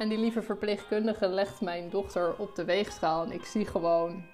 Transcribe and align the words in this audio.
En 0.00 0.08
die 0.08 0.18
lieve 0.18 0.42
verpleegkundige 0.42 1.28
legt 1.28 1.60
mijn 1.60 1.90
dochter 1.90 2.34
op 2.36 2.54
de 2.54 2.64
weegschaal. 2.64 3.24
En 3.24 3.32
ik 3.32 3.44
zie 3.44 3.66
gewoon 3.66 4.24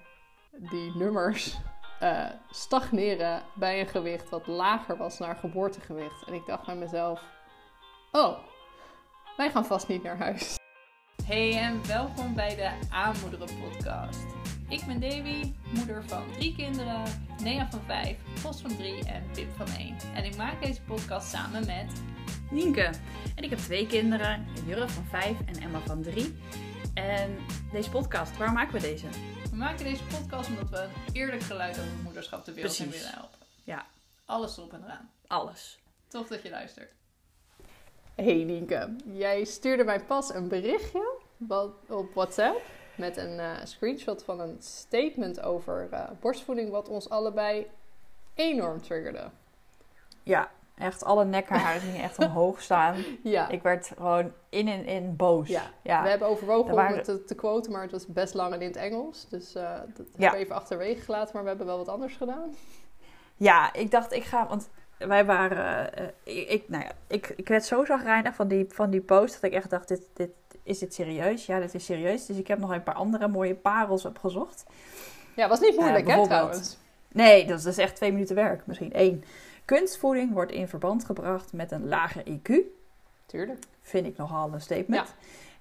die 0.51 0.95
nummers 0.95 1.57
uh, 2.03 2.25
stagneren 2.49 3.43
bij 3.55 3.79
een 3.79 3.87
gewicht 3.87 4.29
wat 4.29 4.47
lager 4.47 4.97
was 4.97 5.19
naar 5.19 5.35
geboortegewicht. 5.35 6.23
En 6.27 6.33
ik 6.33 6.45
dacht 6.45 6.65
bij 6.65 6.75
mezelf: 6.75 7.23
Oh, 8.11 8.37
wij 9.37 9.49
gaan 9.49 9.65
vast 9.65 9.87
niet 9.87 10.03
naar 10.03 10.17
huis. 10.17 10.55
Hey 11.25 11.57
en 11.57 11.87
welkom 11.87 12.33
bij 12.33 12.55
de 12.55 12.71
Aanmoederen 12.89 13.59
Podcast. 13.59 14.36
Ik 14.69 14.85
ben 14.85 14.99
Davy, 14.99 15.53
moeder 15.73 16.03
van 16.03 16.31
drie 16.31 16.55
kinderen, 16.55 17.03
Nea 17.43 17.69
van 17.69 17.81
vijf, 17.81 18.17
Vos 18.33 18.61
van 18.61 18.77
drie 18.77 19.05
en 19.05 19.23
Pip 19.33 19.55
van 19.55 19.67
één. 19.67 19.97
En 20.15 20.23
ik 20.23 20.37
maak 20.37 20.63
deze 20.63 20.81
podcast 20.81 21.29
samen 21.29 21.65
met 21.65 22.01
Nienke. 22.51 22.91
En 23.35 23.43
ik 23.43 23.49
heb 23.49 23.59
twee 23.59 23.87
kinderen, 23.87 24.45
Jurre 24.65 24.89
van 24.89 25.05
5 25.05 25.37
en 25.45 25.61
Emma 25.61 25.79
van 25.79 26.01
3. 26.01 26.37
En 26.93 27.37
deze 27.71 27.89
podcast, 27.89 28.37
waar 28.37 28.51
maken 28.51 28.73
we 28.73 28.79
deze? 28.79 29.05
We 29.49 29.55
maken 29.55 29.83
deze 29.83 30.03
podcast 30.03 30.49
omdat 30.49 30.69
we 30.69 30.77
een 30.77 31.13
eerlijk 31.13 31.41
geluid 31.41 31.79
over 31.79 31.91
moederschap 32.03 32.45
de 32.45 32.53
wereld 32.53 32.79
in 32.79 32.89
willen 32.89 33.11
helpen. 33.11 33.39
Ja. 33.63 33.85
Alles 34.25 34.57
erop 34.57 34.73
en 34.73 34.83
eraan. 34.83 35.11
Alles. 35.27 35.79
Tof 36.07 36.27
dat 36.27 36.41
je 36.41 36.49
luistert. 36.49 36.91
Hey 38.15 38.43
Nienke, 38.43 38.95
jij 39.13 39.43
stuurde 39.43 39.83
mij 39.83 39.99
pas 39.99 40.33
een 40.33 40.47
berichtje 40.47 41.19
op 41.87 42.13
WhatsApp 42.13 42.61
met 42.97 43.17
een 43.17 43.37
uh, 43.39 43.51
screenshot 43.63 44.23
van 44.23 44.39
een 44.39 44.55
statement 44.59 45.41
over 45.41 45.87
uh, 45.93 46.09
borstvoeding 46.19 46.69
wat 46.69 46.89
ons 46.89 47.09
allebei 47.09 47.67
enorm 48.33 48.81
triggerde. 48.81 49.29
Ja, 50.23 50.49
Echt, 50.77 51.03
alle 51.03 51.25
nekharen 51.25 51.81
gingen 51.81 52.03
echt 52.03 52.17
omhoog 52.17 52.61
staan. 52.61 52.95
Ja. 53.23 53.49
Ik 53.49 53.61
werd 53.61 53.91
gewoon 53.97 54.33
in 54.49 54.67
en 54.67 54.85
in 54.85 55.15
boos. 55.15 55.47
Ja. 55.47 55.61
ja. 55.81 56.03
We 56.03 56.09
hebben 56.09 56.27
overwogen 56.27 56.75
waren... 56.75 56.91
om 56.91 56.97
het 56.97 57.05
te, 57.05 57.23
te 57.23 57.35
quoten, 57.35 57.71
maar 57.71 57.81
het 57.81 57.91
was 57.91 58.05
best 58.05 58.33
lang 58.33 58.53
in 58.53 58.61
het 58.61 58.75
Engels. 58.75 59.27
Dus 59.29 59.55
uh, 59.55 59.63
dat 59.63 60.07
ja. 60.07 60.11
hebben 60.17 60.39
we 60.39 60.45
even 60.45 60.55
achterwege 60.55 61.01
gelaten, 61.01 61.29
maar 61.33 61.41
we 61.41 61.47
hebben 61.47 61.67
wel 61.67 61.77
wat 61.77 61.87
anders 61.87 62.15
gedaan. 62.15 62.55
Ja, 63.35 63.73
ik 63.73 63.91
dacht, 63.91 64.11
ik 64.11 64.23
ga... 64.23 64.47
Want 64.47 64.69
wij 64.97 65.25
waren... 65.25 65.89
Uh, 66.25 66.51
ik, 66.51 66.69
nou 66.69 66.83
ja, 66.83 66.91
ik, 67.07 67.33
ik 67.35 67.47
werd 67.47 67.65
zo 67.65 67.85
zagrijnig 67.85 68.35
van 68.35 68.47
die, 68.47 68.65
van 68.69 68.89
die 68.89 69.01
post 69.01 69.33
dat 69.33 69.43
ik 69.43 69.53
echt 69.53 69.69
dacht, 69.69 69.87
dit, 69.87 70.01
dit, 70.13 70.29
is 70.63 70.79
dit 70.79 70.93
serieus? 70.93 71.45
Ja, 71.45 71.59
dit 71.59 71.73
is 71.73 71.85
serieus. 71.85 72.25
Dus 72.25 72.37
ik 72.37 72.47
heb 72.47 72.59
nog 72.59 72.71
een 72.71 72.83
paar 72.83 72.95
andere 72.95 73.27
mooie 73.27 73.55
parels 73.55 74.05
opgezocht. 74.05 74.65
Ja, 75.35 75.47
was 75.47 75.59
niet 75.59 75.75
moeilijk, 75.75 76.07
uh, 76.07 76.15
hè, 76.15 76.23
trouwens? 76.23 76.77
Nee, 77.11 77.45
dat 77.45 77.57
is 77.57 77.63
dus 77.63 77.77
echt 77.77 77.95
twee 77.95 78.11
minuten 78.11 78.35
werk. 78.35 78.65
Misschien 78.65 78.93
één. 78.93 79.23
Kunstvoeding 79.65 80.33
wordt 80.33 80.51
in 80.51 80.67
verband 80.67 81.05
gebracht 81.05 81.53
met 81.53 81.71
een 81.71 81.87
lager 81.87 82.23
IQ. 82.23 82.53
Tuurlijk. 83.25 83.63
Vind 83.81 84.05
ik 84.05 84.17
nogal 84.17 84.53
een 84.53 84.61
statement. 84.61 85.13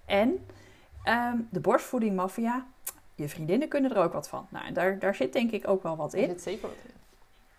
En 0.04 0.46
um, 1.04 1.48
de 1.50 1.60
borstvoedingmafia, 1.60 2.66
je 3.14 3.28
vriendinnen 3.28 3.68
kunnen 3.68 3.90
er 3.90 4.02
ook 4.02 4.12
wat 4.12 4.28
van. 4.28 4.46
Nou, 4.50 4.72
daar, 4.72 4.98
daar 4.98 5.14
zit 5.14 5.32
denk 5.32 5.50
ik 5.50 5.68
ook 5.68 5.82
wel 5.82 5.96
wat 5.96 6.14
in. 6.14 6.22
Er 6.22 6.28
zit 6.28 6.42
zeker 6.42 6.68
wat 6.68 6.76
in. 6.84 6.94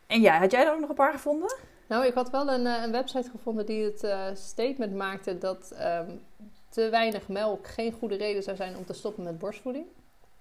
En 0.07 0.21
ja, 0.21 0.39
had 0.39 0.51
jij 0.51 0.65
er 0.65 0.73
ook 0.73 0.79
nog 0.79 0.89
een 0.89 0.95
paar 0.95 1.11
gevonden? 1.11 1.55
Nou, 1.87 2.05
ik 2.05 2.13
had 2.13 2.29
wel 2.29 2.49
een, 2.49 2.65
eh, 2.65 2.83
een 2.83 2.91
website 2.91 3.29
gevonden 3.29 3.65
die 3.65 3.83
het 3.83 4.03
uh, 4.03 4.25
statement 4.33 4.95
maakte 4.95 5.37
dat 5.37 5.73
um, 5.81 6.21
te 6.69 6.89
weinig 6.89 7.27
melk 7.27 7.67
geen 7.67 7.91
goede 7.91 8.15
reden 8.15 8.43
zou 8.43 8.55
zijn 8.55 8.77
om 8.77 8.85
te 8.85 8.93
stoppen 8.93 9.23
met 9.23 9.39
borstvoeding. 9.39 9.85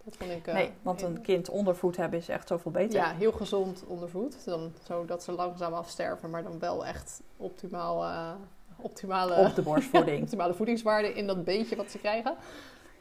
Dat 0.04 0.16
vond 0.16 0.30
ik, 0.30 0.46
uh, 0.46 0.54
nee, 0.54 0.70
want 0.82 1.02
een 1.02 1.20
kind 1.20 1.48
ondervoed 1.48 1.96
hebben 1.96 2.18
is 2.18 2.28
echt 2.28 2.48
zoveel 2.48 2.70
beter. 2.70 3.00
Ja, 3.00 3.14
heel 3.14 3.32
gezond 3.32 3.84
ondervoed. 3.86 4.44
Dan, 4.44 4.72
zodat 4.82 5.22
ze 5.22 5.32
langzaam 5.32 5.72
afsterven, 5.72 6.30
maar 6.30 6.42
dan 6.42 6.58
wel 6.58 6.86
echt 6.86 7.22
optimaal, 7.36 8.04
uh, 8.04 8.30
optimale, 8.76 9.34
Op 9.36 9.54
de 9.54 9.62
borstvoeding. 9.62 10.22
optimale 10.22 10.54
voedingswaarde 10.54 11.12
in 11.12 11.26
dat 11.26 11.44
beetje 11.44 11.76
wat 11.76 11.90
ze 11.90 11.98
krijgen. 11.98 12.36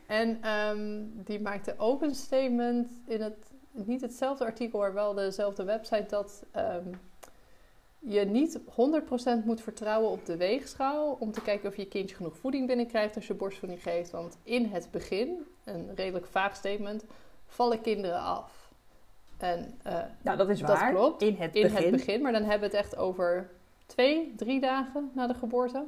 En 0.07 0.49
um, 0.49 1.11
die 1.23 1.41
maakte 1.41 1.73
ook 1.77 2.01
een 2.01 2.15
statement 2.15 2.89
in 3.07 3.21
het, 3.21 3.51
niet 3.85 4.01
hetzelfde 4.01 4.45
artikel, 4.45 4.79
maar 4.79 4.93
wel 4.93 5.13
dezelfde 5.13 5.63
website, 5.63 6.05
dat 6.09 6.43
um, 6.55 6.99
je 7.99 8.25
niet 8.25 8.59
100% 9.41 9.45
moet 9.45 9.61
vertrouwen 9.61 10.09
op 10.09 10.25
de 10.25 10.37
weegschaal 10.37 11.17
om 11.19 11.31
te 11.31 11.41
kijken 11.41 11.69
of 11.69 11.75
je 11.75 11.87
kindje 11.87 12.15
genoeg 12.15 12.37
voeding 12.37 12.67
binnenkrijgt 12.67 13.15
als 13.15 13.27
je 13.27 13.33
borstvoeding 13.33 13.83
geeft. 13.83 14.11
Want 14.11 14.37
in 14.43 14.65
het 14.65 14.87
begin, 14.91 15.45
een 15.63 15.95
redelijk 15.95 16.25
vaag 16.25 16.55
statement, 16.55 17.03
vallen 17.45 17.81
kinderen 17.81 18.19
af. 18.19 18.65
En, 19.37 19.79
uh, 19.87 19.99
nou, 20.21 20.37
dat 20.37 20.49
is 20.49 20.61
waar. 20.61 20.91
Dat 20.93 21.01
klopt. 21.01 21.21
In 21.21 21.35
het 21.35 21.55
in 21.55 21.61
begin. 21.61 21.81
het 21.83 21.91
begin. 21.91 22.21
Maar 22.21 22.31
dan 22.31 22.43
hebben 22.43 22.69
we 22.69 22.75
het 22.75 22.85
echt 22.85 22.97
over 22.97 23.49
twee, 23.85 24.33
drie 24.37 24.59
dagen 24.59 25.11
na 25.13 25.27
de 25.27 25.33
geboorte. 25.33 25.85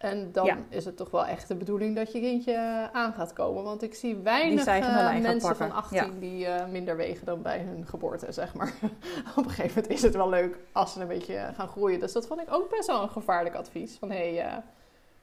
En 0.00 0.32
dan 0.32 0.64
is 0.68 0.84
het 0.84 0.96
toch 0.96 1.10
wel 1.10 1.26
echt 1.26 1.48
de 1.48 1.54
bedoeling 1.54 1.96
dat 1.96 2.12
je 2.12 2.20
kindje 2.20 2.88
aan 2.92 3.12
gaat 3.12 3.32
komen. 3.32 3.62
Want 3.62 3.82
ik 3.82 3.94
zie 3.94 4.16
weinig 4.16 4.66
uh, 4.66 5.20
mensen 5.20 5.56
van 5.56 5.72
18 5.72 6.18
die 6.18 6.46
uh, 6.46 6.66
minder 6.66 6.96
wegen 6.96 7.26
dan 7.26 7.42
bij 7.42 7.58
hun 7.58 7.86
geboorte, 7.86 8.32
zeg 8.32 8.54
maar. 8.54 8.74
Op 9.36 9.44
een 9.44 9.50
gegeven 9.50 9.74
moment 9.74 9.88
is 9.92 10.02
het 10.02 10.14
wel 10.14 10.28
leuk 10.28 10.58
als 10.72 10.92
ze 10.92 11.00
een 11.00 11.06
beetje 11.06 11.50
gaan 11.54 11.68
groeien. 11.68 12.00
Dus 12.00 12.12
dat 12.12 12.26
vond 12.26 12.40
ik 12.40 12.52
ook 12.52 12.70
best 12.70 12.86
wel 12.86 13.02
een 13.02 13.08
gevaarlijk 13.10 13.54
advies. 13.54 13.96
Van 13.96 14.10
hé, 14.10 14.34
hey, 14.34 14.46
uh, 14.46 14.56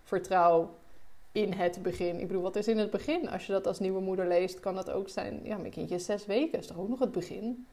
vertrouw 0.03 0.75
in 1.31 1.53
het 1.53 1.81
begin. 1.81 2.19
Ik 2.19 2.27
bedoel, 2.27 2.41
wat 2.43 2.55
is 2.55 2.67
in 2.67 2.77
het 2.77 2.91
begin? 2.91 3.29
Als 3.29 3.45
je 3.45 3.51
dat 3.51 3.67
als 3.67 3.79
nieuwe 3.79 4.01
moeder 4.01 4.27
leest, 4.27 4.59
kan 4.59 4.75
dat 4.75 4.89
ook 4.89 5.09
zijn... 5.09 5.39
Ja, 5.43 5.57
mijn 5.57 5.71
kindje 5.71 5.95
is 5.95 6.05
zes 6.05 6.25
weken, 6.25 6.59
is 6.59 6.67
toch 6.67 6.77
ook 6.77 6.89
nog 6.89 6.99
het 6.99 7.11
begin? 7.11 7.67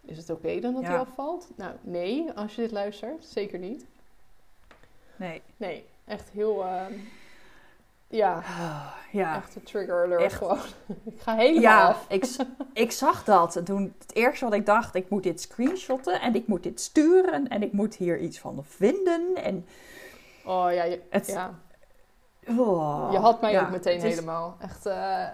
Is 0.00 0.16
het 0.16 0.30
oké 0.30 0.60
dan 0.60 0.74
dat 0.74 0.82
hij 0.82 0.98
afvalt? 0.98 1.50
Nou, 1.56 1.72
nee, 1.80 2.32
als 2.32 2.54
je 2.54 2.62
dit 2.62 2.70
luistert. 2.70 3.24
Zeker 3.24 3.58
niet. 3.58 3.86
Nee. 5.16 5.42
Nee. 5.56 5.84
Echt 6.04 6.28
heel, 6.32 6.64
uh, 6.64 6.82
ja, 8.06 8.42
ja, 9.12 9.36
echt 9.36 9.56
een 9.56 9.62
trigger 9.62 10.04
alert 10.04 10.22
echt. 10.22 10.34
gewoon. 10.34 10.58
ik 11.14 11.20
ga 11.20 11.34
helemaal 11.34 11.62
ja, 11.62 11.88
af. 11.88 12.04
ik, 12.08 12.26
ik 12.72 12.92
zag 12.92 13.24
dat. 13.24 13.56
En 13.56 13.64
toen 13.64 13.94
het 13.98 14.14
eerste 14.14 14.44
wat 14.44 14.54
ik 14.54 14.66
dacht, 14.66 14.94
ik 14.94 15.08
moet 15.08 15.22
dit 15.22 15.40
screenshotten 15.40 16.20
en 16.20 16.34
ik 16.34 16.46
moet 16.46 16.62
dit 16.62 16.80
sturen 16.80 17.48
en 17.48 17.62
ik 17.62 17.72
moet 17.72 17.94
hier 17.94 18.18
iets 18.18 18.38
van 18.38 18.64
vinden. 18.64 19.34
En 19.34 19.66
oh 20.44 20.72
ja, 20.72 20.84
je, 20.84 21.02
het, 21.10 21.26
ja. 21.26 21.54
Oh, 22.48 23.08
je 23.12 23.18
had 23.18 23.40
mij 23.40 23.60
ook 23.60 23.70
meteen 23.70 24.00
helemaal. 24.00 24.56
Echt, 24.60 24.86
uh, 24.86 25.26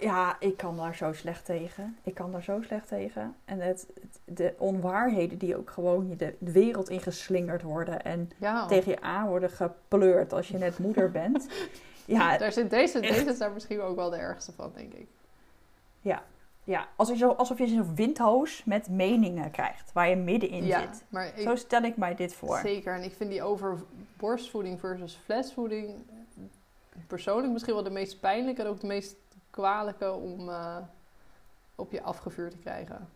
ja, 0.00 0.36
ik 0.40 0.56
kan 0.56 0.76
daar 0.76 0.94
zo 0.94 1.12
slecht 1.12 1.44
tegen. 1.44 1.96
Ik 2.02 2.14
kan 2.14 2.32
daar 2.32 2.42
zo 2.42 2.62
slecht 2.62 2.88
tegen. 2.88 3.36
En 3.44 3.60
het, 3.60 3.86
de 4.24 4.54
onwaarheden 4.58 5.38
die 5.38 5.56
ook 5.56 5.70
gewoon 5.70 6.14
de, 6.16 6.34
de 6.38 6.52
wereld 6.52 6.88
ingeslingerd 6.88 7.62
worden 7.62 8.02
en 8.02 8.30
tegen 8.68 8.90
je 8.90 9.00
aan 9.00 9.28
worden 9.28 9.50
gepleurd 9.50 10.32
als 10.32 10.48
je 10.48 10.58
net 10.58 10.78
moeder 10.78 11.10
bent. 11.20 11.48
ja, 12.04 12.38
daar 12.38 12.52
zit 12.52 12.70
deze, 12.70 13.00
deze 13.00 13.24
is 13.24 13.38
daar 13.38 13.52
misschien 13.52 13.80
ook 13.80 13.96
wel 13.96 14.10
de 14.10 14.16
ergste 14.16 14.52
van, 14.52 14.72
denk 14.74 14.92
ik. 14.92 15.08
Ja, 16.00 16.22
ja. 16.64 16.88
Alsof, 16.96 17.14
je 17.14 17.20
zo, 17.20 17.30
alsof 17.30 17.58
je 17.58 17.66
zo'n 17.66 17.94
windhoos 17.94 18.64
met 18.64 18.88
meningen 18.88 19.50
krijgt, 19.50 19.92
waar 19.92 20.08
je 20.08 20.16
middenin 20.16 20.64
ja, 20.64 20.80
zit. 20.80 21.04
Maar 21.08 21.32
zo 21.38 21.56
stel 21.56 21.82
ik 21.82 21.96
mij 21.96 22.14
dit 22.14 22.34
voor. 22.34 22.58
Zeker, 22.58 22.94
en 22.94 23.02
ik 23.02 23.12
vind 23.12 23.30
die 23.30 23.42
over 23.42 23.78
borstvoeding 24.16 24.80
versus 24.80 25.20
flesvoeding 25.24 25.94
persoonlijk 27.06 27.52
misschien 27.52 27.74
wel 27.74 27.82
de 27.82 27.90
meest 27.90 28.20
pijnlijke 28.20 28.62
en 28.62 28.68
ook 28.68 28.80
de 28.80 28.86
meest 28.86 29.16
kwalijke 29.60 30.12
om 30.12 30.48
uh, 30.48 30.76
op 31.74 31.92
je 31.92 32.02
afgevuurd 32.02 32.50
te 32.50 32.58
krijgen. 32.58 33.08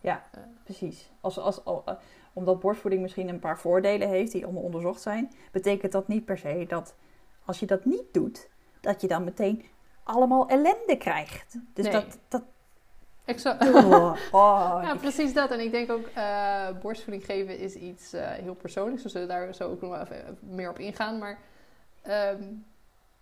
Ja, 0.00 0.24
uh. 0.36 0.42
precies. 0.64 1.10
Als, 1.20 1.38
als, 1.38 1.60
uh, 1.66 1.88
omdat 2.32 2.60
borstvoeding 2.60 3.02
misschien 3.02 3.28
een 3.28 3.38
paar 3.38 3.58
voordelen 3.58 4.08
heeft 4.08 4.32
die 4.32 4.44
allemaal 4.44 4.62
onderzocht 4.62 5.00
zijn, 5.00 5.32
betekent 5.52 5.92
dat 5.92 6.08
niet 6.08 6.24
per 6.24 6.38
se 6.38 6.64
dat 6.68 6.94
als 7.44 7.60
je 7.60 7.66
dat 7.66 7.84
niet 7.84 8.12
doet, 8.12 8.48
dat 8.80 9.00
je 9.00 9.08
dan 9.08 9.24
meteen 9.24 9.64
allemaal 10.02 10.48
ellende 10.48 10.96
krijgt. 10.98 11.58
Dus 11.74 11.84
nee. 11.84 11.92
dat, 11.92 12.18
dat, 12.28 12.42
Exact. 13.24 13.68
Oh, 13.68 14.16
oh, 14.32 14.80
ja, 14.82 14.96
precies 14.96 15.34
dat. 15.34 15.50
En 15.50 15.60
ik 15.60 15.70
denk 15.70 15.90
ook, 15.90 16.08
uh, 16.16 16.68
borstvoeding 16.82 17.24
geven 17.24 17.58
is 17.58 17.74
iets 17.74 18.14
uh, 18.14 18.30
heel 18.30 18.54
persoonlijks. 18.54 19.02
We 19.02 19.08
zullen 19.08 19.28
daar 19.28 19.54
zo 19.54 19.70
ook 19.70 19.80
nog 19.80 20.00
even 20.00 20.38
meer 20.40 20.70
op 20.70 20.78
ingaan. 20.78 21.18
Maar 21.18 21.38
um, 22.06 22.64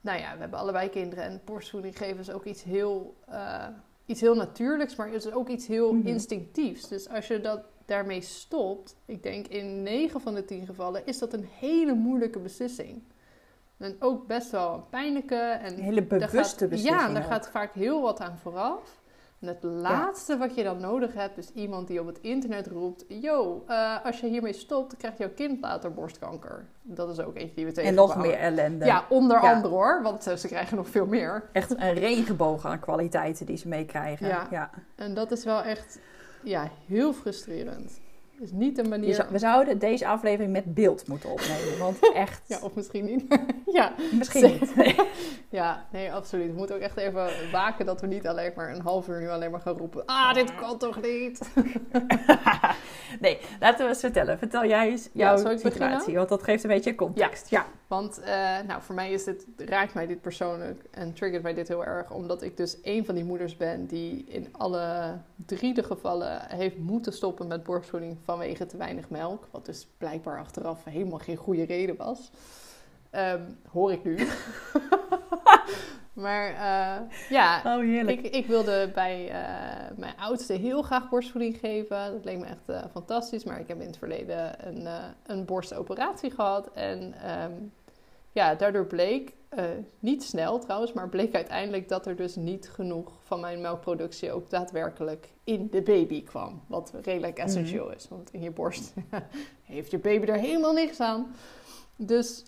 nou 0.07 0.21
ja, 0.21 0.33
we 0.35 0.41
hebben 0.41 0.59
allebei 0.59 0.89
kinderen 0.89 1.25
en 1.25 1.41
borstvoeding 1.45 1.97
geven 1.97 2.19
is 2.19 2.31
ook 2.31 2.45
iets 2.45 2.63
heel, 2.63 3.17
uh, 3.31 3.67
iets 4.07 4.21
heel 4.21 4.35
natuurlijks, 4.35 4.97
maar 4.97 5.07
het 5.07 5.25
is 5.25 5.33
ook 5.33 5.49
iets 5.49 5.67
heel 5.67 5.93
mm-hmm. 5.93 6.09
instinctiefs. 6.09 6.89
Dus 6.89 7.09
als 7.09 7.27
je 7.27 7.41
dat 7.41 7.61
daarmee 7.85 8.21
stopt, 8.21 8.97
ik 9.05 9.23
denk 9.23 9.47
in 9.47 9.83
9 9.83 10.21
van 10.21 10.35
de 10.35 10.45
10 10.45 10.67
gevallen, 10.67 11.07
is 11.07 11.19
dat 11.19 11.33
een 11.33 11.49
hele 11.59 11.95
moeilijke 11.95 12.39
beslissing. 12.39 13.03
En 13.77 13.97
ook 13.99 14.27
best 14.27 14.51
wel 14.51 14.75
een 14.75 14.89
pijnlijke. 14.89 15.35
En 15.35 15.73
een 15.73 15.83
hele 15.83 16.03
bewuste 16.03 16.69
beslissing. 16.69 17.01
Ja, 17.01 17.13
daar 17.13 17.23
gaat 17.23 17.49
vaak 17.49 17.73
heel 17.73 18.03
wat 18.03 18.21
aan 18.21 18.39
vooraf. 18.39 19.01
En 19.41 19.49
het 19.49 19.63
laatste 19.63 20.37
wat 20.37 20.55
je 20.55 20.63
dan 20.63 20.81
nodig 20.81 21.15
hebt, 21.15 21.39
is 21.39 21.51
iemand 21.55 21.89
die 21.89 22.01
op 22.01 22.07
het 22.07 22.19
internet 22.21 22.67
roept: 22.67 23.05
Yo, 23.09 23.65
uh, 23.69 24.05
als 24.05 24.21
je 24.21 24.27
hiermee 24.27 24.53
stopt, 24.53 24.97
krijgt 24.97 25.19
jouw 25.19 25.31
kind 25.35 25.61
later 25.61 25.93
borstkanker. 25.93 26.67
Dat 26.83 27.09
is 27.09 27.21
ook 27.21 27.37
eentje 27.37 27.55
die 27.55 27.65
we 27.65 27.73
tegen. 27.73 27.91
En 27.91 27.95
nog 27.97 28.17
meer 28.17 28.35
ellende. 28.39 28.85
Ja, 28.85 29.05
onder 29.09 29.41
andere 29.41 29.75
hoor, 29.75 30.03
want 30.03 30.29
uh, 30.29 30.35
ze 30.35 30.47
krijgen 30.49 30.77
nog 30.77 30.89
veel 30.89 31.07
meer. 31.07 31.49
Echt 31.53 31.71
een 31.71 31.95
regenboog 31.95 32.67
aan 32.67 32.81
kwaliteiten 32.81 33.47
die 33.47 33.57
ze 33.57 33.69
meekrijgen. 33.69 34.27
Ja. 34.27 34.47
ja. 34.51 34.71
En 34.95 35.15
dat 35.15 35.31
is 35.31 35.45
wel 35.45 35.63
echt 35.63 35.99
ja, 36.43 36.71
heel 36.87 37.13
frustrerend. 37.13 38.01
Is 38.41 38.53
niet 38.53 38.79
een 38.79 38.89
manier... 38.89 39.27
we 39.31 39.39
zouden 39.39 39.79
deze 39.79 40.07
aflevering 40.07 40.53
met 40.53 40.75
beeld 40.75 41.09
moeten 41.09 41.31
opnemen, 41.31 41.79
want 41.79 42.13
echt... 42.15 42.43
ja, 42.47 42.59
of 42.63 42.75
misschien 42.75 43.05
niet. 43.05 43.25
ja, 43.79 43.93
misschien 44.13 44.59
niet. 44.61 44.75
ja, 45.49 45.87
nee, 45.93 46.13
absoluut. 46.13 46.51
We 46.51 46.57
moeten 46.57 46.77
ook 46.77 46.83
echt 46.83 46.97
even 46.97 47.29
waken 47.53 47.87
dat 47.87 48.01
we 48.01 48.07
niet 48.07 48.27
alleen 48.27 48.53
maar 48.57 48.75
een 48.75 48.81
half 48.81 49.09
uur 49.09 49.21
nu 49.21 49.29
alleen 49.29 49.51
maar 49.51 49.61
gaan 49.61 49.77
roepen... 49.77 50.03
Ah, 50.07 50.35
dit 50.35 50.55
kan 50.55 50.79
toch 50.79 51.01
niet? 51.03 51.51
nee, 53.21 53.39
laten 53.61 53.85
we 53.85 53.89
eens 53.89 54.01
vertellen. 54.01 54.39
Vertel 54.39 54.67
jij 54.67 54.89
eens 54.89 55.09
jouw 55.13 55.39
ja, 55.39 55.57
situatie, 55.57 56.15
want 56.15 56.29
dat 56.29 56.43
geeft 56.43 56.63
een 56.63 56.71
beetje 56.71 56.95
context. 56.95 57.51
Ja, 57.51 57.67
want 57.87 58.21
uh, 58.21 58.27
nou, 58.67 58.83
voor 58.83 58.95
mij 58.95 59.13
is 59.13 59.25
dit, 59.25 59.47
raakt 59.57 59.95
mij 59.95 60.07
dit 60.07 60.21
persoonlijk 60.21 60.85
en 60.91 61.13
triggert 61.13 61.43
mij 61.43 61.55
dit 61.55 61.69
heel 61.69 61.85
erg... 61.85 62.11
omdat 62.11 62.43
ik 62.43 62.57
dus 62.57 62.79
een 62.83 63.05
van 63.05 63.15
die 63.15 63.25
moeders 63.25 63.57
ben 63.57 63.87
die 63.87 64.25
in 64.29 64.49
alle 64.53 65.19
drie 65.47 65.75
de 65.75 65.83
gevallen 65.83 66.41
heeft 66.49 66.79
moeten 66.79 67.13
stoppen 67.13 67.47
met 67.47 67.63
borstvoeding 67.63 68.17
vanwege 68.27 68.67
te 68.67 68.77
weinig 68.77 69.11
melk. 69.11 69.49
Wat 69.51 69.67
dus 69.67 69.87
blijkbaar 69.99 70.39
achteraf 70.39 70.85
helemaal 70.85 71.19
geen 71.19 71.37
goede 71.37 71.65
reden 71.65 71.97
was. 71.97 72.31
Ehm, 73.11 73.43
hoor 73.71 73.93
ik 73.93 74.05
nu. 74.05 74.17
maar 76.25 76.51
uh, 76.51 77.11
ja, 77.29 77.63
oh, 77.65 77.85
ik, 78.09 78.21
ik, 78.21 78.47
wilde 78.47 78.91
bij 78.95 79.25
uh, 79.29 79.99
mijn 79.99 80.17
oudste 80.19 80.53
heel 80.53 80.83
graag 80.83 81.09
borstvoeding 81.09 81.59
geven. 81.59 82.13
Dat 82.13 82.25
leek 82.25 82.39
me 82.39 82.45
echt 82.45 82.69
uh, 82.69 82.85
fantastisch. 82.91 83.45
Maar 83.45 83.61
ik 83.61 83.69
heb 83.69 83.81
in 83.81 83.87
het 83.87 83.99
verleden 83.99 84.69
een, 84.69 84.89
een 85.27 85.45
borstoperatie 85.45 86.31
gehad. 86.31 86.73
En 86.73 87.15
um, 87.43 87.73
ja, 88.33 88.55
daardoor 88.55 88.87
bleek, 88.87 89.33
niet 89.99 90.23
snel 90.23 90.59
trouwens, 90.59 90.93
maar 90.93 91.09
bleek 91.09 91.35
uiteindelijk 91.35 91.89
dat 91.89 92.07
er 92.07 92.17
dus 92.17 92.37
niet 92.37 92.69
genoeg 92.69 93.13
van 93.23 93.41
mijn 93.41 93.61
melkproductie 93.61 94.33
ook 94.33 94.51
daadwerkelijk 94.51 95.33
in 95.45 95.69
de 95.71 95.83
baby 95.83 96.25
kwam. 96.25 96.63
Wat 96.67 96.93
redelijk 97.03 97.39
essentieel 97.39 97.93
is, 97.93 98.09
want 98.09 98.33
in 98.33 98.43
je 98.43 98.51
borst 98.51 98.95
heeft 99.63 99.91
je 99.91 99.99
baby 99.99 100.27
er 100.27 100.39
helemaal 100.39 100.73
niks 100.73 101.01
aan. 101.01 101.35
Dus 101.97 102.45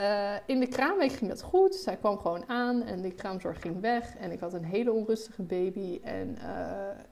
uh, 0.00 0.34
in 0.46 0.60
de 0.60 0.66
kraamweek 0.66 1.12
ging 1.12 1.30
dat 1.30 1.42
goed. 1.42 1.74
Zij 1.74 1.96
kwam 1.96 2.18
gewoon 2.18 2.48
aan 2.48 2.82
en 2.82 3.02
de 3.02 3.12
kraamzorg 3.12 3.60
ging 3.60 3.80
weg. 3.80 4.16
En 4.16 4.32
ik 4.32 4.40
had 4.40 4.52
een 4.52 4.64
hele 4.64 4.92
onrustige 4.92 5.42
baby. 5.42 6.00
En 6.02 6.38
uh, 6.38 6.46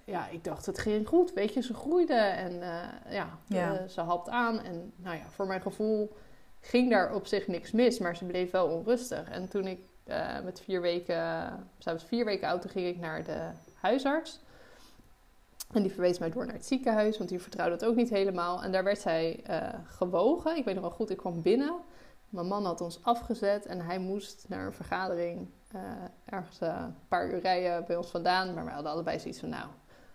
ja, 0.04 0.28
ik 0.28 0.44
dacht, 0.44 0.66
het 0.66 0.78
ging 0.78 1.08
goed. 1.08 1.32
Weet 1.32 1.54
je, 1.54 1.62
ze 1.62 1.74
groeide 1.74 2.14
en 2.14 2.52
ja, 3.08 3.38
ja. 3.46 3.86
ze 3.88 4.00
hapt 4.00 4.28
aan. 4.28 4.60
En 4.60 4.92
nou 4.96 5.16
ja, 5.16 5.24
voor 5.28 5.46
mijn 5.46 5.62
gevoel 5.62 6.12
ging 6.62 6.90
daar 6.90 7.14
op 7.14 7.26
zich 7.26 7.46
niks 7.46 7.70
mis. 7.70 7.98
Maar 7.98 8.16
ze 8.16 8.24
bleef 8.24 8.50
wel 8.50 8.66
onrustig. 8.66 9.28
En 9.28 9.48
toen 9.48 9.66
ik 9.66 9.80
met 10.44 10.60
vier 10.60 10.80
weken, 10.80 11.52
zelfs 11.78 12.04
vier 12.04 12.24
weken 12.24 12.48
oud, 12.48 12.70
ging 12.70 12.86
ik 12.86 12.98
naar 12.98 13.24
de 13.24 13.50
huisarts. 13.74 14.40
En 15.72 15.82
die 15.82 15.92
verwees 15.92 16.18
mij 16.18 16.30
door 16.30 16.46
naar 16.46 16.54
het 16.54 16.66
ziekenhuis, 16.66 17.18
want 17.18 17.30
die 17.30 17.40
vertrouwde 17.40 17.74
het 17.74 17.84
ook 17.84 17.96
niet 17.96 18.10
helemaal. 18.10 18.62
En 18.62 18.72
daar 18.72 18.84
werd 18.84 19.00
zij 19.00 19.44
gewogen. 19.86 20.56
Ik 20.56 20.64
weet 20.64 20.74
nog 20.74 20.82
wel 20.84 20.92
goed, 20.92 21.10
ik 21.10 21.16
kwam 21.16 21.42
binnen. 21.42 21.74
Mijn 22.28 22.46
man 22.46 22.64
had 22.64 22.80
ons 22.80 23.04
afgezet 23.04 23.66
en 23.66 23.80
hij 23.80 23.98
moest 23.98 24.44
naar 24.48 24.66
een 24.66 24.72
vergadering 24.72 25.48
uh, 25.74 25.80
ergens 26.24 26.60
een 26.60 26.94
paar 27.08 27.30
uur 27.30 27.40
rijden 27.40 27.84
bij 27.86 27.96
ons 27.96 28.10
vandaan. 28.10 28.54
Maar 28.54 28.64
we 28.64 28.70
hadden 28.70 28.92
allebei 28.92 29.18
zoiets 29.18 29.40
van, 29.40 29.48
nou, 29.48 29.66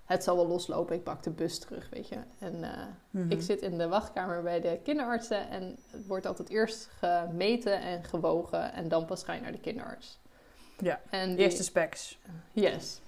het 0.08 0.24
zal 0.24 0.36
wel 0.36 0.48
loslopen. 0.48 0.96
Ik 0.96 1.04
pak 1.04 1.24
de 1.24 1.30
bus 1.30 1.60
terug, 1.60 1.90
weet 1.90 2.08
je. 2.08 2.18
En 2.40 2.56
uh, 2.56 2.70
mm-hmm. 3.10 3.32
ik 3.32 3.42
zit 3.42 3.62
in 3.62 3.78
de 3.78 3.88
wachtkamer 3.88 4.44
bij 4.44 4.62
de 4.62 4.80
kinderartsen 4.84 5.50
en 5.50 5.78
het 5.92 6.08
wordt 6.08 6.26
altijd 6.26 6.50
eerst 6.50 6.90
gemeten 7.00 7.82
en 7.82 8.04
gewogen 8.04 8.74
en 8.74 8.88
dan 8.88 9.06
pas 9.06 9.24
ga 9.24 9.34
je 9.34 9.42
naar 9.42 9.52
de 9.52 9.60
kinderarts. 9.60 10.20
Ja, 10.78 11.02
en 11.10 11.36
die, 11.36 11.46
eerste 11.46 11.64
specs. 11.64 12.18
Yes. 12.52 13.00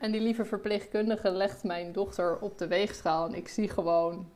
En 0.00 0.12
die 0.12 0.20
lieve 0.20 0.44
verpleegkundige 0.44 1.30
legt 1.30 1.64
mijn 1.64 1.92
dochter 1.92 2.38
op 2.38 2.58
de 2.58 2.66
weegschaal 2.66 3.26
en 3.26 3.34
ik 3.34 3.48
zie 3.48 3.68
gewoon 3.68 4.30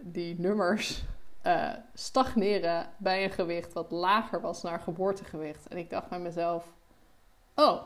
die 0.00 0.40
nummers 0.40 1.02
uh, 1.46 1.72
stagneren 1.94 2.86
bij 2.96 3.24
een 3.24 3.30
gewicht 3.30 3.72
wat 3.72 3.90
lager 3.90 4.40
was 4.40 4.62
naar 4.62 4.80
geboortegewicht. 4.80 5.68
En 5.68 5.76
ik 5.76 5.90
dacht 5.90 6.08
bij 6.08 6.18
mezelf: 6.18 6.64
Oh, 7.54 7.82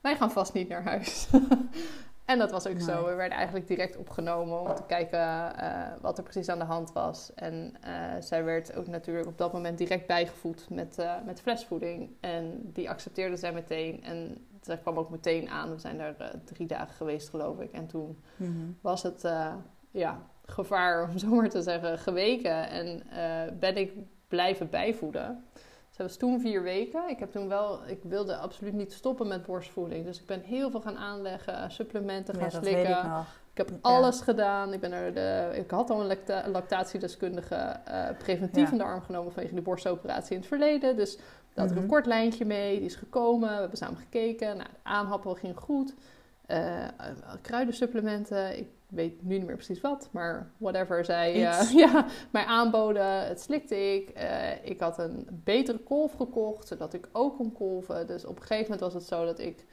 wij 0.00 0.16
gaan 0.16 0.30
vast 0.30 0.52
niet 0.52 0.68
naar 0.68 0.82
huis. 0.82 1.28
en 2.24 2.38
dat 2.38 2.50
was 2.50 2.66
ook 2.66 2.80
zo. 2.80 3.04
We 3.04 3.14
werden 3.14 3.36
eigenlijk 3.36 3.68
direct 3.68 3.96
opgenomen 3.96 4.60
om 4.60 4.74
te 4.74 4.82
kijken 4.86 5.18
uh, 5.18 5.86
wat 6.00 6.18
er 6.18 6.24
precies 6.24 6.48
aan 6.48 6.58
de 6.58 6.64
hand 6.64 6.92
was. 6.92 7.34
En 7.34 7.74
uh, 7.86 7.92
zij 8.20 8.44
werd 8.44 8.76
ook 8.76 8.86
natuurlijk 8.86 9.26
op 9.26 9.38
dat 9.38 9.52
moment 9.52 9.78
direct 9.78 10.06
bijgevoed 10.06 10.70
met, 10.70 11.06
met 11.24 11.40
flesvoeding. 11.40 12.10
En 12.20 12.60
die 12.72 12.90
accepteerde 12.90 13.36
zij 13.36 13.52
meteen. 13.52 14.04
En 14.04 14.46
zij 14.60 14.78
kwam 14.78 14.96
ook 14.96 15.10
meteen 15.10 15.48
aan. 15.48 15.70
We 15.70 15.78
zijn 15.78 15.98
daar 15.98 16.14
drie 16.44 16.66
dagen 16.66 16.94
geweest, 16.94 17.28
geloof 17.28 17.60
ik. 17.60 17.72
En 17.72 17.86
toen 17.86 18.22
mm 18.36 18.78
was 18.80 19.02
het 19.02 19.28
ja, 19.90 20.20
gevaar, 20.44 21.08
om 21.08 21.18
zo 21.18 21.28
maar 21.28 21.48
te 21.48 21.62
zeggen, 21.62 21.98
geweken. 21.98 22.68
En 22.68 23.02
ben 23.58 23.76
ik 23.76 23.92
blijven 24.28 24.70
bijvoeden. 24.70 25.44
Ze 26.02 26.08
was 26.08 26.16
toen 26.16 26.40
vier 26.40 26.62
weken. 26.62 27.08
Ik, 27.08 27.18
heb 27.18 27.30
toen 27.30 27.48
wel, 27.48 27.80
ik 27.86 27.98
wilde 28.02 28.36
absoluut 28.36 28.72
niet 28.72 28.92
stoppen 28.92 29.28
met 29.28 29.46
borstvoeding. 29.46 30.04
Dus 30.04 30.20
ik 30.20 30.26
ben 30.26 30.40
heel 30.40 30.70
veel 30.70 30.80
gaan 30.80 30.96
aanleggen, 30.96 31.70
supplementen 31.70 32.34
gaan 32.34 32.50
slikken. 32.50 33.24
Ik, 33.52 33.58
heb 33.58 33.70
alles 33.80 34.20
gedaan. 34.20 34.72
Ik, 34.72 34.80
ben 34.80 34.92
er 34.92 35.14
de, 35.14 35.58
ik 35.58 35.70
had 35.70 35.90
al 35.90 36.10
een 36.10 36.18
lactatiedeskundige 36.50 37.76
uh, 37.88 38.04
preventief 38.18 38.70
in 38.70 38.78
de 38.78 38.84
arm 38.84 39.00
genomen 39.00 39.32
vanwege 39.32 39.54
de 39.54 39.60
borstoperatie 39.60 40.34
in 40.34 40.38
het 40.38 40.48
verleden. 40.48 40.96
Dus 40.96 41.16
daar 41.16 41.24
had 41.54 41.70
ik 41.70 41.76
een 41.76 41.82
mhm. 41.82 41.92
kort 41.92 42.06
lijntje 42.06 42.44
mee. 42.44 42.76
Die 42.76 42.86
is 42.86 42.94
gekomen. 42.94 43.48
We 43.48 43.60
hebben 43.60 43.78
samen 43.78 43.96
gekeken. 43.96 44.56
Nou, 44.56 44.68
de 44.68 44.76
aanhappen 44.82 45.36
ging 45.36 45.56
goed. 45.56 45.94
Uh, 46.52 46.84
kruidensupplementen. 47.42 48.58
Ik 48.58 48.68
weet 48.88 49.22
nu 49.22 49.36
niet 49.36 49.46
meer 49.46 49.54
precies 49.54 49.80
wat, 49.80 50.08
maar 50.10 50.50
whatever 50.56 51.04
zij 51.04 51.34
uh, 51.34 51.70
ja, 51.84 52.06
mij 52.30 52.44
aanboden, 52.44 53.26
het 53.26 53.40
slikte 53.40 53.94
ik. 53.94 54.12
Uh, 54.16 54.64
ik 54.64 54.80
had 54.80 54.98
een 54.98 55.26
betere 55.30 55.78
kolf 55.78 56.12
gekocht, 56.12 56.68
zodat 56.68 56.94
ik 56.94 57.08
ook 57.12 57.36
kon 57.36 57.52
kolven. 57.52 58.06
Dus 58.06 58.24
op 58.24 58.36
een 58.36 58.42
gegeven 58.42 58.62
moment 58.62 58.80
was 58.80 58.94
het 58.94 59.04
zo 59.04 59.24
dat 59.24 59.38
ik 59.38 59.64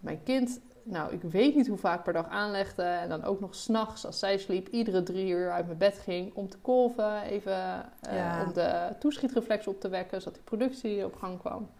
mijn 0.00 0.22
kind, 0.24 0.60
nou 0.82 1.12
ik 1.12 1.22
weet 1.22 1.54
niet 1.54 1.68
hoe 1.68 1.78
vaak 1.78 2.04
per 2.04 2.12
dag 2.12 2.28
aanlegde. 2.28 2.82
En 2.82 3.08
dan 3.08 3.24
ook 3.24 3.40
nog 3.40 3.54
s'nachts, 3.54 4.06
als 4.06 4.18
zij 4.18 4.38
sliep, 4.38 4.68
iedere 4.68 5.02
drie 5.02 5.28
uur 5.28 5.50
uit 5.50 5.66
mijn 5.66 5.78
bed 5.78 5.98
ging 5.98 6.34
om 6.34 6.48
te 6.48 6.58
kolven. 6.58 7.22
Even 7.22 7.84
ja. 8.10 8.44
om 8.46 8.52
de 8.52 8.96
toeschietreflex 8.98 9.66
op 9.66 9.80
te 9.80 9.88
wekken, 9.88 10.20
zodat 10.20 10.34
die 10.34 10.44
productie 10.44 11.04
op 11.04 11.16
gang 11.16 11.38
kwam. 11.38 11.70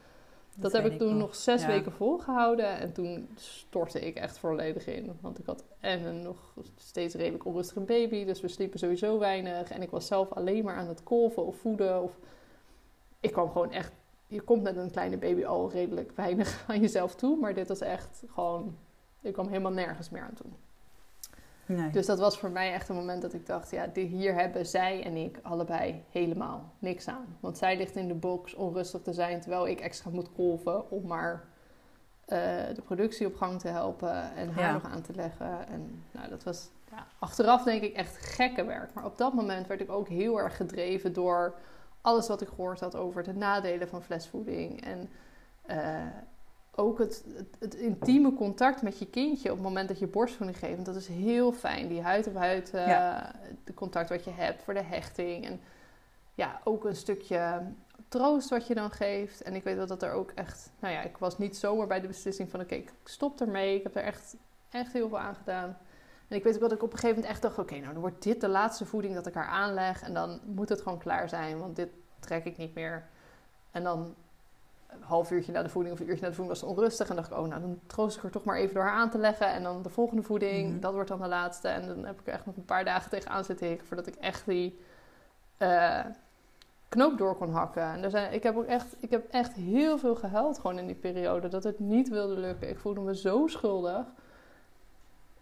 Dat, 0.60 0.72
heb 0.72 0.84
ik 0.84 0.98
toen 0.98 1.16
nog, 1.16 1.34
zes 1.34 1.66
weken 1.66 1.92
volgehouden. 1.92 2.78
En 2.78 2.92
toen 2.92 3.28
stortte 3.34 4.00
ik 4.00 4.16
echt 4.16 4.38
volledig 4.38 4.86
in. 4.86 5.18
Want 5.20 5.38
ik 5.38 5.46
had 5.46 5.64
en 5.80 6.04
een 6.04 6.22
nog 6.22 6.54
steeds 6.76 7.14
redelijk 7.14 7.44
onrustige 7.44 7.80
baby. 7.80 8.24
Dus 8.24 8.40
we 8.40 8.48
sliepen 8.48 8.78
sowieso 8.78 9.18
weinig. 9.18 9.70
En 9.70 9.82
ik 9.82 9.90
was 9.90 10.06
zelf 10.06 10.32
alleen 10.32 10.64
maar 10.64 10.76
aan 10.76 10.88
het 10.88 11.02
kolven 11.02 11.46
of 11.46 11.56
voeden. 11.56 12.02
Of... 12.02 12.18
Ik 13.20 13.32
kwam 13.32 13.50
gewoon 13.50 13.72
echt... 13.72 13.92
Je 14.26 14.40
komt 14.40 14.62
met 14.62 14.76
een 14.76 14.90
kleine 14.90 15.16
baby 15.16 15.44
al 15.44 15.70
redelijk 15.70 16.12
weinig 16.14 16.64
aan 16.68 16.80
jezelf 16.80 17.14
toe. 17.14 17.36
Maar 17.36 17.54
dit 17.54 17.68
was 17.68 17.80
echt 17.80 18.22
gewoon... 18.32 18.76
Ik 19.20 19.32
kwam 19.32 19.48
helemaal 19.48 19.72
nergens 19.72 20.10
meer 20.10 20.22
aan 20.22 20.34
toe. 20.34 20.50
Dus 21.92 22.06
dat 22.06 22.18
was 22.18 22.38
voor 22.38 22.50
mij 22.50 22.72
echt 22.72 22.88
een 22.88 22.96
moment 22.96 23.22
dat 23.22 23.34
ik 23.34 23.46
dacht, 23.46 23.70
ja, 23.70 23.90
hier 23.92 24.34
hebben 24.34 24.66
zij 24.66 25.04
en 25.04 25.16
ik 25.16 25.38
allebei 25.42 26.04
helemaal 26.10 26.72
niks 26.78 27.08
aan. 27.08 27.36
Want 27.40 27.58
zij 27.58 27.76
ligt 27.76 27.96
in 27.96 28.08
de 28.08 28.14
box 28.14 28.54
onrustig 28.54 29.00
te 29.02 29.12
zijn, 29.12 29.40
terwijl 29.40 29.68
ik 29.68 29.80
extra 29.80 30.10
moet 30.10 30.32
kolven 30.32 30.90
om 30.90 31.06
maar 31.06 31.44
uh, 32.28 32.38
de 32.74 32.82
productie 32.84 33.26
op 33.26 33.36
gang 33.36 33.60
te 33.60 33.68
helpen 33.68 34.34
en 34.34 34.50
haar 34.50 34.72
nog 34.72 34.84
aan 34.84 35.02
te 35.02 35.14
leggen. 35.14 35.68
En 35.68 36.04
nou, 36.12 36.28
dat 36.28 36.42
was 36.42 36.70
ja, 36.90 37.06
achteraf 37.18 37.62
denk 37.62 37.82
ik 37.82 37.94
echt 37.94 38.16
gekke 38.16 38.64
werk. 38.64 38.94
Maar 38.94 39.04
op 39.04 39.18
dat 39.18 39.34
moment 39.34 39.66
werd 39.66 39.80
ik 39.80 39.90
ook 39.90 40.08
heel 40.08 40.38
erg 40.38 40.56
gedreven 40.56 41.12
door 41.12 41.54
alles 42.00 42.28
wat 42.28 42.40
ik 42.40 42.48
gehoord 42.48 42.80
had 42.80 42.96
over 42.96 43.22
de 43.22 43.34
nadelen 43.34 43.88
van 43.88 44.02
flesvoeding. 44.02 44.84
En 44.84 45.10
uh, 45.70 46.06
ook 46.78 46.98
het, 46.98 47.24
het, 47.58 47.74
intieme 47.74 48.34
contact 48.34 48.82
met 48.82 48.98
je 48.98 49.06
kindje 49.06 49.50
op 49.50 49.56
het 49.56 49.66
moment 49.66 49.88
dat 49.88 49.98
je 49.98 50.06
borstvoeding 50.06 50.58
geeft. 50.58 50.84
Dat 50.84 50.96
is 50.96 51.06
heel 51.06 51.52
fijn. 51.52 51.88
Die 51.88 52.02
huid 52.02 52.26
op 52.26 52.34
huid 52.34 52.74
uh, 52.74 53.20
de 53.64 53.74
contact 53.74 54.08
wat 54.08 54.24
je 54.24 54.30
hebt 54.30 54.62
voor 54.62 54.74
de 54.74 54.82
hechting. 54.82 55.44
En 55.44 55.60
ja, 56.34 56.60
ook 56.64 56.84
een 56.84 56.96
stukje 56.96 57.62
troost 58.08 58.48
wat 58.48 58.66
je 58.66 58.74
dan 58.74 58.90
geeft. 58.90 59.42
En 59.42 59.54
ik 59.54 59.64
weet 59.64 59.76
wel 59.76 59.86
dat 59.86 60.02
er 60.02 60.12
ook 60.12 60.30
echt... 60.30 60.70
Nou 60.78 60.94
ja, 60.94 61.02
ik 61.02 61.16
was 61.16 61.38
niet 61.38 61.56
zomaar 61.56 61.86
bij 61.86 62.00
de 62.00 62.06
beslissing 62.06 62.50
van... 62.50 62.60
Oké, 62.60 62.74
ik 62.74 62.92
stop 63.04 63.40
ermee. 63.40 63.76
Ik 63.76 63.82
heb 63.82 63.96
er 63.96 64.02
echt, 64.02 64.36
echt 64.70 64.92
heel 64.92 65.08
veel 65.08 65.18
aan 65.18 65.34
gedaan. 65.34 65.76
En 66.28 66.36
ik 66.36 66.44
weet 66.44 66.54
ook 66.54 66.60
dat 66.60 66.72
ik 66.72 66.82
op 66.82 66.92
een 66.92 66.98
gegeven 66.98 67.16
moment 67.16 67.32
echt 67.32 67.42
dacht... 67.42 67.58
Oké, 67.58 67.74
nou 67.74 67.92
dan 67.92 68.00
wordt 68.00 68.22
dit 68.22 68.40
de 68.40 68.48
laatste 68.48 68.86
voeding 68.86 69.14
dat 69.14 69.26
ik 69.26 69.34
haar 69.34 69.48
aanleg. 69.48 70.02
En 70.02 70.14
dan 70.14 70.40
moet 70.44 70.68
het 70.68 70.82
gewoon 70.82 70.98
klaar 70.98 71.28
zijn. 71.28 71.58
Want 71.58 71.76
dit 71.76 71.90
trek 72.20 72.44
ik 72.44 72.56
niet 72.56 72.74
meer. 72.74 73.08
En 73.70 73.82
dan 73.82 74.14
een 74.88 75.02
half 75.02 75.30
uurtje 75.30 75.52
na 75.52 75.62
de 75.62 75.68
voeding 75.68 75.94
of 75.94 76.00
een 76.00 76.08
uurtje 76.08 76.22
na 76.22 76.28
de 76.28 76.34
voeding 76.34 76.58
was 76.60 76.68
het 76.68 76.78
onrustig. 76.78 77.08
En 77.08 77.16
dacht 77.16 77.30
ik, 77.30 77.38
oh, 77.38 77.46
nou 77.46 77.60
dan 77.60 77.80
troost 77.86 78.16
ik 78.16 78.22
er 78.22 78.30
toch 78.30 78.44
maar 78.44 78.56
even 78.56 78.74
door 78.74 78.82
haar 78.82 78.92
aan 78.92 79.10
te 79.10 79.18
leggen. 79.18 79.52
En 79.52 79.62
dan 79.62 79.82
de 79.82 79.88
volgende 79.88 80.22
voeding, 80.22 80.70
mhm. 80.70 80.80
dat 80.80 80.92
wordt 80.92 81.08
dan 81.08 81.20
de 81.20 81.28
laatste. 81.28 81.68
En 81.68 81.86
dan 81.86 82.04
heb 82.04 82.20
ik 82.20 82.26
er 82.26 82.32
echt 82.32 82.46
nog 82.46 82.56
een 82.56 82.64
paar 82.64 82.84
dagen 82.84 83.10
tegenaan 83.10 83.44
zitten 83.44 83.66
hikken 83.66 83.86
voordat 83.86 84.06
ik 84.06 84.14
echt 84.14 84.46
die 84.46 84.80
uh, 85.58 86.04
knoop 86.88 87.18
door 87.18 87.36
kon 87.36 87.50
hakken. 87.50 87.82
En 87.82 88.04
er 88.04 88.10
zijn, 88.10 88.32
ik, 88.32 88.42
heb 88.42 88.56
ook 88.56 88.64
echt, 88.64 88.96
ik 89.00 89.10
heb 89.10 89.30
echt 89.30 89.52
heel 89.52 89.98
veel 89.98 90.14
gehuild 90.14 90.58
gewoon 90.58 90.78
in 90.78 90.86
die 90.86 90.94
periode. 90.94 91.48
Dat 91.48 91.64
het 91.64 91.78
niet 91.78 92.08
wilde 92.08 92.40
lukken. 92.40 92.68
Ik 92.68 92.78
voelde 92.78 93.00
me 93.00 93.16
zo 93.16 93.46
schuldig. 93.46 94.06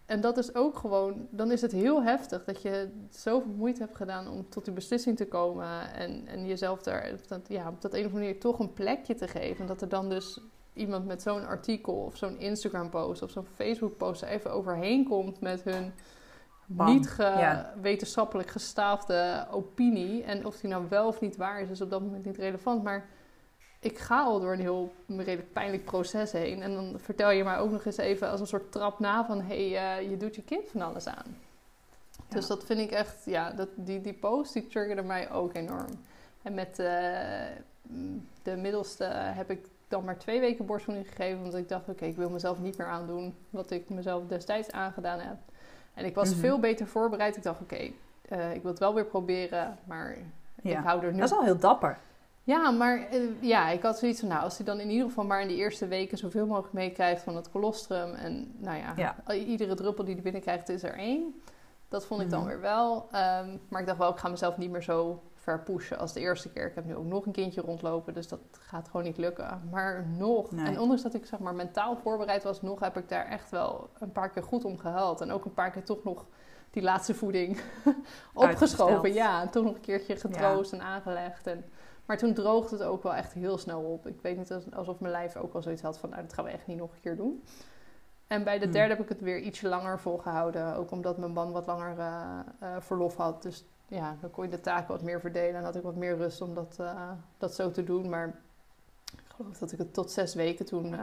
En 0.06 0.20
dat 0.20 0.38
is 0.38 0.54
ook 0.54 0.76
gewoon, 0.78 1.26
dan 1.30 1.52
is 1.52 1.60
het 1.60 1.72
heel 1.72 2.02
heftig 2.02 2.44
dat 2.44 2.62
je 2.62 2.88
zoveel 3.10 3.52
moeite 3.56 3.80
hebt 3.80 3.96
gedaan 3.96 4.28
om 4.28 4.48
tot 4.48 4.64
die 4.64 4.74
beslissing 4.74 5.16
te 5.16 5.28
komen. 5.28 5.92
En, 5.94 6.26
en 6.26 6.46
jezelf 6.46 6.82
daar 6.82 7.10
dat, 7.26 7.48
ja, 7.48 7.68
op 7.68 7.80
dat 7.80 7.92
een 7.92 7.98
of 7.98 8.06
andere 8.06 8.24
manier 8.24 8.40
toch 8.40 8.58
een 8.58 8.72
plekje 8.72 9.14
te 9.14 9.28
geven. 9.28 9.60
En 9.60 9.66
dat 9.66 9.82
er 9.82 9.88
dan 9.88 10.08
dus 10.08 10.40
iemand 10.72 11.06
met 11.06 11.22
zo'n 11.22 11.46
artikel 11.46 11.94
of 11.94 12.16
zo'n 12.16 12.38
Instagram 12.38 12.90
post 12.90 13.22
of 13.22 13.30
zo'n 13.30 13.46
Facebook 13.54 13.96
post 13.96 14.22
er 14.22 14.28
even 14.28 14.52
overheen 14.52 15.04
komt 15.08 15.40
met 15.40 15.62
hun 15.62 15.92
niet 16.66 17.08
ge 17.08 17.64
wetenschappelijk 17.80 18.50
gestaafde 18.50 19.46
opinie. 19.50 20.22
En 20.22 20.46
of 20.46 20.60
die 20.60 20.70
nou 20.70 20.84
wel 20.88 21.06
of 21.06 21.20
niet 21.20 21.36
waar 21.36 21.60
is, 21.60 21.70
is 21.70 21.80
op 21.80 21.90
dat 21.90 22.02
moment 22.02 22.24
niet 22.24 22.36
relevant. 22.36 22.82
Maar 22.82 23.08
ik 23.80 23.98
ga 23.98 24.22
al 24.22 24.40
door 24.40 24.52
een 24.52 24.60
heel 24.60 24.92
redelijk 25.06 25.52
pijnlijk 25.52 25.84
proces 25.84 26.32
heen. 26.32 26.62
En 26.62 26.74
dan 26.74 26.94
vertel 26.96 27.30
je 27.30 27.44
mij 27.44 27.58
ook 27.58 27.70
nog 27.70 27.84
eens 27.84 27.96
even 27.96 28.30
als 28.30 28.40
een 28.40 28.46
soort 28.46 28.72
trap 28.72 28.98
na 28.98 29.24
van... 29.24 29.40
hé, 29.40 29.70
hey, 29.70 30.00
uh, 30.00 30.10
je 30.10 30.16
doet 30.16 30.34
je 30.34 30.42
kind 30.42 30.68
van 30.68 30.80
alles 30.80 31.06
aan. 31.06 31.36
Dus 32.28 32.46
dat 32.46 32.64
vind 32.64 32.80
ik 32.80 32.90
echt... 32.90 33.24
Ja, 33.24 33.50
dat, 33.50 33.68
die, 33.74 34.00
die 34.00 34.12
post 34.12 34.52
die 34.52 34.66
triggerde 34.66 35.02
mij 35.02 35.30
ook 35.30 35.54
enorm. 35.54 35.90
En 36.42 36.54
met 36.54 36.78
uh, 36.78 36.86
de 38.42 38.56
middelste 38.56 39.04
heb 39.12 39.50
ik 39.50 39.66
dan 39.88 40.04
maar 40.04 40.18
twee 40.18 40.40
weken 40.40 40.66
borstvoeding 40.66 41.08
gegeven. 41.08 41.42
Want 41.42 41.54
ik 41.54 41.68
dacht, 41.68 41.88
oké, 41.88 42.04
ik 42.04 42.16
wil 42.16 42.30
mezelf 42.30 42.60
niet 42.60 42.78
meer 42.78 42.86
aandoen... 42.86 43.34
wat 43.50 43.70
ik 43.70 43.88
mezelf 43.88 44.26
destijds 44.26 44.70
aangedaan 44.70 45.18
heb. 45.18 45.36
En 45.94 46.04
ik 46.04 46.14
was 46.14 46.30
mhm. 46.30 46.38
veel 46.38 46.60
beter 46.60 46.86
voorbereid. 46.86 47.36
Ik 47.36 47.42
dacht, 47.42 47.60
oké, 47.60 47.90
uh, 48.32 48.54
ik 48.54 48.62
wil 48.62 48.70
het 48.70 48.80
wel 48.80 48.94
weer 48.94 49.06
proberen, 49.06 49.78
maar 49.84 50.16
ik 50.62 50.74
hou 50.74 51.04
er 51.04 51.12
nu... 51.12 51.18
Dat 51.18 51.30
is 51.30 51.36
al 51.36 51.44
heel 51.44 51.58
dapper. 51.58 51.98
Ja, 52.46 52.70
maar 52.70 53.14
uh, 53.14 53.42
ja, 53.42 53.68
ik 53.68 53.82
had 53.82 53.98
zoiets 53.98 54.20
van, 54.20 54.28
nou, 54.28 54.42
als 54.42 54.56
hij 54.56 54.66
dan 54.66 54.80
in 54.80 54.90
ieder 54.90 55.06
geval 55.06 55.24
maar 55.24 55.40
in 55.40 55.48
de 55.48 55.54
eerste 55.54 55.86
weken 55.86 56.18
zoveel 56.18 56.46
mogelijk 56.46 56.72
meekrijgt 56.72 57.22
van 57.22 57.36
het 57.36 57.50
colostrum. 57.50 58.14
En 58.14 58.54
nou 58.58 58.78
ja, 58.78 59.14
iedere 59.32 59.74
druppel 59.74 60.04
die 60.04 60.14
hij 60.14 60.22
binnenkrijgt 60.22 60.68
is 60.68 60.82
er 60.82 60.94
één. 60.94 61.42
Dat 61.88 62.06
vond 62.06 62.20
ik 62.20 62.30
dan 62.30 62.40
mhm. 62.40 62.48
weer 62.48 62.60
wel. 62.60 62.96
Um, 62.96 63.60
maar 63.68 63.80
ik 63.80 63.86
dacht 63.86 63.98
wel, 63.98 64.10
ik 64.10 64.18
ga 64.18 64.28
mezelf 64.28 64.56
niet 64.56 64.70
meer 64.70 64.82
zo 64.82 65.22
ver 65.34 65.60
pushen 65.62 65.98
als 65.98 66.12
de 66.12 66.20
eerste 66.20 66.48
keer. 66.48 66.66
Ik 66.66 66.74
heb 66.74 66.84
nu 66.84 66.96
ook 66.96 67.04
nog 67.04 67.26
een 67.26 67.32
kindje 67.32 67.60
rondlopen, 67.60 68.14
dus 68.14 68.28
dat 68.28 68.40
gaat 68.50 68.88
gewoon 68.88 69.06
niet 69.06 69.18
lukken. 69.18 69.68
Maar 69.70 70.06
nog, 70.16 70.52
en 70.52 70.80
ondanks 70.80 71.02
dat 71.02 71.14
ik 71.14 71.26
zeg 71.26 71.38
maar 71.38 71.54
mentaal 71.54 71.96
voorbereid 71.96 72.42
was, 72.42 72.62
nog 72.62 72.80
heb 72.80 72.96
ik 72.96 73.08
daar 73.08 73.26
echt 73.26 73.50
wel 73.50 73.88
een 73.98 74.12
paar 74.12 74.30
keer 74.30 74.42
goed 74.42 74.64
om 74.64 74.78
gehuild. 74.78 75.20
En 75.20 75.30
ook 75.30 75.44
een 75.44 75.54
paar 75.54 75.70
keer 75.70 75.84
toch 75.84 76.04
nog 76.04 76.26
die 76.70 76.82
laatste 76.82 77.14
voeding 77.14 77.60
opgeschoven. 78.34 79.12
Ja, 79.12 79.42
en 79.42 79.50
toch 79.50 79.64
nog 79.64 79.74
een 79.74 79.80
keertje 79.80 80.16
getroost 80.16 80.72
en 80.72 80.82
aangelegd. 80.82 81.46
En, 81.46 81.64
maar 82.06 82.18
toen 82.18 82.34
droogde 82.34 82.76
het 82.76 82.84
ook 82.84 83.02
wel 83.02 83.14
echt 83.14 83.32
heel 83.32 83.58
snel 83.58 83.80
op. 83.80 84.06
Ik 84.06 84.20
weet 84.20 84.36
niet 84.36 84.58
alsof 84.74 85.00
mijn 85.00 85.12
lijf 85.12 85.36
ook 85.36 85.52
wel 85.52 85.62
zoiets 85.62 85.82
had 85.82 85.98
van, 85.98 86.10
nou, 86.10 86.22
dat 86.22 86.32
gaan 86.32 86.44
we 86.44 86.50
echt 86.50 86.66
niet 86.66 86.78
nog 86.78 86.92
een 86.92 87.00
keer 87.00 87.16
doen. 87.16 87.42
En 88.26 88.44
bij 88.44 88.58
de 88.58 88.64
hmm. 88.64 88.72
derde 88.72 88.94
heb 88.94 89.02
ik 89.02 89.08
het 89.08 89.20
weer 89.20 89.40
ietsje 89.40 89.68
langer 89.68 90.00
volgehouden. 90.00 90.74
Ook 90.74 90.90
omdat 90.90 91.18
mijn 91.18 91.32
man 91.32 91.52
wat 91.52 91.66
langer 91.66 91.98
uh, 91.98 92.38
uh, 92.62 92.76
verlof 92.78 93.16
had. 93.16 93.42
Dus 93.42 93.64
ja, 93.88 94.16
dan 94.20 94.30
kon 94.30 94.44
je 94.44 94.50
de 94.50 94.60
taken 94.60 94.88
wat 94.88 95.02
meer 95.02 95.20
verdelen 95.20 95.54
en 95.54 95.64
had 95.64 95.76
ik 95.76 95.82
wat 95.82 95.96
meer 95.96 96.16
rust 96.16 96.40
om 96.40 96.54
dat, 96.54 96.76
uh, 96.80 97.10
dat 97.38 97.54
zo 97.54 97.70
te 97.70 97.84
doen. 97.84 98.08
Maar 98.08 98.26
ik 99.12 99.24
geloof 99.36 99.58
dat 99.58 99.72
ik 99.72 99.78
het 99.78 99.94
tot 99.94 100.10
zes 100.10 100.34
weken 100.34 100.64
toen 100.64 100.96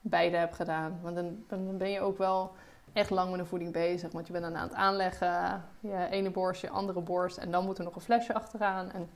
beide 0.00 0.36
heb 0.36 0.52
gedaan. 0.52 0.98
Want 1.02 1.16
dan, 1.16 1.44
dan 1.48 1.78
ben 1.78 1.90
je 1.90 2.00
ook 2.00 2.18
wel 2.18 2.52
echt 2.92 3.10
lang 3.10 3.30
met 3.30 3.38
de 3.38 3.46
voeding 3.46 3.72
bezig. 3.72 4.12
Want 4.12 4.26
je 4.26 4.32
bent 4.32 4.44
dan 4.44 4.56
aan 4.56 4.68
het 4.68 4.76
aanleggen, 4.76 5.64
je 5.80 6.06
ene 6.10 6.30
borst, 6.30 6.60
je 6.60 6.70
andere 6.70 7.00
borst. 7.00 7.36
En 7.36 7.50
dan 7.50 7.64
moet 7.64 7.78
er 7.78 7.84
nog 7.84 7.94
een 7.94 8.00
flesje 8.00 8.34
achteraan. 8.34 8.90
En 8.90 9.08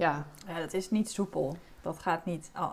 ja. 0.00 0.26
Ja, 0.46 0.58
dat 0.58 0.74
is 0.74 0.90
niet 0.90 1.10
soepel. 1.10 1.56
Dat 1.82 1.98
gaat 1.98 2.24
niet... 2.24 2.50
Oh, 2.56 2.72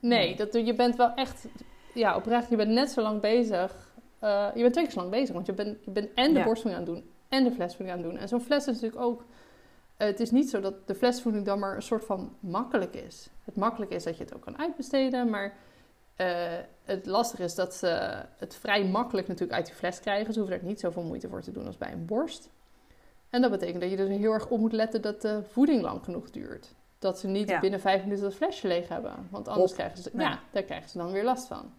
nee, 0.00 0.36
dat, 0.36 0.52
je 0.52 0.74
bent 0.74 0.96
wel 0.96 1.14
echt... 1.14 1.46
Ja, 1.94 2.16
oprecht, 2.16 2.48
je 2.48 2.56
bent 2.56 2.70
net 2.70 2.90
zo 2.90 3.02
lang 3.02 3.20
bezig. 3.20 3.92
Uh, 4.22 4.48
je 4.54 4.60
bent 4.60 4.72
twee 4.72 4.84
keer 4.84 4.92
zo 4.92 5.00
lang 5.00 5.10
bezig. 5.10 5.34
Want 5.34 5.46
je 5.46 5.52
bent, 5.52 5.84
je 5.84 5.90
bent 5.90 6.14
en 6.14 6.32
de 6.32 6.38
ja. 6.38 6.44
borstvoeding 6.44 6.86
aan 6.86 6.94
het 6.94 7.02
doen 7.02 7.10
en 7.28 7.44
de 7.44 7.50
flesvoeding 7.50 7.96
aan 7.96 8.02
doen. 8.02 8.16
En 8.16 8.28
zo'n 8.28 8.40
fles 8.40 8.66
is 8.66 8.74
natuurlijk 8.74 9.02
ook. 9.02 9.20
Uh, 9.20 9.26
het 10.06 10.20
is 10.20 10.30
niet 10.30 10.50
zo 10.50 10.60
dat 10.60 10.86
de 10.86 10.94
flesvoeding 10.94 11.44
dan 11.44 11.58
maar 11.58 11.74
een 11.74 11.82
soort 11.82 12.04
van 12.04 12.36
makkelijk 12.40 12.94
is. 12.94 13.28
Het 13.44 13.56
makkelijk 13.56 13.90
is 13.90 14.04
dat 14.04 14.16
je 14.16 14.24
het 14.24 14.34
ook 14.34 14.42
kan 14.42 14.58
uitbesteden, 14.58 15.30
maar 15.30 15.56
uh, 16.16 16.26
het 16.84 17.06
lastige 17.06 17.42
is 17.42 17.54
dat 17.54 17.74
ze 17.74 18.22
het 18.36 18.56
vrij 18.56 18.84
makkelijk 18.84 19.28
natuurlijk 19.28 19.58
uit 19.58 19.66
die 19.66 19.74
fles 19.74 20.00
krijgen. 20.00 20.32
Ze 20.32 20.38
hoeven 20.38 20.58
er 20.58 20.64
niet 20.64 20.80
zoveel 20.80 21.02
moeite 21.02 21.28
voor 21.28 21.42
te 21.42 21.52
doen 21.52 21.66
als 21.66 21.78
bij 21.78 21.92
een 21.92 22.06
borst. 22.06 22.50
En 23.34 23.40
dat 23.40 23.50
betekent 23.50 23.80
dat 23.80 23.90
je 23.90 23.96
dus 23.96 24.08
heel 24.08 24.32
erg 24.32 24.48
op 24.48 24.58
moet 24.58 24.72
letten 24.72 25.02
dat 25.02 25.22
de 25.22 25.42
voeding 25.50 25.82
lang 25.82 26.04
genoeg 26.04 26.30
duurt. 26.30 26.74
Dat 26.98 27.18
ze 27.18 27.26
niet 27.26 27.60
binnen 27.60 27.80
vijf 27.80 28.02
minuten 28.02 28.24
het 28.24 28.34
flesje 28.34 28.66
leeg 28.66 28.88
hebben. 28.88 29.12
Want 29.30 29.48
anders 29.48 29.72
krijgen 29.72 29.98
ze, 30.02 30.10
ja, 30.16 30.40
daar 30.50 30.62
krijgen 30.62 30.90
ze 30.90 30.98
dan 30.98 31.12
weer 31.12 31.24
last 31.24 31.46
van. 31.46 31.72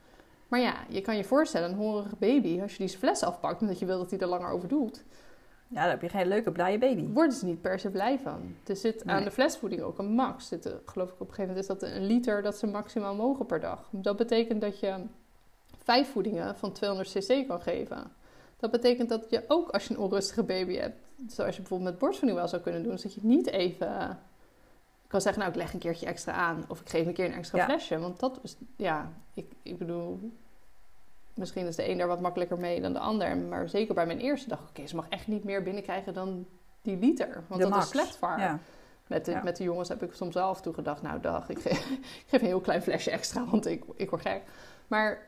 Maar 0.47 0.59
ja, 0.59 0.75
je 0.89 1.01
kan 1.01 1.17
je 1.17 1.23
voorstellen, 1.23 1.69
een 1.69 1.75
hongerige 1.75 2.15
baby, 2.15 2.61
als 2.61 2.71
je 2.75 2.85
die 2.85 2.97
fles 2.97 3.23
afpakt 3.23 3.61
omdat 3.61 3.79
je 3.79 3.85
wil 3.85 3.97
dat 3.97 4.09
hij 4.09 4.19
er 4.19 4.27
langer 4.27 4.49
over 4.49 4.67
doet, 4.67 5.03
ja, 5.67 5.81
dan 5.81 5.89
heb 5.89 6.01
je 6.01 6.09
geen 6.09 6.27
leuke, 6.27 6.51
blije 6.51 6.77
baby. 6.77 7.07
Worden 7.07 7.35
ze 7.35 7.45
niet 7.45 7.61
per 7.61 7.79
se 7.79 7.89
blij 7.89 8.19
van. 8.19 8.55
Er 8.65 8.75
zit 8.75 9.05
aan 9.05 9.23
de 9.23 9.31
flesvoeding 9.31 9.81
ook 9.81 9.97
een 9.97 10.11
max. 10.11 10.47
Zit, 10.47 10.73
geloof 10.85 11.09
ik 11.09 11.13
op 11.13 11.27
een 11.27 11.33
gegeven 11.33 11.47
moment 11.47 11.59
is 11.59 11.67
dat 11.67 11.81
een 11.81 12.05
liter 12.05 12.41
dat 12.41 12.57
ze 12.57 12.67
maximaal 12.67 13.15
mogen 13.15 13.45
per 13.45 13.59
dag. 13.59 13.89
Dat 13.91 14.17
betekent 14.17 14.61
dat 14.61 14.79
je 14.79 14.95
vijf 15.83 16.11
voedingen 16.11 16.55
van 16.55 16.71
200 16.71 17.11
cc 17.11 17.47
kan 17.47 17.61
geven. 17.61 18.11
Dat 18.57 18.71
betekent 18.71 19.09
dat 19.09 19.29
je 19.29 19.43
ook 19.47 19.69
als 19.69 19.87
je 19.87 19.93
een 19.93 19.99
onrustige 19.99 20.43
baby 20.43 20.75
hebt, 20.75 21.04
zoals 21.27 21.55
je 21.55 21.61
bijvoorbeeld 21.61 21.89
met 21.89 21.99
borstvoeding 21.99 22.39
wel 22.39 22.49
zou 22.49 22.61
kunnen 22.61 22.83
doen, 22.83 22.95
dat 22.95 23.13
je 23.13 23.19
niet 23.23 23.47
even 23.47 24.19
kan 25.07 25.21
zeggen, 25.21 25.41
nou 25.41 25.53
ik 25.53 25.59
leg 25.59 25.73
een 25.73 25.79
keertje 25.79 26.05
extra 26.05 26.33
aan 26.33 26.65
of 26.67 26.79
ik 26.81 26.89
geef 26.89 27.05
een 27.05 27.13
keer 27.13 27.25
een 27.25 27.33
extra 27.33 27.65
flesje. 27.65 27.99
Want 27.99 28.19
dat 28.19 28.39
is, 28.43 28.57
ja, 28.75 29.11
ik, 29.33 29.51
ik 29.61 29.77
bedoel, 29.77 30.31
misschien 31.33 31.67
is 31.67 31.75
de 31.75 31.89
een 31.89 31.97
daar 31.97 32.07
wat 32.07 32.21
makkelijker 32.21 32.57
mee 32.57 32.81
dan 32.81 32.93
de 32.93 32.99
ander. 32.99 33.37
Maar 33.37 33.69
zeker 33.69 33.93
bij 33.93 34.05
mijn 34.05 34.19
eerste 34.19 34.49
dag, 34.49 34.69
oké, 34.69 34.87
ze 34.87 34.95
mag 34.95 35.09
echt 35.09 35.27
niet 35.27 35.43
meer 35.43 35.63
binnenkrijgen 35.63 36.13
dan 36.13 36.45
die 36.81 36.97
liter. 36.97 37.43
Want 37.47 37.61
dat 37.61 37.75
is 37.75 37.89
slecht 37.89 38.15
voor 38.15 38.27
haar. 38.27 38.59
Met, 39.07 39.25
de, 39.25 39.39
met 39.43 39.57
de 39.57 39.63
jongens 39.63 39.89
heb 39.89 40.03
ik 40.03 40.13
soms 40.13 40.33
wel 40.33 40.47
af 40.47 40.57
en 40.57 40.63
toe 40.63 40.73
gedacht, 40.73 41.01
nou 41.01 41.19
dag, 41.19 41.49
ik 41.49 41.59
geef, 41.59 41.89
ik 42.23 42.25
geef 42.27 42.41
een 42.41 42.47
heel 42.47 42.61
klein 42.61 42.81
flesje 42.81 43.11
extra, 43.11 43.45
want 43.45 43.65
ik, 43.65 43.83
ik 43.95 44.09
word 44.09 44.21
gek. 44.21 44.41
Maar 44.87 45.27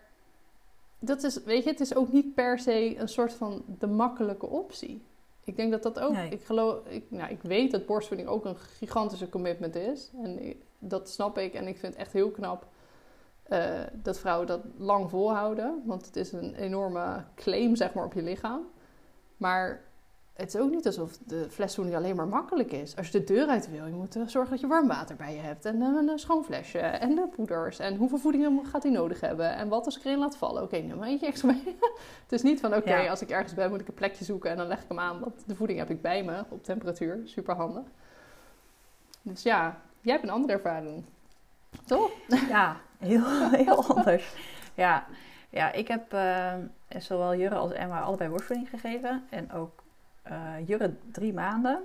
dat 1.00 1.24
is, 1.24 1.44
weet 1.44 1.64
je, 1.64 1.70
het 1.70 1.80
is 1.80 1.96
ook 1.96 2.12
niet 2.12 2.34
per 2.34 2.60
se 2.60 2.98
een 2.98 3.10
soort 3.10 3.34
van 3.34 3.64
de 3.80 3.88
makkelijke 3.88 4.48
optie. 4.48 5.06
Ik 5.48 5.56
denk 5.56 5.72
dat 5.72 5.84
dat 5.84 6.00
ook, 6.00 6.16
ik 6.16 6.44
geloof, 6.44 6.86
ik, 6.88 7.06
nou, 7.10 7.32
ik 7.32 7.42
weet 7.42 7.72
dat 7.72 7.86
borstvoeding 7.86 8.30
ook 8.30 8.46
een 8.46 8.58
gigantische 8.58 9.30
commitment 9.30 9.76
is. 9.76 10.12
En 10.24 10.56
dat 10.80 11.10
snap 11.10 11.38
ik 11.38 11.54
en 11.54 11.68
ik 11.68 11.78
vind 11.78 11.94
het 11.94 12.02
echt 12.02 12.14
heel 12.14 12.32
knap 12.32 12.68
uh, 13.50 13.80
dat 13.94 14.20
vrouwen 14.20 14.48
dat 14.48 14.62
lang 14.78 15.10
volhouden. 15.10 15.82
Want 15.86 16.06
het 16.06 16.16
is 16.16 16.32
een 16.32 16.56
enorme 16.56 17.24
claim, 17.36 17.76
zeg 17.76 17.94
maar, 17.94 18.06
op 18.06 18.14
je 18.14 18.22
lichaam. 18.22 18.62
Maar 19.38 19.87
het 20.38 20.54
is 20.54 20.62
ook 20.62 20.70
niet 20.70 20.86
alsof 20.86 21.18
de 21.18 21.48
flesvoeding 21.50 21.96
alleen 21.98 22.16
maar 22.16 22.28
makkelijk 22.28 22.72
is. 22.72 22.96
Als 22.96 23.08
je 23.10 23.20
de 23.20 23.24
deur 23.24 23.48
uit 23.48 23.70
wil, 23.70 23.86
je 23.86 23.94
moet 23.94 24.18
zorgen 24.26 24.52
dat 24.52 24.60
je 24.60 24.68
warm 24.68 24.88
water 24.88 25.16
bij 25.16 25.34
je 25.34 25.40
hebt. 25.40 25.66
En 25.66 25.82
een 25.82 26.20
schoon 26.20 26.44
flesje. 26.44 26.80
En 26.80 27.16
de 27.16 27.28
poeders. 27.28 27.80
En 27.80 27.96
hoeveel 27.96 28.18
voeding 28.18 28.68
gaat 28.68 28.84
hij 28.84 28.92
nodig 28.92 29.22
hebben. 29.22 29.56
En 29.56 29.68
wat 29.68 29.86
als 29.86 29.98
ik 29.98 30.06
erin 30.06 30.18
laat 30.18 30.38
vallen. 30.38 30.64
Oké, 30.64 30.76
okay, 30.76 30.88
neem 30.88 30.98
maar 30.98 31.08
eentje 31.08 31.26
extra 31.28 31.52
mee. 31.52 31.78
het 32.24 32.32
is 32.32 32.42
niet 32.42 32.60
van, 32.60 32.76
oké, 32.76 33.10
als 33.10 33.22
ik 33.22 33.30
ergens 33.30 33.54
ben, 33.54 33.70
moet 33.70 33.82
ik 33.82 33.88
een 33.88 33.94
plekje 33.94 34.26
zoeken. 34.26 34.52
En 34.52 34.58
dan 34.58 34.68
leg 34.68 34.82
ik 34.82 34.88
hem 34.88 35.00
aan. 35.00 35.20
Want 35.20 35.44
de 35.46 35.56
voeding 35.56 35.80
heb 35.80 35.90
ik 35.90 36.02
bij 36.02 36.24
me 36.24 36.44
op 36.50 36.64
temperatuur. 36.64 37.22
Super 37.24 37.56
handig. 37.56 37.84
Dus 39.22 39.44
ja, 39.44 39.82
jij 40.02 40.14
hebt 40.14 40.26
een 40.26 40.34
andere 40.34 40.54
ervaring. 40.54 41.04
Toch? 41.86 42.12
Ja, 42.50 42.78
heel, 42.98 43.50
heel 43.50 43.86
anders. 43.86 44.34
Ja. 44.74 45.06
ja, 45.50 45.72
ik 45.72 45.88
heb 45.88 46.14
uh, 46.14 46.54
zowel 46.98 47.36
Jurre 47.36 47.56
als 47.56 47.72
Emma 47.72 48.02
allebei 48.02 48.30
borstvoeding 48.30 48.70
gegeven. 48.70 49.24
En 49.30 49.52
ook 49.52 49.86
uh, 50.32 50.68
Jurre 50.68 50.94
drie 51.12 51.34
maanden. 51.34 51.80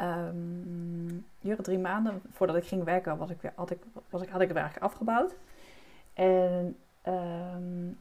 Um, 0.00 1.26
Jurre 1.38 1.62
drie 1.62 1.78
maanden, 1.78 2.22
voordat 2.32 2.56
ik 2.56 2.64
ging 2.64 2.84
werken, 2.84 3.16
was 3.16 3.30
ik 3.30 3.40
weer, 3.40 3.52
had, 3.54 3.70
ik, 3.70 3.78
was 4.10 4.22
ik, 4.22 4.28
had 4.28 4.40
ik 4.40 4.48
het 4.48 4.56
werk 4.56 4.78
afgebouwd. 4.78 5.34
En... 6.14 6.76
Um, 7.06 7.98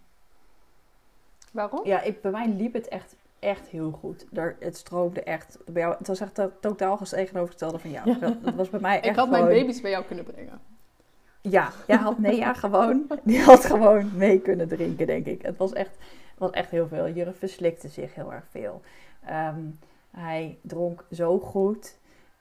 Waarom? 1.51 1.85
Ja, 1.85 2.01
ik, 2.01 2.21
bij 2.21 2.31
mij 2.31 2.47
liep 2.47 2.73
het 2.73 2.87
echt, 2.87 3.15
echt 3.39 3.67
heel 3.67 3.91
goed. 3.91 4.25
Er, 4.33 4.55
het 4.59 4.77
stroomde 4.77 5.23
echt. 5.23 5.57
Bij 5.65 5.81
jou, 5.81 5.95
het 5.97 6.07
was 6.07 6.19
echt 6.19 6.41
totaal 6.59 6.97
tegenovergestelde 6.97 7.79
van 7.79 7.91
jou. 7.91 8.09
Ja. 8.09 8.37
Dat 8.41 8.53
was 8.55 8.69
bij 8.69 8.79
mij 8.79 8.95
echt 8.95 9.05
Ik 9.11 9.15
had 9.15 9.29
mijn 9.29 9.45
baby's 9.45 9.81
bij 9.81 9.91
jou 9.91 10.05
kunnen 10.05 10.25
brengen. 10.25 10.59
Ja, 11.41 11.71
jij 11.87 11.97
had 11.97 12.19
Nea 12.19 12.53
gewoon. 12.53 13.07
Die 13.23 13.41
had 13.41 13.65
gewoon 13.65 14.11
mee 14.15 14.39
kunnen 14.39 14.67
drinken, 14.67 15.07
denk 15.07 15.25
ik. 15.25 15.41
Het 15.41 15.57
was 15.57 15.73
echt, 15.73 15.97
was 16.37 16.51
echt 16.51 16.69
heel 16.71 16.87
veel. 16.87 17.09
Jurre 17.09 17.33
verslikte 17.33 17.87
zich 17.87 18.15
heel 18.15 18.33
erg 18.33 18.45
veel. 18.49 18.81
Ehm, 19.25 19.61
hij 20.11 20.59
dronk 20.61 21.05
zo 21.11 21.39
goed. 21.39 21.99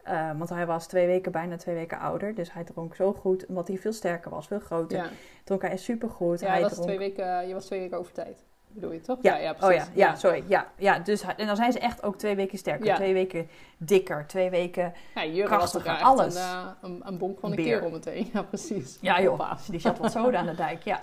Uh, 0.09 0.31
want 0.39 0.51
hij 0.51 0.67
was 0.67 0.87
twee 0.87 1.07
weken, 1.07 1.33
bijna 1.33 1.57
twee 1.57 1.75
weken 1.75 1.99
ouder. 1.99 2.35
Dus 2.35 2.53
hij 2.53 2.65
dronk 2.65 2.95
zo 2.95 3.13
goed, 3.13 3.47
omdat 3.47 3.69
hij 3.69 3.79
veel 3.79 3.93
sterker 3.93 4.31
was, 4.31 4.47
veel 4.47 4.61
groter. 4.61 4.99
Ja. 4.99 5.09
Dronk 5.45 5.63
hij 5.63 5.77
supergoed. 5.77 6.41
Ja, 6.41 6.49
hij 6.51 6.61
was 6.61 6.73
twee 6.73 6.99
weken, 6.99 7.49
je 7.49 7.55
was 7.55 7.67
twee 7.67 7.81
weken 7.81 7.99
over 7.99 8.13
tijd 8.13 8.43
bedoel 8.73 8.93
je 8.93 9.01
toch? 9.01 9.19
Ja, 9.23 9.37
ja, 9.37 9.53
precies. 9.53 9.83
Oh 9.83 9.95
ja, 9.95 10.07
ja, 10.07 10.15
sorry. 10.15 10.45
Ja, 10.47 10.73
ja, 10.77 10.99
dus, 10.99 11.23
en 11.37 11.47
dan 11.47 11.57
zijn 11.57 11.73
ze 11.73 11.79
echt 11.79 12.03
ook 12.03 12.17
twee 12.17 12.37
weken 12.37 12.59
sterker, 12.59 12.95
twee 12.95 13.13
weken 13.13 13.49
dikker, 13.79 14.27
twee 14.27 14.51
weken 14.51 14.93
ja, 15.15 15.45
krachtiger, 15.45 15.99
alles. 15.99 16.35
Een, 16.35 16.41
uh, 16.41 16.67
een, 16.81 17.01
een 17.05 17.19
bonk 17.19 17.39
van 17.41 17.51
een 17.51 17.57
kerel 17.57 17.91
meteen. 17.91 18.29
Ja, 18.33 18.43
precies. 18.43 18.99
Ja 19.01 19.23
joh, 19.23 19.53
die 19.69 19.81
zat 19.81 19.99
wat 19.99 20.13
zoden 20.13 20.41
aan 20.41 20.47
de 20.47 20.55
dijk, 20.55 20.83
ja. 20.83 21.03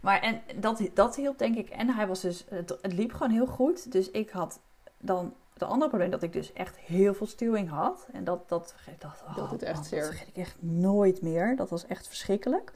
Maar 0.00 0.20
en 0.20 0.40
dat, 0.56 0.88
dat 0.94 1.16
hielp 1.16 1.38
denk 1.38 1.56
ik. 1.56 1.68
En 1.68 1.88
hij 1.88 2.06
was 2.06 2.20
dus, 2.20 2.44
het, 2.48 2.78
het 2.82 2.92
liep 2.92 3.12
gewoon 3.12 3.32
heel 3.32 3.46
goed. 3.46 3.92
Dus 3.92 4.10
ik 4.10 4.30
had 4.30 4.60
dan 5.02 5.34
de 5.56 5.64
andere 5.64 5.88
probleem 5.88 6.10
dat 6.10 6.22
ik 6.22 6.32
dus 6.32 6.52
echt 6.52 6.76
heel 6.76 7.14
veel 7.14 7.26
stuwing 7.26 7.68
had. 7.68 8.08
En 8.12 8.24
dat, 8.24 8.48
dat, 8.48 8.74
dat, 8.98 9.22
oh, 9.28 9.36
dat, 9.36 9.50
het 9.50 9.62
echt 9.62 9.86
zeer. 9.86 10.00
dat 10.00 10.08
vergeet 10.08 10.28
ik 10.28 10.36
echt 10.36 10.56
nooit 10.60 11.22
meer. 11.22 11.56
Dat 11.56 11.70
was 11.70 11.86
echt 11.86 12.06
verschrikkelijk. 12.08 12.72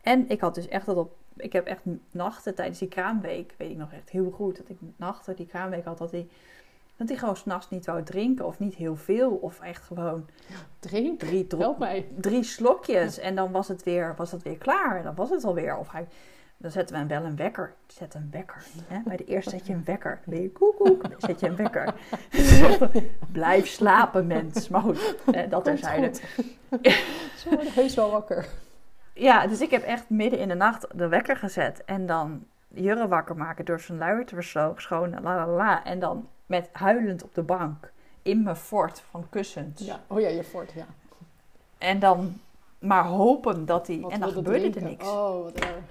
En 0.00 0.28
ik 0.28 0.40
had 0.40 0.54
dus 0.54 0.68
echt 0.68 0.86
dat 0.86 0.96
op. 0.96 1.16
Ik 1.36 1.52
heb 1.52 1.66
echt 1.66 1.82
nachten 2.10 2.54
tijdens 2.54 2.78
die 2.78 2.88
kraamweek, 2.88 3.54
weet 3.56 3.70
ik 3.70 3.76
nog 3.76 3.92
echt 3.92 4.10
heel 4.10 4.30
goed, 4.30 4.56
dat 4.56 4.68
ik 4.68 4.78
nachten 4.96 5.36
die 5.36 5.46
kraamweek 5.46 5.84
had, 5.84 5.98
dat 5.98 6.10
hij, 6.10 6.28
dat 6.96 7.08
hij 7.08 7.16
gewoon 7.16 7.36
s'nachts 7.36 7.70
niet 7.70 7.86
wou 7.86 8.02
drinken 8.02 8.46
of 8.46 8.58
niet 8.58 8.74
heel 8.74 8.96
veel. 8.96 9.30
Of 9.30 9.60
echt 9.60 9.82
gewoon 9.82 10.26
Drink? 10.78 11.20
drie, 11.20 11.46
drie 12.20 12.42
slokjes. 12.42 13.18
En 13.18 13.34
dan 13.34 13.52
was 13.52 13.68
het, 13.68 13.82
weer, 13.82 14.14
was 14.16 14.30
het 14.30 14.42
weer 14.42 14.58
klaar. 14.58 14.96
En 14.96 15.02
dan 15.02 15.14
was 15.14 15.30
het 15.30 15.44
alweer. 15.44 15.76
Of 15.76 15.90
hij, 15.90 16.06
dan 16.56 16.70
zetten 16.70 16.94
we 16.94 17.00
hem 17.00 17.08
wel 17.08 17.24
een 17.24 17.36
wekker. 17.36 17.74
Zet 17.86 18.14
een 18.14 18.28
wekker. 18.30 18.62
Hè? 18.86 18.98
Bij 19.04 19.16
de 19.16 19.24
eerste 19.24 19.50
zet 19.50 19.66
je 19.66 19.72
een 19.72 19.84
wekker. 19.84 20.20
Ben 20.24 20.42
je 20.42 20.50
koek, 20.50 20.76
koek. 20.76 21.02
Dan 21.10 21.20
zet 21.20 21.40
je 21.40 21.46
een 21.46 21.56
wekker. 21.56 21.94
Blijf 23.32 23.66
slapen, 23.66 24.26
mens. 24.26 24.68
Maar 24.68 24.80
goed, 24.80 25.16
hè, 25.30 25.48
dat 25.48 25.64
terzijde. 25.64 26.12
Zo 27.36 27.50
wordt 27.50 27.74
heus 27.74 27.94
wel 27.94 28.10
wakker. 28.10 28.46
Ja, 29.12 29.46
dus 29.46 29.60
ik 29.60 29.70
heb 29.70 29.82
echt 29.82 30.10
midden 30.10 30.38
in 30.38 30.48
de 30.48 30.54
nacht 30.54 30.86
de 30.94 31.08
wekker 31.08 31.36
gezet. 31.36 31.84
En 31.84 32.06
dan 32.06 32.46
Jurre 32.68 33.08
wakker 33.08 33.36
maken 33.36 33.64
door 33.64 33.80
zijn 33.80 33.98
luier 33.98 34.26
te 34.26 34.34
verschonen. 34.34 35.22
La, 35.22 35.36
la, 35.36 35.46
la. 35.46 35.84
En 35.84 35.98
dan 35.98 36.28
met 36.46 36.68
huilend 36.72 37.22
op 37.22 37.34
de 37.34 37.42
bank. 37.42 37.92
In 38.22 38.42
mijn 38.42 38.56
fort 38.56 39.02
van 39.10 39.26
kussens. 39.28 39.86
Ja. 39.86 40.00
Oh 40.06 40.20
ja, 40.20 40.28
je 40.28 40.44
fort, 40.44 40.72
ja. 40.72 40.86
En 41.78 41.98
dan 41.98 42.40
maar 42.78 43.04
hopen 43.04 43.66
dat 43.66 43.86
hij... 43.86 44.04
En 44.08 44.20
dan 44.20 44.30
gebeurde 44.30 44.70
er 44.70 44.82
niks. 44.82 45.06
Oh, 45.06 45.42
wat 45.42 45.54
erg. 45.54 45.84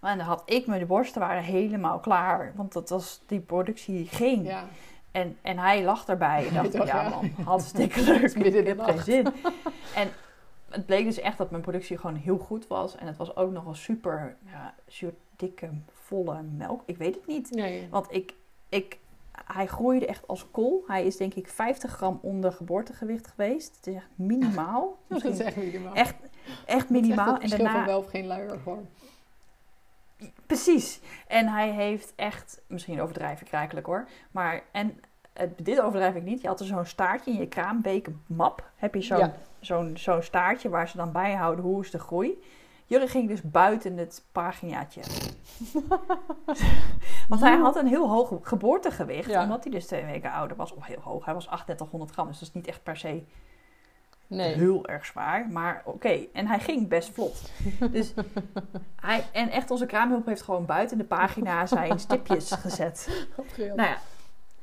Maar 0.00 0.16
dan 0.16 0.26
had 0.26 0.42
ik 0.44 0.66
mijn 0.66 0.86
borsten 0.86 1.20
waren 1.20 1.42
helemaal 1.42 1.98
klaar. 1.98 2.52
Want 2.56 2.72
dat 2.72 2.88
was, 2.88 3.20
die 3.26 3.40
productie 3.40 4.06
ging. 4.06 4.46
Ja. 4.46 4.64
En, 5.10 5.36
en 5.42 5.58
hij 5.58 5.84
lag 5.84 6.06
erbij. 6.06 6.46
En 6.48 6.54
dacht, 6.54 6.72
ja, 6.88 7.02
ja. 7.02 7.08
man, 7.08 7.30
hartstikke 7.44 8.02
leuk. 8.02 8.38
midden 8.38 8.66
in 8.66 8.76
de 8.76 8.82
geen 8.82 9.02
zin. 9.02 9.26
En 9.94 10.08
het 10.68 10.86
bleek 10.86 11.04
dus 11.04 11.20
echt 11.20 11.38
dat 11.38 11.50
mijn 11.50 11.62
productie 11.62 11.98
gewoon 11.98 12.16
heel 12.16 12.38
goed 12.38 12.66
was. 12.66 12.96
En 12.96 13.06
het 13.06 13.16
was 13.16 13.36
ook 13.36 13.50
nog 13.50 13.64
wel 13.64 13.74
super, 13.74 14.36
ja, 14.44 14.74
super 14.86 15.14
dikke, 15.36 15.70
volle 15.92 16.42
melk. 16.42 16.82
Ik 16.86 16.96
weet 16.96 17.14
het 17.14 17.26
niet. 17.26 17.50
Nee. 17.50 17.88
Want 17.90 18.06
ik, 18.10 18.34
ik, 18.68 18.98
hij 19.44 19.66
groeide 19.66 20.06
echt 20.06 20.26
als 20.26 20.50
kool. 20.50 20.84
Hij 20.86 21.06
is 21.06 21.16
denk 21.16 21.34
ik 21.34 21.48
50 21.48 21.90
gram 21.90 22.18
onder 22.22 22.52
geboortegewicht 22.52 23.26
geweest. 23.26 23.76
Het 23.76 23.86
is 23.86 23.94
echt 23.94 24.08
minimaal. 24.14 24.98
Dat 25.08 25.24
is 25.24 25.38
echt 25.38 25.56
minimaal. 25.56 25.94
echt, 25.94 26.14
echt 26.66 26.88
Het 26.88 26.96
is 26.96 27.00
minimaal. 27.00 27.38
echt 27.38 27.52
En 27.52 27.58
daarna, 27.58 27.84
wel 27.84 27.98
of 27.98 28.06
geen 28.06 28.26
luier 28.26 28.58
gewoon. 28.62 28.88
Precies. 30.46 31.00
En 31.26 31.48
hij 31.48 31.70
heeft 31.70 32.12
echt, 32.16 32.62
misschien 32.66 33.00
overdrijf 33.00 33.40
ik 33.40 33.48
rijkelijk 33.48 33.86
hoor, 33.86 34.08
maar 34.30 34.62
en 34.72 35.00
eh, 35.32 35.46
dit 35.56 35.80
overdrijf 35.80 36.14
ik 36.14 36.22
niet. 36.22 36.40
Je 36.40 36.48
had 36.48 36.60
er 36.60 36.66
zo'n 36.66 36.84
staartje 36.86 37.30
in 37.30 37.38
je 37.38 37.48
kraambekenmap. 37.48 38.70
Heb 38.76 38.94
je 38.94 39.02
zo'n 39.02 39.18
Ja. 39.18 39.32
zo'n 39.60 39.96
zo'n 39.96 40.22
staartje 40.22 40.68
waar 40.68 40.88
ze 40.88 40.96
dan 40.96 41.12
bijhouden 41.12 41.64
hoe 41.64 41.82
is 41.84 41.90
de 41.90 41.98
groei. 41.98 42.42
Jullie 42.86 43.08
ging 43.08 43.28
dus 43.28 43.42
buiten 43.42 43.96
het 43.96 44.24
paginaatje. 44.32 45.00
Want 47.28 47.40
hij 47.40 47.56
had 47.56 47.76
een 47.76 47.86
heel 47.86 48.08
hoog 48.08 48.32
geboortegewicht, 48.42 49.30
Ja. 49.30 49.42
omdat 49.42 49.62
hij 49.64 49.72
dus 49.72 49.86
twee 49.86 50.04
weken 50.04 50.32
ouder 50.32 50.56
was. 50.56 50.74
Of 50.74 50.86
heel 50.86 51.00
hoog, 51.02 51.24
hij 51.24 51.34
was 51.34 51.44
3800 51.44 52.10
gram, 52.12 52.26
dus 52.26 52.38
dat 52.38 52.48
is 52.48 52.54
niet 52.54 52.66
echt 52.66 52.82
per 52.82 52.96
se 52.96 53.22
Nee. 54.28 54.54
heel 54.54 54.86
erg 54.86 55.06
zwaar. 55.06 55.48
Maar 55.48 55.82
oké, 55.84 56.26
en 56.32 56.46
hij 56.46 56.58
ging 56.58 56.88
best 56.88 57.10
vlot. 57.10 57.50
Dus 57.92 58.14
hij, 58.96 59.24
en 59.32 59.50
echt 59.50 59.70
onze 59.70 59.86
kraamhulp 59.86 60.26
heeft 60.26 60.42
gewoon 60.42 60.66
buiten 60.66 60.98
de 60.98 61.04
pagina 61.04 61.66
zijn 61.66 61.98
stipjes 62.00 62.52
gezet. 62.64 63.26
Nou 63.56 63.74
ja, 63.88 63.98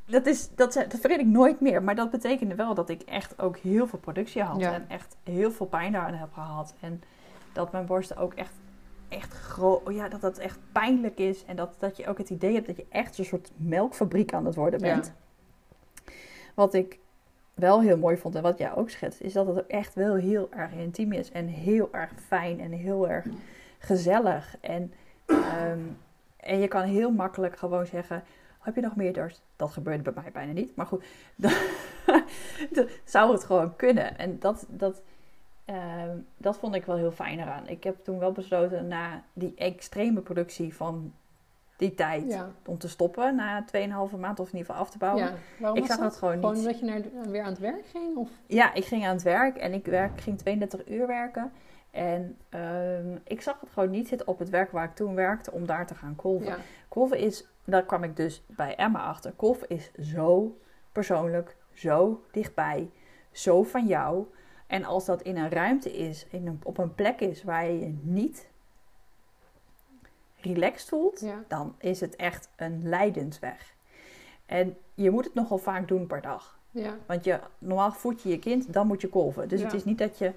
dat, 0.05 0.25
is, 0.25 0.49
dat, 0.55 0.73
dat 0.73 0.99
vergeet 0.99 1.19
ik 1.19 1.25
nooit 1.25 1.59
meer. 1.59 1.83
Maar 1.83 1.95
dat 1.95 2.11
betekende 2.11 2.55
wel 2.55 2.73
dat 2.73 2.89
ik 2.89 3.01
echt 3.01 3.41
ook 3.41 3.57
heel 3.57 3.87
veel 3.87 3.99
productie 3.99 4.41
had. 4.41 4.59
Ja. 4.59 4.73
En 4.73 4.85
echt 4.89 5.17
heel 5.23 5.51
veel 5.51 5.65
pijn 5.65 5.91
daaraan 5.91 6.13
heb 6.13 6.33
gehad. 6.33 6.73
En 6.79 7.01
dat 7.53 7.71
mijn 7.71 7.85
borsten 7.85 8.17
ook 8.17 8.33
echt, 8.33 8.53
echt 9.09 9.33
groot... 9.33 9.81
Ja, 9.93 10.09
dat 10.09 10.21
dat 10.21 10.37
echt 10.37 10.59
pijnlijk 10.71 11.17
is. 11.17 11.45
En 11.45 11.55
dat, 11.55 11.75
dat 11.79 11.97
je 11.97 12.07
ook 12.07 12.17
het 12.17 12.29
idee 12.29 12.53
hebt 12.53 12.67
dat 12.67 12.77
je 12.77 12.85
echt 12.89 13.17
een 13.17 13.25
soort 13.25 13.51
melkfabriek 13.55 14.33
aan 14.33 14.45
het 14.45 14.55
worden 14.55 14.79
Ja. 14.79 14.93
bent. 14.93 15.13
Wat 16.55 16.73
ik 16.73 16.99
wel 17.55 17.81
heel 17.81 17.97
mooi 17.97 18.17
vond 18.17 18.35
en 18.35 18.41
wat 18.41 18.57
jij 18.57 18.75
ook 18.75 18.89
schetst, 18.89 19.21
is 19.21 19.33
dat 19.33 19.47
het 19.47 19.67
echt 19.67 19.93
wel 19.93 20.15
heel 20.15 20.47
erg 20.51 20.71
intiem 20.71 21.11
is. 21.11 21.31
En 21.31 21.47
heel 21.47 21.89
erg 21.91 22.11
fijn 22.27 22.59
en 22.59 22.71
heel 22.71 23.09
erg 23.09 23.25
gezellig. 23.79 24.57
En, 24.61 24.93
ehm, 25.25 25.79
en 26.37 26.59
je 26.59 26.67
kan 26.67 26.83
heel 26.83 27.11
makkelijk 27.11 27.57
gewoon 27.57 27.85
zeggen, 27.85 28.23
heb 28.59 28.75
je 28.75 28.81
nog 28.81 28.95
meer 28.95 29.13
dorst? 29.13 29.41
Dat 29.55 29.71
gebeurde 29.71 30.11
bij 30.11 30.13
mij 30.23 30.31
bijna 30.31 30.51
niet. 30.51 30.75
Maar 30.75 30.85
goed, 30.85 31.03
dan 32.71 32.87
zou 33.03 33.31
het 33.31 33.43
gewoon 33.43 33.75
kunnen. 33.75 34.17
En 34.17 34.39
dat, 34.39 34.65
dat, 34.69 35.01
ehm, 35.65 36.17
dat 36.37 36.57
vond 36.57 36.75
ik 36.75 36.85
wel 36.85 36.95
heel 36.95 37.11
fijn 37.11 37.39
eraan. 37.39 37.67
Ik 37.67 37.83
heb 37.83 38.03
toen 38.03 38.19
wel 38.19 38.31
besloten 38.31 38.87
na 38.87 39.23
die 39.33 39.53
extreme 39.55 40.21
productie 40.21 40.75
van 40.75 41.13
die 41.77 41.93
tijd 41.95 42.23
Ja. 42.27 42.51
om 42.65 42.77
te 42.77 42.87
stoppen 42.89 43.35
na 43.35 43.65
2,5 43.65 44.17
maand 44.19 44.39
of 44.39 44.47
in 44.51 44.57
ieder 44.57 44.65
geval 44.71 44.75
af 44.75 44.89
te 44.89 44.97
bouwen. 44.97 45.23
ja. 45.23 45.33
Waarom 45.59 45.77
Ik 45.79 45.85
zag 45.85 45.97
dat 45.97 46.15
gewoon 46.17 46.33
Gewoon 46.33 46.53
niet. 46.53 46.61
omdat 46.65 46.79
je 46.79 46.85
naar, 46.85 47.01
weer 47.31 47.41
aan 47.43 47.49
het 47.49 47.59
werk 47.59 47.85
ging? 47.85 48.15
Of? 48.17 48.29
Ja, 48.47 48.73
ik 48.73 48.85
ging 48.85 49.05
aan 49.05 49.13
het 49.13 49.23
werk 49.23 49.57
en 49.57 49.73
ik 49.73 49.85
werk, 49.85 50.21
ging 50.21 50.37
32 50.37 50.87
uur 50.87 51.07
werken. 51.07 51.51
En 51.91 52.37
ehm, 52.49 53.17
ik 53.23 53.41
zag 53.41 53.59
het 53.59 53.69
gewoon 53.69 53.89
niet 53.89 54.07
zitten 54.07 54.27
op 54.27 54.39
het 54.39 54.49
werk 54.49 54.71
waar 54.71 54.83
ik 54.83 54.95
toen 54.95 55.15
werkte 55.15 55.51
om 55.51 55.65
daar 55.65 55.87
te 55.87 55.95
gaan 55.95 56.15
kolven. 56.15 56.47
Ja. 56.47 56.57
Kolven 56.87 57.17
is, 57.17 57.47
daar 57.65 57.83
kwam 57.83 58.03
ik 58.03 58.15
dus 58.15 58.43
bij 58.47 58.75
Emma 58.75 58.99
achter. 59.05 59.31
Kolven 59.31 59.69
is 59.69 59.91
zo 59.99 60.57
persoonlijk, 60.91 61.55
zo 61.73 62.23
dichtbij, 62.31 62.89
zo 63.31 63.63
van 63.63 63.85
jou. 63.87 64.25
En 64.67 64.83
als 64.83 65.05
dat 65.05 65.21
in 65.21 65.37
een 65.37 65.49
ruimte 65.49 65.97
is, 65.97 66.25
in 66.29 66.47
een, 66.47 66.59
op 66.63 66.77
een 66.77 66.95
plek 66.95 67.19
is 67.19 67.43
waar 67.43 67.65
je 67.65 67.79
je 67.79 67.97
niet 68.01 68.47
relaxed 70.53 70.89
voelt, 70.89 71.19
Ja. 71.19 71.43
dan 71.47 71.75
is 71.77 71.99
het 71.99 72.15
echt 72.15 72.49
een 72.55 72.81
lijdensweg. 72.89 73.73
En 74.45 74.77
je 74.93 75.11
moet 75.11 75.25
het 75.25 75.33
nogal 75.33 75.57
vaak 75.57 75.87
doen 75.87 76.07
per 76.07 76.21
dag. 76.21 76.59
Ja. 76.71 76.95
Want 77.05 77.23
je, 77.23 77.39
normaal 77.57 77.91
voed 77.91 78.21
je 78.21 78.29
je 78.29 78.39
kind, 78.39 78.73
dan 78.73 78.87
moet 78.87 79.01
je 79.01 79.09
kolven. 79.09 79.47
Dus 79.47 79.59
Ja. 79.59 79.65
het 79.65 79.75
is 79.75 79.83
niet 79.85 79.97
dat 79.97 80.17
je. 80.17 80.31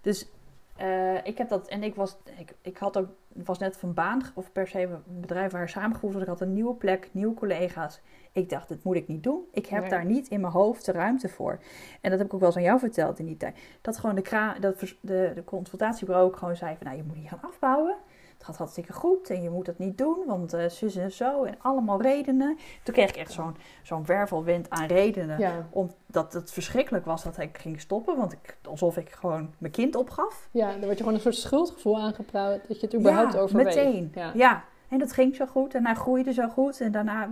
Dus 0.00 0.28
eh, 0.76 1.24
ik 1.26 1.38
heb 1.38 1.48
dat. 1.48 1.68
En 1.68 1.82
ik 1.82 1.94
was. 1.94 2.16
Ik, 2.38 2.54
ik 2.62 2.78
had 2.78 2.96
ook. 2.98 3.08
was 3.44 3.58
net 3.58 3.76
van 3.76 3.94
baan. 3.94 4.22
Of 4.34 4.52
per 4.52 4.66
se 4.68 4.82
een 4.82 5.02
bedrijf 5.20 5.52
waar 5.52 5.68
samengevoegd 5.68 6.12
was. 6.12 6.22
Ik 6.22 6.28
had 6.28 6.40
een 6.40 6.52
nieuwe 6.52 6.74
plek, 6.74 7.08
nieuwe 7.12 7.34
collega's. 7.34 8.00
Ik 8.32 8.50
dacht, 8.50 8.68
dat 8.68 8.82
moet 8.82 8.96
ik 8.96 9.08
niet 9.08 9.22
doen. 9.22 9.44
Ik 9.52 9.66
heb 9.66 9.80
Nee. 9.80 9.90
daar 9.90 10.04
niet 10.04 10.28
in 10.28 10.40
mijn 10.40 10.52
hoofd 10.52 10.84
de 10.84 10.92
ruimte 10.92 11.28
voor. 11.28 11.58
En 12.00 12.10
dat 12.10 12.18
heb 12.18 12.28
ik 12.28 12.34
ook 12.34 12.40
wel 12.40 12.48
eens 12.48 12.58
aan 12.58 12.64
jou 12.64 12.78
verteld 12.78 13.18
in 13.18 13.26
die 13.26 13.36
tijd. 13.36 13.58
Dat 13.80 13.96
gewoon 13.98 14.14
de, 14.14 14.22
kra 14.22 14.58
dat 14.58 14.80
de, 14.80 15.32
de 15.34 15.44
consultatiebureau 15.44 16.26
ook 16.26 16.36
gewoon 16.36 16.56
zei 16.56 16.76
van... 16.76 16.86
Nou, 16.86 16.98
je 16.98 17.04
moet 17.06 17.16
hier 17.16 17.28
gaan 17.28 17.42
afbouwen. 17.42 17.96
Het 18.38 18.46
gaat 18.46 18.56
hartstikke 18.56 18.92
goed 18.92 19.30
en 19.30 19.42
je 19.42 19.50
moet 19.50 19.66
dat 19.66 19.78
niet 19.78 19.98
doen, 19.98 20.24
want 20.26 20.52
eh 20.52 20.68
zus 20.68 20.96
en 20.96 21.12
zo 21.12 21.44
en 21.44 21.54
allemaal 21.62 22.02
redenen. 22.02 22.58
Toen 22.82 22.94
kreeg 22.94 23.08
ik 23.08 23.16
echt 23.16 23.32
zo'n 23.32 23.56
zo'n 23.82 24.06
wervelwind 24.06 24.70
aan 24.70 24.86
redenen 24.86 25.38
Ja. 25.38 25.66
omdat 25.70 26.32
het 26.32 26.50
verschrikkelijk 26.52 27.04
was 27.04 27.22
dat 27.22 27.38
ik 27.38 27.58
ging 27.58 27.80
stoppen. 27.80 28.16
Want 28.16 28.32
ik, 28.32 28.56
alsof 28.68 28.96
ik 28.96 29.10
gewoon 29.10 29.54
mijn 29.58 29.72
kind 29.72 29.96
opgaf. 29.96 30.48
ja, 30.50 30.70
dan 30.70 30.80
word 30.80 30.90
je 30.90 30.96
gewoon 30.98 31.14
een 31.14 31.20
soort 31.20 31.34
schuldgevoel 31.36 31.98
aangepraat 32.00 32.68
dat 32.68 32.80
je 32.80 32.86
het 32.86 32.94
überhaupt 32.94 33.32
ja, 33.32 33.38
overweegt. 33.40 33.76
meteen. 33.76 34.12
Ja. 34.14 34.32
Ja. 34.34 34.64
en 34.88 34.98
dat 34.98 35.12
ging 35.12 35.36
zo 35.36 35.46
goed. 35.46 35.74
En 35.74 35.84
hij 35.86 35.94
groeide 35.94 36.32
zo 36.32 36.48
goed. 36.48 36.80
En 36.80 36.92
daarna... 36.92 37.28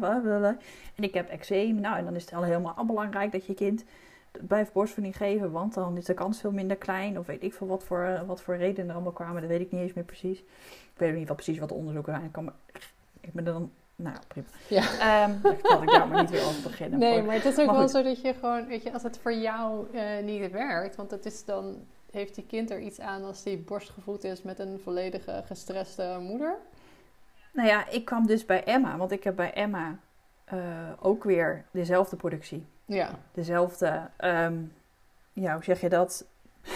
En 0.95 1.03
ik 1.03 1.15
heb 1.15 1.29
eczeem. 1.29 1.81
Nou, 1.81 1.97
en 1.97 2.05
dan 2.05 2.15
is 2.15 2.25
het 2.25 2.35
al 2.35 2.43
helemaal 2.43 2.85
belangrijk 2.87 3.33
dat 3.33 3.47
je 3.47 3.55
kind 3.55 3.85
blijft 4.41 4.73
borstvoeding 4.73 5.17
geven. 5.17 5.51
Want 5.51 5.75
dan 5.75 5.97
is 5.97 6.05
de 6.05 6.15
kans 6.15 6.41
veel 6.41 6.53
minder 6.53 6.77
klein. 6.77 7.19
Of 7.19 7.27
weet 7.27 7.43
ik 7.43 7.55
veel 7.55 7.67
wat 7.67 7.85
voor, 7.85 8.05
eh, 8.05 8.23
wat 8.27 8.41
voor 8.41 8.57
redenen 8.57 8.89
er 8.89 8.95
allemaal 8.95 9.13
kwamen. 9.13 9.41
Dat 9.41 9.51
weet 9.51 9.61
ik 9.61 9.73
niet 9.73 9.81
eens 9.81 9.93
meer 9.93 10.05
precies. 10.05 10.39
Ik 10.39 10.47
weet 11.03 11.09
in 11.09 11.19
ieder 11.19 11.21
geval 11.21 11.35
precies 11.37 11.59
wat 11.59 11.69
de 11.69 11.75
onderzoeken 11.75 12.13
zijn. 12.13 12.25
Ik, 12.25 12.33
kan 12.33 12.53
ik 13.21 13.33
ben 13.33 13.47
er 13.47 13.53
dan... 13.53 13.71
Nou, 13.99 14.17
prima. 14.29 14.47
Ja. 14.69 14.83
Ehm, 14.83 15.35
laat 15.71 15.83
ik 15.83 15.91
daar 15.91 16.09
maar 16.09 16.21
niet 16.21 16.31
weer 16.31 16.47
over 16.47 16.63
beginnen. 16.63 16.99
Nee, 16.99 17.23
maar 17.23 17.35
het 17.35 17.45
is 17.45 17.59
ook 17.59 17.67
Maar 17.67 17.75
wel 17.75 17.83
goed. 17.83 17.91
zo 17.91 18.03
dat 18.03 18.21
je 18.21 18.35
gewoon, 18.35 18.67
weet 18.67 18.83
je, 18.83 18.93
als 18.93 19.03
het 19.03 19.19
voor 19.19 19.33
jou 19.33 19.87
eh, 19.93 20.25
niet 20.25 20.51
werkt, 20.51 20.97
want 20.97 21.11
het 21.11 21.27
is 21.27 21.45
dan, 21.45 21.77
heeft 22.11 22.35
die 22.35 22.47
kind 22.47 22.71
er 22.71 22.81
iets 22.81 23.01
aan 23.01 23.25
als 23.25 23.43
die 23.43 23.59
borstgevoed 23.59 24.25
is 24.25 24.43
met 24.43 24.59
een 24.59 24.81
volledige 24.83 25.43
gestreste 25.47 26.19
moeder? 26.21 26.57
Nou 27.53 27.69
ja, 27.69 27.89
ik 27.89 28.05
kwam 28.05 28.27
dus 28.27 28.45
bij 28.45 28.65
Emma, 28.65 28.97
want 28.97 29.11
ik 29.11 29.25
heb 29.25 29.37
bij 29.37 29.53
Emma 29.53 29.99
eh, 30.45 30.59
ook 31.01 31.25
weer 31.25 31.65
dezelfde 31.71 32.17
productie. 32.17 32.67
Ja. 32.87 33.11
Dezelfde, 33.33 34.11
ehm, 34.17 34.55
ja, 35.33 35.55
hoe 35.55 35.65
zeg 35.65 35.81
je 35.81 35.89
dat? 35.89 36.25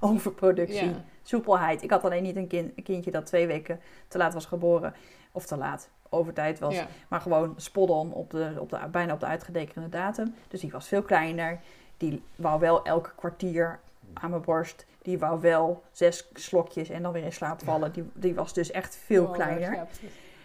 Overproductie, 0.00 0.88
Ja. 0.88 1.04
soepelheid. 1.22 1.82
Ik 1.82 1.90
had 1.90 2.04
alleen 2.04 2.22
niet 2.22 2.36
een, 2.36 2.46
kind, 2.46 2.72
een 2.76 2.82
kindje 2.82 3.10
dat 3.10 3.26
twee 3.26 3.46
weken 3.46 3.80
te 4.08 4.18
laat 4.18 4.34
was 4.34 4.46
geboren. 4.46 4.94
Of 5.32 5.46
te 5.46 5.56
laat, 5.56 5.88
over 6.08 6.32
tijd 6.32 6.58
was. 6.58 6.74
Ja. 6.74 6.86
Maar 7.08 7.20
gewoon 7.20 7.54
spot-on, 7.56 8.12
op 8.12 8.30
de, 8.30 8.54
op 8.58 8.70
de, 8.70 8.78
bijna 8.90 9.12
op 9.12 9.20
de 9.20 9.26
uitgedekende 9.26 9.88
datum. 9.88 10.34
Dus 10.48 10.60
die 10.60 10.70
was 10.70 10.88
veel 10.88 11.02
kleiner. 11.02 11.60
Die 11.96 12.22
wou 12.36 12.60
wel 12.60 12.84
elke 12.84 13.10
kwartier 13.16 13.78
aan 14.14 14.30
mijn 14.30 14.42
borst, 14.42 14.86
die 15.02 15.18
wou 15.18 15.40
wel 15.40 15.82
zes 15.92 16.28
slokjes 16.34 16.88
en 16.88 17.02
dan 17.02 17.12
weer 17.12 17.24
in 17.24 17.32
slaap 17.32 17.60
vallen. 17.64 17.92
Die, 17.92 18.10
die 18.12 18.34
was 18.34 18.52
dus 18.52 18.70
echt 18.70 18.96
veel 18.96 19.24
Oh, 19.24 19.32
kleiner. 19.32 19.86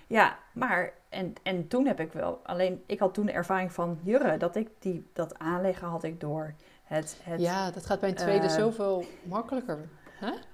Ja, 0.08 0.38
maar 0.54 0.94
en, 1.12 1.34
en 1.44 1.68
toen 1.68 1.88
heb 1.88 2.00
ik 2.00 2.14
wel, 2.14 2.40
alleen 2.44 2.84
ik 2.86 3.00
had 3.00 3.14
toen 3.14 3.26
de 3.26 3.32
ervaring 3.32 3.74
van 3.74 4.00
Jurre, 4.04 4.38
dat 4.38 4.56
ik 4.56 4.70
die, 4.80 5.10
dat 5.14 5.40
aanleggen 5.40 5.88
had 5.88 6.04
ik 6.04 6.20
door. 6.20 6.54
Het, 6.84 7.18
het, 7.24 7.42
ja, 7.42 7.72
dat 7.72 7.86
gaat 7.86 8.00
bij 8.00 8.10
een 8.10 8.16
tweede 8.16 8.46
eh, 8.46 8.54
zoveel 8.54 9.06
makkelijker. 9.24 9.90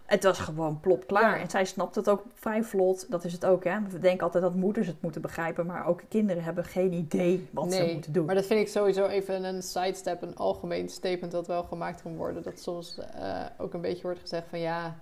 het 0.05 0.23
was 0.23 0.39
gewoon 0.39 0.79
plop 0.79 1.07
klaar. 1.07 1.35
Ja. 1.35 1.41
En 1.41 1.49
zij 1.49 1.65
snapt 1.65 1.95
het 1.95 2.09
ook 2.09 2.23
vrij 2.33 2.63
vlot. 2.63 3.11
Dat 3.11 3.23
is 3.23 3.33
het 3.33 3.45
ook, 3.45 3.63
hè. 3.63 3.81
We 3.89 3.99
denken 3.99 4.25
altijd 4.25 4.43
dat 4.43 4.55
moeders 4.55 4.87
het 4.87 5.01
moeten 5.01 5.21
begrijpen, 5.21 5.65
maar 5.65 5.85
ook 5.85 6.01
kinderen 6.09 6.43
hebben 6.43 6.65
geen 6.65 6.93
idee 6.93 7.47
wat 7.51 7.73
ze 7.73 7.89
moeten 7.93 8.13
doen. 8.13 8.25
maar 8.25 8.35
dat 8.35 8.45
vind 8.45 8.59
ik 8.59 8.67
sowieso 8.67 9.05
even 9.05 9.43
een 9.43 9.63
sidestep, 9.63 10.21
een 10.21 10.35
algemeen 10.35 10.89
statement 10.89 11.31
dat 11.31 11.47
wel 11.47 11.63
gemaakt 11.63 12.01
kan 12.01 12.15
worden. 12.15 12.43
Dat 12.43 12.59
soms 12.59 12.97
eh, 12.97 13.45
ook 13.57 13.73
een 13.73 13.81
beetje 13.81 14.03
wordt 14.03 14.19
gezegd 14.19 14.47
van 14.49 14.59
ja, 14.59 14.97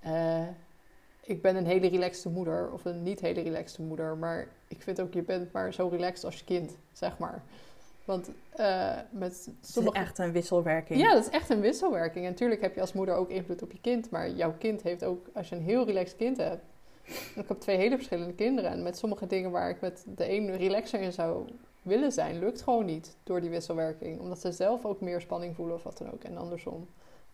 eh, 0.00 0.42
ik 1.28 1.42
ben 1.42 1.56
een 1.56 1.66
hele 1.66 1.88
relaxte 1.88 2.28
moeder 2.28 2.72
of 2.72 2.84
een 2.84 3.02
niet 3.02 3.20
hele 3.20 3.40
relaxte 3.40 3.82
moeder. 3.82 4.16
Maar 4.16 4.48
ik 4.68 4.82
vind 4.82 5.00
ook, 5.00 5.12
je 5.12 5.22
bent 5.22 5.52
maar 5.52 5.72
zo 5.72 5.88
relaxed 5.88 6.24
als 6.24 6.38
je 6.38 6.44
kind, 6.44 6.76
zeg 6.92 7.18
maar. 7.18 7.42
Want 8.04 8.30
eh, 8.50 8.96
met 9.10 9.44
Het 9.44 9.54
is 9.62 9.72
sommige... 9.72 9.96
echt 9.96 10.18
een 10.18 10.32
wisselwerking. 10.32 11.00
Ja, 11.00 11.14
dat 11.14 11.26
is 11.26 11.30
echt 11.30 11.50
een 11.50 11.60
wisselwerking. 11.60 12.24
En 12.24 12.30
natuurlijk 12.30 12.60
heb 12.60 12.74
je 12.74 12.80
als 12.80 12.92
moeder 12.92 13.14
ook 13.14 13.30
invloed 13.30 13.62
op 13.62 13.72
je 13.72 13.80
kind. 13.80 14.10
Maar 14.10 14.30
jouw 14.30 14.54
kind 14.58 14.82
heeft 14.82 15.04
ook, 15.04 15.26
als 15.34 15.48
je 15.48 15.54
een 15.54 15.62
heel 15.62 15.86
relaxed 15.86 16.16
kind 16.16 16.36
hebt. 16.36 16.64
Ik 17.34 17.44
heb 17.48 17.60
twee 17.60 17.76
hele 17.76 17.96
verschillende 17.96 18.34
kinderen. 18.34 18.70
En 18.70 18.82
met 18.82 18.98
sommige 18.98 19.26
dingen 19.26 19.50
waar 19.50 19.70
ik 19.70 19.80
met 19.80 20.04
de 20.16 20.30
een 20.30 20.56
relaxer 20.56 21.00
in 21.00 21.12
zou 21.12 21.48
willen 21.82 22.12
zijn, 22.12 22.38
lukt 22.38 22.62
gewoon 22.62 22.84
niet 22.84 23.16
door 23.22 23.40
die 23.40 23.50
wisselwerking. 23.50 24.20
Omdat 24.20 24.40
ze 24.40 24.52
zelf 24.52 24.84
ook 24.84 25.00
meer 25.00 25.20
spanning 25.20 25.54
voelen 25.54 25.74
of 25.74 25.82
wat 25.82 25.98
dan 25.98 26.12
ook. 26.12 26.24
En 26.24 26.36
andersom. 26.36 26.88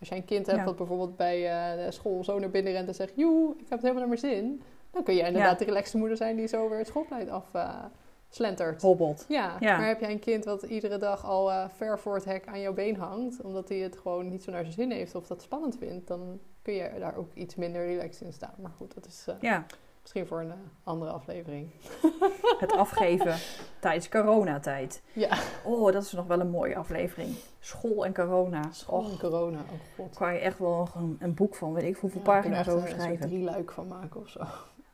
Als 0.05 0.13
jij 0.13 0.23
een 0.23 0.25
kind 0.35 0.47
hebt 0.47 0.59
Ja. 0.59 0.65
dat 0.65 0.77
bijvoorbeeld 0.77 1.17
bij 1.17 1.41
de 1.85 1.91
school 1.91 2.25
zo 2.25 2.39
naar 2.39 2.51
binnen 2.51 2.73
rent 2.73 2.89
en 2.89 2.95
zegt... 2.95 3.13
Joe, 3.17 3.51
ik 3.53 3.59
heb 3.61 3.71
het 3.71 3.81
helemaal 3.83 3.99
naar 4.09 4.09
mijn 4.09 4.33
zin. 4.35 4.63
Dan 4.91 5.03
kun 5.03 5.15
jij 5.15 5.27
inderdaad 5.27 5.53
Ja. 5.53 5.59
de 5.59 5.65
relaxte 5.65 5.97
moeder 5.99 6.17
zijn 6.17 6.37
die 6.37 6.47
zo 6.47 6.69
weer 6.69 6.79
het 6.79 6.87
schoolplein 6.87 7.31
af 7.31 7.45
eh, 7.53 7.85
slentert. 8.29 8.83
Hobbelt. 8.83 9.25
Ja, 9.29 9.57
Ja. 9.61 9.77
maar 9.77 9.87
heb 9.87 10.01
jij 10.01 10.11
een 10.11 10.19
kind 10.19 10.45
wat 10.45 10.63
iedere 10.63 10.99
dag 10.99 11.25
al 11.25 11.51
eh, 11.51 11.69
ver 11.69 11.99
voor 11.99 12.15
het 12.15 12.25
hek 12.25 12.47
aan 12.47 12.61
jouw 12.61 12.73
been 12.73 12.97
hangt, 12.97 13.41
omdat 13.43 13.69
hij 13.69 13.79
het 13.79 13.97
gewoon 13.97 14.29
niet 14.29 14.43
zo 14.43 14.51
naar 14.51 14.63
zijn 14.63 14.73
zin 14.75 14.91
heeft 14.91 15.15
of 15.15 15.27
dat 15.27 15.43
spannend 15.43 15.77
vindt, 15.79 16.07
dan 16.07 16.41
kun 16.63 16.75
je 16.75 16.91
daar 16.99 17.17
ook 17.17 17.35
iets 17.35 17.55
minder 17.55 17.87
relaxed 17.87 18.27
in 18.27 18.33
staan. 18.33 18.55
Maar 18.61 18.73
goed, 18.77 18.95
dat 18.95 19.07
is 19.07 19.27
Ja, 19.41 19.67
misschien 20.05 20.27
voor 20.27 20.41
een 20.41 20.51
eh, 20.51 20.57
andere 20.85 21.11
aflevering. 21.11 21.71
het 22.61 22.73
afgeven 22.73 23.37
tijdens 23.81 24.09
coronatijd. 24.09 25.03
Ja, 25.13 25.39
Oh, 25.65 25.93
dat 25.93 26.03
is 26.03 26.13
nog 26.13 26.27
wel 26.27 26.41
een 26.41 26.51
mooie 26.51 26.77
aflevering. 26.77 27.37
School 27.61 28.05
en 28.05 28.15
corona. 28.15 28.63
school 28.73 29.05
en 29.11 29.19
corona, 29.19 29.59
oh 29.59 29.79
god. 29.97 30.19
daar 30.19 30.19
kan 30.19 30.35
je 30.35 30.41
echt 30.41 30.59
wel 30.59 30.89
een, 30.95 31.17
een 31.21 31.35
boek 31.35 31.55
van, 31.55 31.73
weet 31.73 31.85
ik 31.85 31.97
hoeveel 31.97 32.21
Ja, 32.21 32.27
pagina's 32.27 32.69
over 32.69 32.83
een 32.83 32.89
soort 32.89 33.01
schrijven. 33.01 33.27
drieluik 33.27 33.73
van 33.73 33.87
maken 33.87 34.21
of 34.21 34.29
zo. 34.29 34.41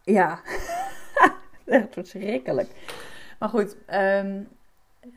Ja, 0.03 0.41
echt 1.67 1.89
verschrikkelijk. 1.91 2.69
Maar 3.39 3.49
goed, 3.49 3.77
ehm 3.87 4.43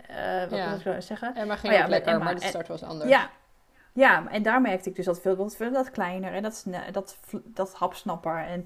eh, 0.07 0.39
wat 0.41 0.59
Ja. 0.59 0.69
wil 0.69 0.77
ik 0.77 0.85
nou 0.85 1.01
zeggen? 1.01 1.35
En 1.35 1.47
maar 1.47 1.57
ging 1.57 1.73
Oh 1.73 1.79
ja, 1.79 1.87
lekker, 1.87 2.11
Emma. 2.13 2.23
maar 2.23 2.35
de 2.35 2.41
start 2.45 2.67
was 2.67 2.83
anders. 2.83 3.09
Ja, 3.09 3.29
ja, 3.93 4.27
en 4.29 4.43
daar 4.43 4.61
merkte 4.61 4.89
ik 4.89 4.95
dus 4.95 5.05
dat 5.05 5.21
veel 5.21 5.35
dat, 5.35 5.55
dat 5.73 5.91
kleiner 5.91 6.33
en 6.33 6.43
dat, 6.43 6.65
dat, 6.91 7.17
dat 7.43 7.73
hapsnapper. 7.73 8.37
En 8.37 8.65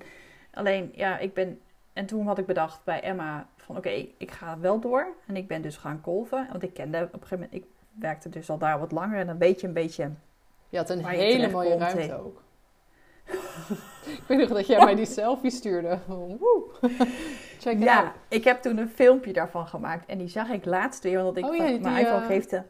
alleen, 0.58 0.91
ja, 0.96 1.17
ik 1.17 1.34
ben. 1.34 1.60
En 1.93 2.06
toen 2.06 2.28
had 2.28 2.38
ik 2.38 2.46
bedacht 2.46 2.84
bij 2.84 3.02
Emma 3.02 3.48
van 3.58 3.78
oké, 3.78 4.08
ik 4.17 4.32
ga 4.32 4.60
wel 4.60 4.80
door. 4.80 5.08
En 5.28 5.36
ik 5.36 5.48
ben 5.48 5.62
dus 5.62 5.78
gaan 5.78 6.02
kolven. 6.02 6.48
Want 6.52 6.63
ik 6.63 6.74
kende 6.74 6.98
op 6.98 7.13
een 7.13 7.28
gegeven 7.28 7.39
moment, 7.39 7.54
ik 7.54 7.65
werkte 7.91 8.30
dus 8.30 8.50
al 8.50 8.58
daar 8.58 8.80
wat 8.80 8.91
langer. 8.91 9.20
En 9.20 9.28
dan 9.28 9.38
weet 9.38 9.62
je 9.62 9.67
een 9.67 9.74
beetje. 9.74 10.12
Je 10.70 10.78
had 10.78 10.89
een 10.89 11.06
hele 11.06 11.50
mooie 11.50 11.70
komt, 11.70 11.82
ruimte 11.82 12.20
ook. 12.20 12.41
ik 14.17 14.24
weet 14.28 14.38
nog 14.38 14.50
dat 14.50 14.67
jij 14.67 14.84
mij 14.84 14.96
die 14.96 15.06
selfie 15.06 15.52
stuurde. 15.52 16.00
Woe. 16.06 16.63
Check 17.60 17.74
it 17.74 17.80
out. 17.80 17.84
Ja, 17.84 18.13
ik 18.28 18.43
heb 18.43 18.62
toen 18.62 18.78
een 18.78 18.89
filmpje 18.89 19.34
daarvan 19.34 19.67
gemaakt. 19.67 20.06
En 20.06 20.17
die 20.17 20.28
zag 20.28 20.50
ik 20.50 20.65
laatst 20.65 21.04
weer. 21.04 21.24
Want 21.24 21.38
ik 21.38 21.43
Oh 21.43 21.56
van, 21.56 21.65
ja, 21.65 21.72
die, 21.72 21.80
mijn 21.80 21.98
iPhone 22.06 22.22
eh, 22.22 22.28
geeft, 22.28 22.50
de- 22.50 22.63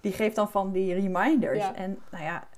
die 0.00 0.12
geeft 0.12 0.36
dan 0.36 0.50
van 0.50 0.72
die 0.72 0.94
reminders. 0.94 1.58
Ja. 1.58 1.74
En 1.74 1.98
nou 2.10 2.24
ja, 2.24 2.48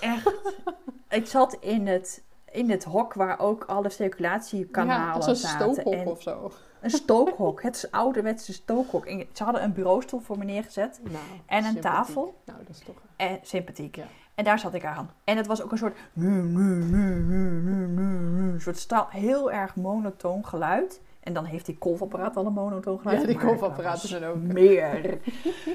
echt. 0.00 0.32
ik 1.08 1.26
zat 1.26 1.56
in 1.60 1.86
het, 1.86 2.24
in 2.56 2.70
het 2.70 2.84
hok 2.84 3.14
waar 3.14 3.38
ook 3.38 3.64
alle 3.64 3.88
circulatiekanalen 3.90 5.28
ja, 5.28 5.34
zaten. 5.34 5.74
stookhok 5.74 5.94
En 5.94 6.06
of 6.06 6.22
zo. 6.22 6.50
een 6.80 6.90
stookhok. 6.90 7.62
Het 7.62 7.76
is 7.76 7.90
ouderwetse 7.90 8.52
stookhok. 8.52 9.06
En 9.06 9.26
ze 9.32 9.44
hadden 9.44 9.62
een 9.62 9.72
bureaustoel 9.72 10.20
voor 10.20 10.38
me 10.38 10.44
neergezet. 10.44 11.00
Nou, 11.02 11.16
En 11.46 11.56
een 11.56 11.62
sympathiek. 11.64 11.82
tafel. 11.92 12.34
Nou, 12.44 12.58
dat 12.58 12.68
is 12.68 12.78
toch... 12.78 12.94
En 13.16 13.38
sympathiek. 13.42 13.96
Ja. 13.96 14.04
En 14.34 14.44
daar 14.44 14.58
zat 14.58 14.74
ik 14.74 14.84
aan. 14.84 15.10
En 15.24 15.36
het 15.36 15.46
was 15.46 15.62
ook 15.62 15.72
een 15.72 15.78
soort... 15.78 15.96
Een 16.14 18.56
soort 18.60 18.78
staal, 18.78 19.06
heel 19.10 19.52
erg 19.52 19.76
monotoon 19.76 20.46
geluid. 20.46 21.00
En 21.26 21.32
dan 21.32 21.44
heeft 21.44 21.66
die 21.66 21.78
kolfapparaat 21.78 22.36
al 22.36 22.46
een 22.46 22.52
monotoon 22.52 22.98
geluid. 22.98 23.20
Ja, 23.20 23.26
die 23.26 23.38
kolfapparaten 23.38 24.02
er 24.02 24.08
zijn 24.08 24.24
ook- 24.24 24.36
Meer. 24.36 25.18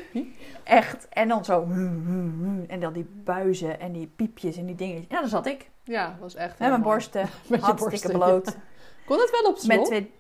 Echt. 0.64 1.10
En 1.10 1.28
dan 1.28 1.46
zo... 1.46 1.62
En 2.68 2.80
dan 2.80 2.94
die 2.94 3.04
buizen 3.24 3.80
en 3.80 3.92
die 3.92 4.08
piepjes 4.16 4.58
en 4.58 4.66
die 4.66 4.76
dingen. 4.76 5.06
Ja, 5.10 5.20
daar 5.20 5.28
zat 5.30 5.46
ik. 5.46 5.70
Ja, 5.84 6.08
dat 6.10 6.20
was 6.20 6.36
echt 6.36 6.60
Met 6.60 6.70
mijn 6.70 6.82
borsten. 6.82 7.22
Met 7.50 7.60
je 7.60 7.66
Hartstikke 7.66 7.90
borsten, 7.90 8.12
bloot. 8.20 8.46
ja. 8.46 8.62
Kon 9.06 9.20
het 9.20 9.30
wel 9.32 9.52
op 9.52 9.58
slot? 9.58 9.78
Met 9.78 9.86
twee... 9.86 10.14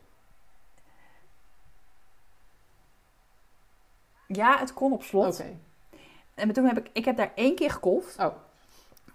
Ja, 4.28 4.58
het 4.60 4.74
kon 4.74 4.91
op 4.94 5.04
slot. 5.04 5.39
Oké. 5.39 5.58
En 6.36 6.52
toen 6.52 6.65
heb 6.65 6.78
ik... 6.78 6.89
Ik 6.94 7.06
heb 7.06 7.17
daar 7.17 7.32
één 7.36 7.56
keer 7.56 7.72
gekolfd. 7.72 8.20
Oh. 8.20 8.36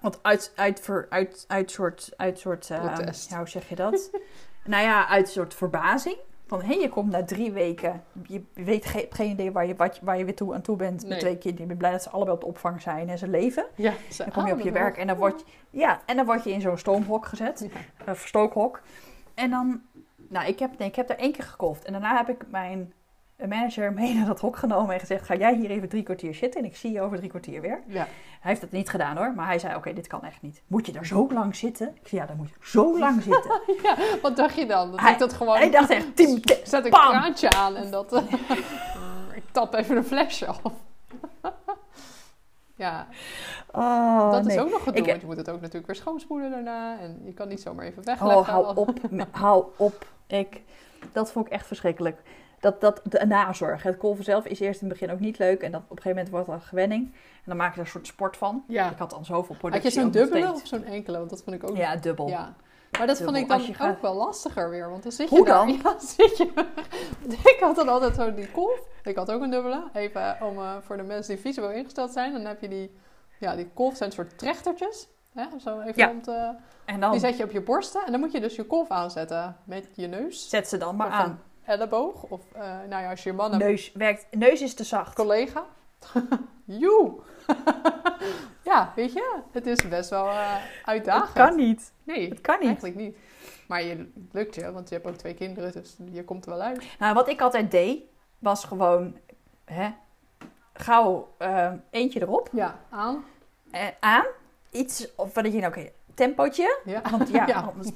Want 0.00 0.18
uit, 0.22 0.52
uit, 0.56 0.88
uit, 1.08 1.44
uit 1.48 1.70
soort... 1.70 2.12
Uit 2.16 2.38
soort 2.38 2.66
Protest. 2.68 3.30
ja, 3.30 3.38
hoe 3.38 3.48
zeg 3.48 3.68
je 3.68 3.74
dat? 3.74 4.10
nou 4.66 4.82
ja, 4.82 5.08
uit 5.08 5.28
soort 5.28 5.54
verbazing. 5.54 6.16
Van, 6.46 6.62
hé, 6.62 6.72
je 6.74 6.88
komt 6.88 7.10
na 7.10 7.24
drie 7.24 7.52
weken. 7.52 8.02
Je 8.26 8.42
weet 8.54 8.86
ge- 8.86 9.06
geen 9.10 9.30
idee 9.30 9.52
waar 9.52 9.66
je, 9.66 9.76
wat, 9.76 10.00
waar 10.02 10.18
je 10.18 10.24
weer 10.24 10.34
toe, 10.34 10.54
aan 10.54 10.60
toe 10.60 10.76
bent. 10.76 11.00
Nee. 11.00 11.10
Met 11.10 11.18
twee 11.20 11.32
kinderen. 11.38 11.60
Je 11.60 11.66
bent 11.66 11.78
blij 11.78 11.90
dat 11.90 12.02
ze 12.02 12.10
allebei 12.10 12.34
op 12.36 12.40
de 12.42 12.46
opvang 12.48 12.82
zijn 12.82 13.08
en 13.08 13.18
ze 13.18 13.28
leven. 13.28 13.66
Ja, 13.74 13.92
ze- 14.10 14.22
Dan 14.22 14.32
kom 14.32 14.46
je 14.46 14.52
op 14.52 14.60
je 14.60 14.72
werk 14.72 14.96
en 14.96 15.06
dan 15.06 15.16
word 15.16 15.40
je, 15.40 15.46
ja, 15.78 16.00
en 16.06 16.16
dan 16.16 16.26
word 16.26 16.44
je 16.44 16.50
in 16.52 16.60
zo'n 16.60 16.78
stoomhok 16.78 17.26
gezet. 17.26 17.68
Ja. 17.72 17.80
Een 18.04 18.16
verstookhok. 18.16 18.80
En 19.34 19.50
dan... 19.50 19.80
Nou, 20.28 20.46
ik 20.46 20.58
heb, 20.58 20.78
nee, 20.78 20.88
ik 20.88 20.96
heb 20.96 21.08
daar 21.08 21.16
één 21.16 21.32
keer 21.32 21.44
gekolfd. 21.44 21.84
En 21.84 21.92
daarna 21.92 22.16
heb 22.16 22.28
ik 22.28 22.44
mijn 22.50 22.92
manager 23.48 23.92
mee 23.92 24.14
naar 24.14 24.26
dat 24.26 24.40
hok 24.40 24.56
genomen 24.56 24.94
en 24.94 25.00
gezegd... 25.00 25.24
Ga 25.26 25.34
jij 25.34 25.54
hier 25.54 25.70
even 25.70 25.88
drie 25.88 26.02
kwartier 26.02 26.34
zitten 26.34 26.60
en 26.60 26.66
ik 26.66 26.76
zie 26.76 26.92
je 26.92 27.00
over 27.00 27.16
drie 27.16 27.28
kwartier 27.30 27.60
weer. 27.60 27.82
Ja. 27.86 28.06
Hij 28.40 28.50
heeft 28.54 28.60
het 28.60 28.72
niet 28.72 28.88
gedaan 28.88 29.16
hoor, 29.16 29.32
maar 29.34 29.46
hij 29.46 29.58
zei: 29.58 29.74
Oké, 29.76 29.92
dit 29.92 30.06
kan 30.06 30.22
echt 30.24 30.42
niet. 30.42 30.62
Moet 30.66 30.86
je 30.86 30.92
daar 30.92 31.06
zo 31.06 31.28
lang 31.32 31.56
zitten? 31.56 31.88
Ik 32.00 32.08
zei: 32.08 32.20
Ja, 32.20 32.26
dan 32.26 32.36
moet 32.36 32.48
je 32.48 32.54
zo 32.60 32.98
lang 32.98 33.22
zitten. 33.32 33.60
ja, 33.82 33.96
wat 34.22 34.36
dacht 34.36 34.54
je 34.56 34.66
dan? 34.66 34.90
Dat 34.90 35.00
Hij- 35.00 35.12
ik 35.12 35.18
dat 35.18 35.32
gewoon... 35.32 35.56
hij 35.56 35.70
dacht 35.70 35.90
echt: 35.90 36.16
Tim, 36.16 36.36
Ik 36.36 36.60
zet 36.64 36.84
een 36.84 36.90
pam! 36.90 37.10
kraantje 37.10 37.50
aan 37.50 37.76
en 37.76 37.90
dat... 37.90 38.12
ik 39.40 39.42
tap 39.52 39.74
even 39.74 39.96
een 39.96 40.04
flesje 40.04 40.46
af. 40.46 40.60
ja, 42.74 43.06
Oh, 43.72 44.30
dat 44.32 44.46
is 44.46 44.58
ook 44.58 44.70
nog 44.70 44.82
gedoe, 44.82 45.00
Ik- 45.00 45.06
want 45.06 45.20
je 45.20 45.26
moet 45.26 45.36
het 45.36 45.50
ook 45.50 45.60
natuurlijk 45.60 45.86
weer 45.86 45.96
schoonspoelen 45.96 46.50
daarna. 46.50 46.98
En 47.00 47.20
je 47.24 47.32
kan 47.32 47.48
niet 47.48 47.60
zomaar 47.60 47.84
even 47.84 48.04
wegleggen. 48.04 48.38
Oh, 48.38 48.48
hou 48.48 48.76
op. 48.76 48.90
hou 49.30 49.64
op. 49.76 50.06
Ik, 50.26 50.60
dat 51.12 51.32
vond 51.32 51.46
ik 51.46 51.52
echt 51.52 51.66
verschrikkelijk. 51.66 52.20
Dat, 52.66 52.80
dat, 52.80 53.00
de 53.04 53.26
nazorg. 53.26 53.82
Het 53.82 53.96
kolven 53.96 54.24
zelf 54.24 54.44
is 54.46 54.60
eerst 54.60 54.80
in 54.82 54.88
het 54.88 54.98
begin 54.98 55.14
ook 55.14 55.20
niet 55.20 55.38
leuk. 55.38 55.62
En 55.62 55.72
dat 55.72 55.80
op 55.80 55.90
een 55.90 55.96
gegeven 56.02 56.10
moment 56.16 56.30
wordt 56.30 56.46
dat 56.46 56.54
een 56.54 56.62
gewenning. 56.62 57.04
En 57.14 57.42
dan 57.44 57.56
maak 57.56 57.74
je 57.74 57.80
er 57.80 57.86
een 57.86 57.90
soort 57.92 58.06
sport 58.06 58.36
van. 58.36 58.64
Ja. 58.68 58.90
Ik 58.90 58.98
had 58.98 59.10
dan 59.10 59.24
zoveel 59.24 59.48
Had 59.48 59.58
productie. 59.58 59.90
je 59.92 60.00
zo'n 60.00 60.10
dubbele 60.10 60.52
of 60.52 60.60
zo'n 60.66 60.84
enkele? 60.84 61.18
Want 61.18 61.30
dat 61.30 61.42
vond 61.42 61.56
ik 61.56 61.70
ook... 61.70 61.76
Ja, 61.76 61.96
dubbel. 61.96 62.28
Ja. 62.28 62.54
Maar 62.98 63.06
dat 63.06 63.22
vond 63.22 63.36
ik 63.36 63.48
dan 63.48 63.60
gaat- 63.60 63.90
ook 63.96 64.02
wel 64.02 64.14
lastiger 64.14 64.70
weer. 64.70 64.90
Want 64.90 65.02
dan 65.02 65.12
zit 65.12 65.28
Hoe 65.28 65.38
je 65.38 65.44
daar. 65.44 65.66
dan? 65.66 65.68
Ja, 65.84 65.98
zit 65.98 66.36
je. 66.36 66.44
ik 67.52 67.56
had 67.60 67.76
dan 67.76 67.88
altijd 67.88 68.14
zo 68.14 68.34
die 68.34 68.50
kolf. 68.50 68.80
Ik 69.02 69.16
had 69.16 69.30
ook 69.30 69.42
een 69.42 69.50
dubbele. 69.50 69.82
Even 69.92 70.36
om, 70.42 70.58
eh, 70.58 70.76
voor 70.80 70.96
de 70.96 71.02
mensen 71.02 71.34
die 71.34 71.42
visueel 71.44 71.70
ingesteld 71.70 72.12
zijn. 72.12 72.32
Dan 72.32 72.44
heb 72.44 72.60
je 72.60 72.68
die... 72.68 72.96
Ja, 73.38 73.56
die 73.56 73.68
kolf 73.74 73.96
zijn 73.96 74.08
een 74.08 74.14
soort 74.14 74.38
trechtertjes. 74.38 75.08
Hè? 75.34 75.44
Zo 75.58 75.80
even 75.80 75.92
Ja. 75.96 76.10
om 76.10 76.22
te... 76.22 76.54
En 76.84 77.00
dan 77.00 77.10
Die 77.10 77.20
zet 77.20 77.36
je 77.36 77.44
op 77.44 77.50
je 77.50 77.60
borsten. 77.62 78.04
En 78.06 78.10
dan 78.10 78.20
moet 78.20 78.32
je 78.32 78.40
dus 78.40 78.56
je 78.56 78.64
kolf 78.64 78.88
aanzetten 78.88 79.56
met 79.64 79.88
je 79.94 80.06
neus. 80.06 80.48
zet 80.48 80.68
ze 80.68 80.76
dan 80.76 80.96
maar 80.96 81.08
aan. 81.10 81.40
Elleboog. 81.66 82.22
Of 82.22 82.40
eh, 82.52 82.62
nou 82.62 83.02
ja, 83.02 83.10
als 83.10 83.22
je 83.22 83.32
man 83.32 83.50
hebt, 83.50 83.62
Neus, 83.64 83.92
werkt, 83.92 84.26
neus 84.30 84.60
is 84.62 84.74
te 84.74 84.84
zacht. 84.84 85.14
collega. 85.14 85.64
Joe. 86.64 87.12
ja, 88.64 88.92
weet 88.96 89.12
je. 89.12 89.38
Het 89.52 89.66
is 89.66 89.88
best 89.88 90.10
wel 90.10 90.28
eh 90.28 90.54
uitdagend. 90.84 91.28
Het 91.38 91.46
kan 91.46 91.56
niet. 91.56 91.92
Nee, 92.04 92.28
Het 92.28 92.40
kan 92.40 92.54
niet. 92.58 92.66
eigenlijk 92.68 92.96
niet. 92.96 93.16
Maar 93.68 93.82
je, 93.82 93.88
het 93.96 94.32
lukt 94.32 94.54
je, 94.54 94.72
want 94.72 94.88
je 94.88 94.94
hebt 94.94 95.06
ook 95.06 95.14
twee 95.16 95.34
kinderen, 95.34 95.72
dus 95.72 95.96
je 96.12 96.24
komt 96.24 96.44
er 96.44 96.50
wel 96.50 96.60
uit. 96.60 96.84
Nou, 96.98 97.14
wat 97.14 97.28
ik 97.28 97.40
altijd 97.40 97.70
deed, 97.70 98.02
was 98.38 98.64
gewoon 98.64 99.16
hè, 99.64 99.88
gauw 100.72 101.28
eh, 101.38 101.72
eentje 101.90 102.20
erop. 102.20 102.48
Ja, 102.52 102.78
aan. 102.90 103.24
eh, 103.70 103.86
aan. 104.00 104.24
Iets, 104.70 105.14
of 105.14 105.34
wat 105.34 105.44
je 105.44 105.50
nou, 105.52 105.66
oké, 105.66 105.88
tempootje. 106.14 106.78
Ja. 106.84 107.02
Want 107.10 107.28
ja, 107.28 107.46
Ja. 107.52 107.60
anders- 107.74 107.90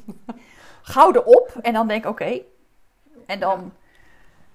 gauw 0.82 1.12
erop. 1.12 1.56
En 1.62 1.72
dan 1.72 1.88
denk 1.88 2.04
ik, 2.04 2.10
oké. 2.10 2.40
En 3.30 3.40
dan 3.40 3.72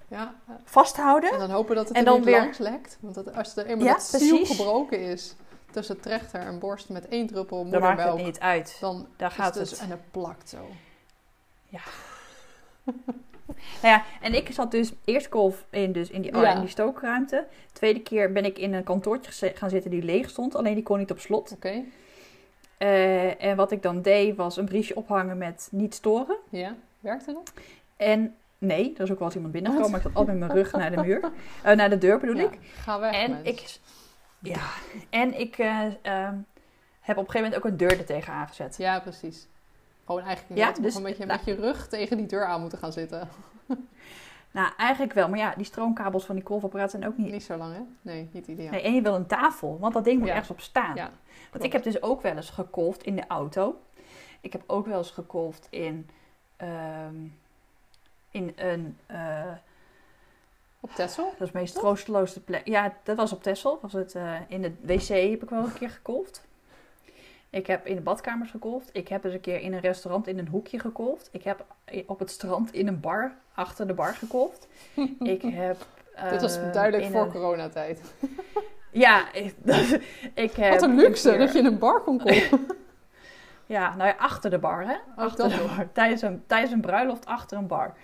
ja. 0.08 0.34
vasthouden. 0.64 1.30
En 1.32 1.38
dan 1.38 1.50
hopen 1.50 1.76
dat 1.76 1.88
het 1.88 1.96
En 1.96 2.02
er 2.04 2.08
dan 2.10 2.16
niet 2.16 2.24
weer- 2.24 2.38
langs 2.38 2.58
lekt. 2.58 2.98
Want 3.00 3.14
dat, 3.14 3.34
als 3.34 3.56
er 3.56 3.66
eenmaal 3.66 3.86
Ja, 3.86 3.92
dat 3.92 4.02
ziel 4.02 4.44
gebroken 4.44 5.00
is, 5.00 5.34
tussen 5.70 6.00
trechter 6.00 6.40
en 6.40 6.58
borst 6.58 6.88
met 6.88 7.08
één 7.08 7.26
druppel 7.26 7.56
Dan 7.70 7.80
maakt 7.80 7.82
moedermelk. 7.96 8.16
het 8.18 8.26
niet 8.26 8.40
uit. 8.40 8.76
Dan 8.80 9.06
Daar 9.16 9.30
gaat 9.30 9.54
dus, 9.54 9.70
het. 9.70 9.80
En 9.80 9.90
het 9.90 10.10
plakt 10.10 10.48
zo. 10.48 10.58
Nou 13.82 13.94
ja, 13.94 14.04
en 14.20 14.34
ik 14.34 14.50
zat 14.52 14.70
dus 14.70 14.92
eerst 15.04 15.26
golf 15.30 15.64
in, 15.70 15.92
dus 15.92 16.10
in, 16.10 16.22
die, 16.22 16.36
Ja. 16.36 16.54
in 16.54 16.60
die 16.60 16.68
stookruimte. 16.68 17.46
Tweede 17.72 18.00
keer 18.00 18.32
ben 18.32 18.44
ik 18.44 18.58
in 18.58 18.74
een 18.74 18.84
kantoortje 18.84 19.52
gaan 19.54 19.70
zitten 19.70 19.90
die 19.90 20.02
leeg 20.02 20.30
stond. 20.30 20.54
Alleen 20.54 20.74
die 20.74 20.82
kon 20.82 20.98
niet 20.98 21.10
op 21.10 21.18
slot. 21.18 21.52
Oké, 21.52 21.82
Eh, 22.78 23.44
en 23.44 23.56
wat 23.56 23.70
ik 23.70 23.82
dan 23.82 24.02
deed 24.02 24.36
was 24.36 24.56
een 24.56 24.64
briefje 24.64 24.96
ophangen 24.96 25.38
met 25.38 25.68
niet 25.70 25.94
storen. 25.94 26.36
ja. 26.48 26.74
Werkte 27.00 27.32
dat? 27.32 27.52
En 27.96 28.34
nee, 28.58 28.94
er 28.96 29.02
is 29.02 29.10
ook 29.10 29.18
wel 29.18 29.26
eens 29.26 29.34
iemand 29.36 29.52
binnengekomen. 29.52 29.90
Maar 29.90 30.00
ik 30.00 30.06
zat 30.06 30.16
altijd 30.16 30.38
met 30.38 30.48
mijn 30.48 30.58
rug 30.60 30.72
naar 30.72 30.90
de 30.90 31.02
muur. 31.02 31.20
Eh, 31.62 31.76
naar 31.76 31.90
de 31.90 31.98
deur 31.98 32.18
bedoel 32.18 32.36
Ja, 32.36 32.42
ik. 32.50 32.58
Ga 32.74 33.00
weg, 33.00 33.12
En 33.12 33.30
mens. 33.30 33.48
ik, 33.48 33.78
ja, 34.38 34.60
en 35.10 35.40
ik 35.40 35.58
eh, 35.58 35.84
ehm, 36.02 36.34
heb 37.00 37.16
op 37.16 37.24
een 37.24 37.30
gegeven 37.30 37.42
moment 37.42 37.56
ook 37.56 37.64
een 37.64 37.76
deur 37.76 37.98
er 37.98 38.04
tegen 38.04 38.32
aangezet. 38.32 38.76
Ja, 38.76 39.00
precies. 39.00 39.48
Gewoon 40.04 40.22
eigenlijk 40.22 40.60
Ja, 40.60 40.72
dus, 40.72 40.94
een 40.94 41.02
beetje 41.02 41.26
nou- 41.26 41.38
met 41.38 41.46
je 41.56 41.62
rug 41.62 41.88
tegen 41.88 42.16
die 42.16 42.26
deur 42.26 42.44
aan 42.44 42.60
moeten 42.60 42.78
gaan 42.78 42.92
zitten. 42.92 43.28
Nou, 44.50 44.72
eigenlijk 44.76 45.12
wel. 45.12 45.28
Maar 45.28 45.38
ja, 45.38 45.54
die 45.56 45.64
stroomkabels 45.64 46.24
van 46.24 46.34
die 46.34 46.44
golfapparaat 46.46 46.90
zijn 46.90 47.06
ook 47.06 47.16
niet... 47.16 47.30
Niet 47.30 47.42
zo 47.42 47.56
lang, 47.56 47.74
hè? 47.74 47.80
Nee, 48.02 48.28
niet 48.32 48.46
ideaal. 48.46 48.70
Nee, 48.70 48.82
en 48.82 48.94
je 48.94 49.02
wil 49.02 49.14
een 49.14 49.26
tafel, 49.26 49.78
want 49.80 49.94
dat 49.94 50.04
ding 50.04 50.18
moet 50.18 50.26
Ja. 50.28 50.32
ergens 50.32 50.50
op 50.50 50.60
staan. 50.60 50.94
Ja, 50.94 51.02
Want 51.02 51.14
klopt. 51.50 51.64
ik 51.64 51.72
heb 51.72 51.82
dus 51.82 52.02
ook 52.02 52.22
wel 52.22 52.36
eens 52.36 52.50
gekolfd 52.50 53.02
in 53.02 53.16
de 53.16 53.26
auto. 53.26 53.80
Ik 54.40 54.52
heb 54.52 54.62
ook 54.66 54.86
wel 54.86 54.98
eens 54.98 55.10
gekolfd 55.10 55.66
in, 55.70 56.08
ehm, 56.56 57.14
in 58.36 58.52
een... 58.56 58.98
eh, 59.06 59.42
Op 60.80 60.90
Texel? 60.94 61.24
dat 61.38 61.46
is 61.46 61.52
de 61.52 61.58
meest 61.58 61.74
troosteloze 61.74 62.40
plek. 62.40 62.66
Ja, 62.66 62.92
dat 63.02 63.16
was 63.16 63.32
op 63.32 63.42
Texel. 63.42 63.78
Was 63.82 63.92
het, 63.92 64.14
eh, 64.14 64.32
in 64.48 64.62
de 64.62 64.72
wc 64.80 65.08
heb 65.30 65.42
ik 65.42 65.50
wel 65.50 65.64
een 65.64 65.72
keer 65.72 65.90
gekolfd. 65.90 66.44
Ik 67.50 67.66
heb 67.66 67.86
in 67.86 67.94
de 67.94 68.00
badkamers 68.00 68.50
gekolfd. 68.50 68.88
Ik 68.92 69.08
heb 69.08 69.24
eens 69.24 69.34
een 69.34 69.40
keer 69.40 69.60
in 69.60 69.72
een 69.72 69.80
restaurant 69.80 70.26
in 70.26 70.38
een 70.38 70.48
hoekje 70.48 70.78
gekolfd. 70.78 71.28
Ik 71.32 71.42
heb 71.42 71.64
op 72.06 72.18
het 72.18 72.30
strand 72.30 72.72
in 72.72 72.86
een 72.86 73.00
bar 73.00 73.32
achter 73.54 73.86
de 73.86 73.94
bar 73.94 74.14
gekolfd. 74.14 74.68
ik 75.34 75.42
heb... 75.42 75.86
Dit 76.30 76.40
was 76.40 76.56
eh, 76.58 76.72
duidelijk 76.72 77.10
voor 77.12 77.20
een- 77.22 77.30
coronatijd. 77.32 78.00
Ja, 78.90 79.32
ik, 79.32 79.54
ik 80.34 80.52
heb... 80.52 80.70
Wat 80.72 80.82
een 80.82 80.94
luxe 80.96 81.28
keer- 81.30 81.38
dat 81.38 81.52
je 81.52 81.58
in 81.58 81.64
een 81.66 81.78
bar 81.78 82.00
kon 82.00 82.18
komen. 82.18 82.66
Ja, 83.66 83.96
nou 83.96 84.08
ja, 84.08 84.14
achter 84.18 84.50
de 84.50 84.58
bar, 84.58 84.86
hè? 84.86 84.94
achter 85.16 85.48
dat 85.48 85.58
de 85.58 85.64
bar. 85.76 85.88
Tijdens 85.92 86.22
een, 86.22 86.42
tijdens 86.46 86.72
een 86.72 86.80
bruiloft 86.80 87.26
achter 87.26 87.58
een 87.58 87.66
bar. 87.66 87.94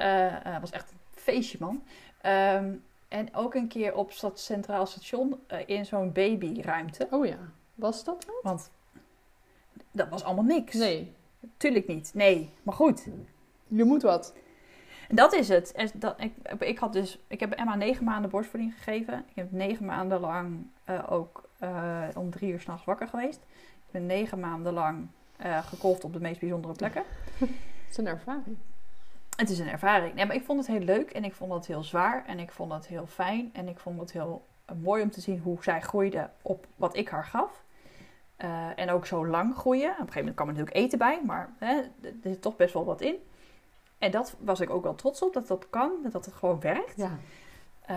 Eh, 0.00 0.60
was 0.60 0.70
echt 0.70 0.90
een 0.90 0.98
feestje, 1.10 1.58
man. 1.60 1.82
Ehm, 2.20 2.74
en 3.08 3.34
ook 3.34 3.54
een 3.54 3.68
keer 3.68 3.94
op 3.94 4.12
stad 4.12 4.40
Centraal 4.40 4.86
Station 4.86 5.40
eh, 5.46 5.58
in 5.66 5.86
zo'n 5.86 6.12
babyruimte. 6.12 7.06
Oh 7.10 7.26
ja, 7.26 7.38
was 7.74 8.04
dat? 8.04 8.26
Want 8.42 8.70
dat 9.90 10.08
was 10.08 10.24
allemaal 10.24 10.44
niks. 10.44 10.74
Nee, 10.74 11.14
Tuurlijk 11.56 11.86
niet. 11.86 12.10
Nee, 12.14 12.50
maar 12.62 12.74
goed. 12.74 13.06
je 13.68 13.84
moet 13.84 14.02
wat. 14.02 14.34
Dat 15.08 15.32
is 15.32 15.48
het. 15.48 15.72
En 15.72 15.90
dat, 15.94 16.20
ik, 16.20 16.34
ik, 16.58 16.78
had 16.78 16.92
dus, 16.92 17.18
ik 17.26 17.40
heb 17.40 17.52
Emma 17.52 17.74
negen 17.74 18.04
maanden 18.04 18.30
borstvoeding 18.30 18.74
gegeven. 18.74 19.24
Ik 19.28 19.34
heb 19.34 19.52
negen 19.52 19.84
maanden 19.84 20.20
lang 20.20 20.66
ook 21.08 21.48
om 22.14 22.30
drie 22.30 22.52
uur 22.52 22.60
s'nachts 22.60 22.84
wakker 22.84 23.08
geweest. 23.08 23.40
Ik 23.86 23.90
ben 23.90 24.06
negen 24.06 24.40
maanden 24.40 24.72
lang 24.72 25.08
eh 25.36 25.66
gekolfd 25.66 26.04
op 26.04 26.12
de 26.12 26.20
meest 26.20 26.40
bijzondere 26.40 26.74
plekken. 26.74 27.02
Het 27.38 27.90
is 27.90 27.96
een 27.96 28.06
ervaring. 28.06 28.56
Het 29.40 29.50
is 29.50 29.58
een 29.58 29.68
ervaring. 29.68 30.14
Nee, 30.14 30.26
maar 30.26 30.36
ik 30.36 30.44
vond 30.44 30.58
het 30.58 30.76
heel 30.76 30.84
leuk 30.84 31.10
en 31.10 31.24
ik 31.24 31.34
vond 31.34 31.52
het 31.52 31.66
heel 31.66 31.82
zwaar 31.82 32.24
en 32.26 32.38
ik 32.38 32.50
vond 32.50 32.72
het 32.72 32.86
heel 32.86 33.06
fijn. 33.06 33.50
En 33.52 33.68
ik 33.68 33.78
vond 33.78 34.00
het 34.00 34.12
heel 34.12 34.46
eh, 34.64 34.76
mooi 34.82 35.02
om 35.02 35.10
te 35.10 35.20
zien 35.20 35.38
hoe 35.38 35.62
zij 35.62 35.80
groeide 35.80 36.30
op 36.42 36.66
wat 36.76 36.96
ik 36.96 37.08
haar 37.08 37.24
gaf. 37.24 37.64
Eh, 38.36 38.66
en 38.76 38.90
ook 38.90 39.06
zo 39.06 39.26
lang 39.26 39.56
groeien. 39.56 39.90
Op 39.90 39.90
een 39.90 39.96
gegeven 39.98 40.18
moment 40.18 40.36
kwam 40.36 40.48
er 40.48 40.54
natuurlijk 40.54 40.84
eten 40.84 40.98
bij, 40.98 41.20
maar 41.26 41.52
hè, 41.58 41.74
er 42.02 42.12
zit 42.22 42.42
toch 42.42 42.56
best 42.56 42.74
wel 42.74 42.84
wat 42.84 43.00
in. 43.00 43.16
En 43.98 44.10
dat 44.10 44.36
was 44.38 44.60
ik 44.60 44.70
ook 44.70 44.82
wel 44.82 44.94
trots 44.94 45.22
op, 45.22 45.32
dat 45.32 45.46
dat 45.46 45.70
kan, 45.70 45.92
dat 46.12 46.24
het 46.24 46.34
gewoon 46.34 46.60
werkt. 46.60 46.96
Ja. 46.96 47.10
Eh, 47.80 47.96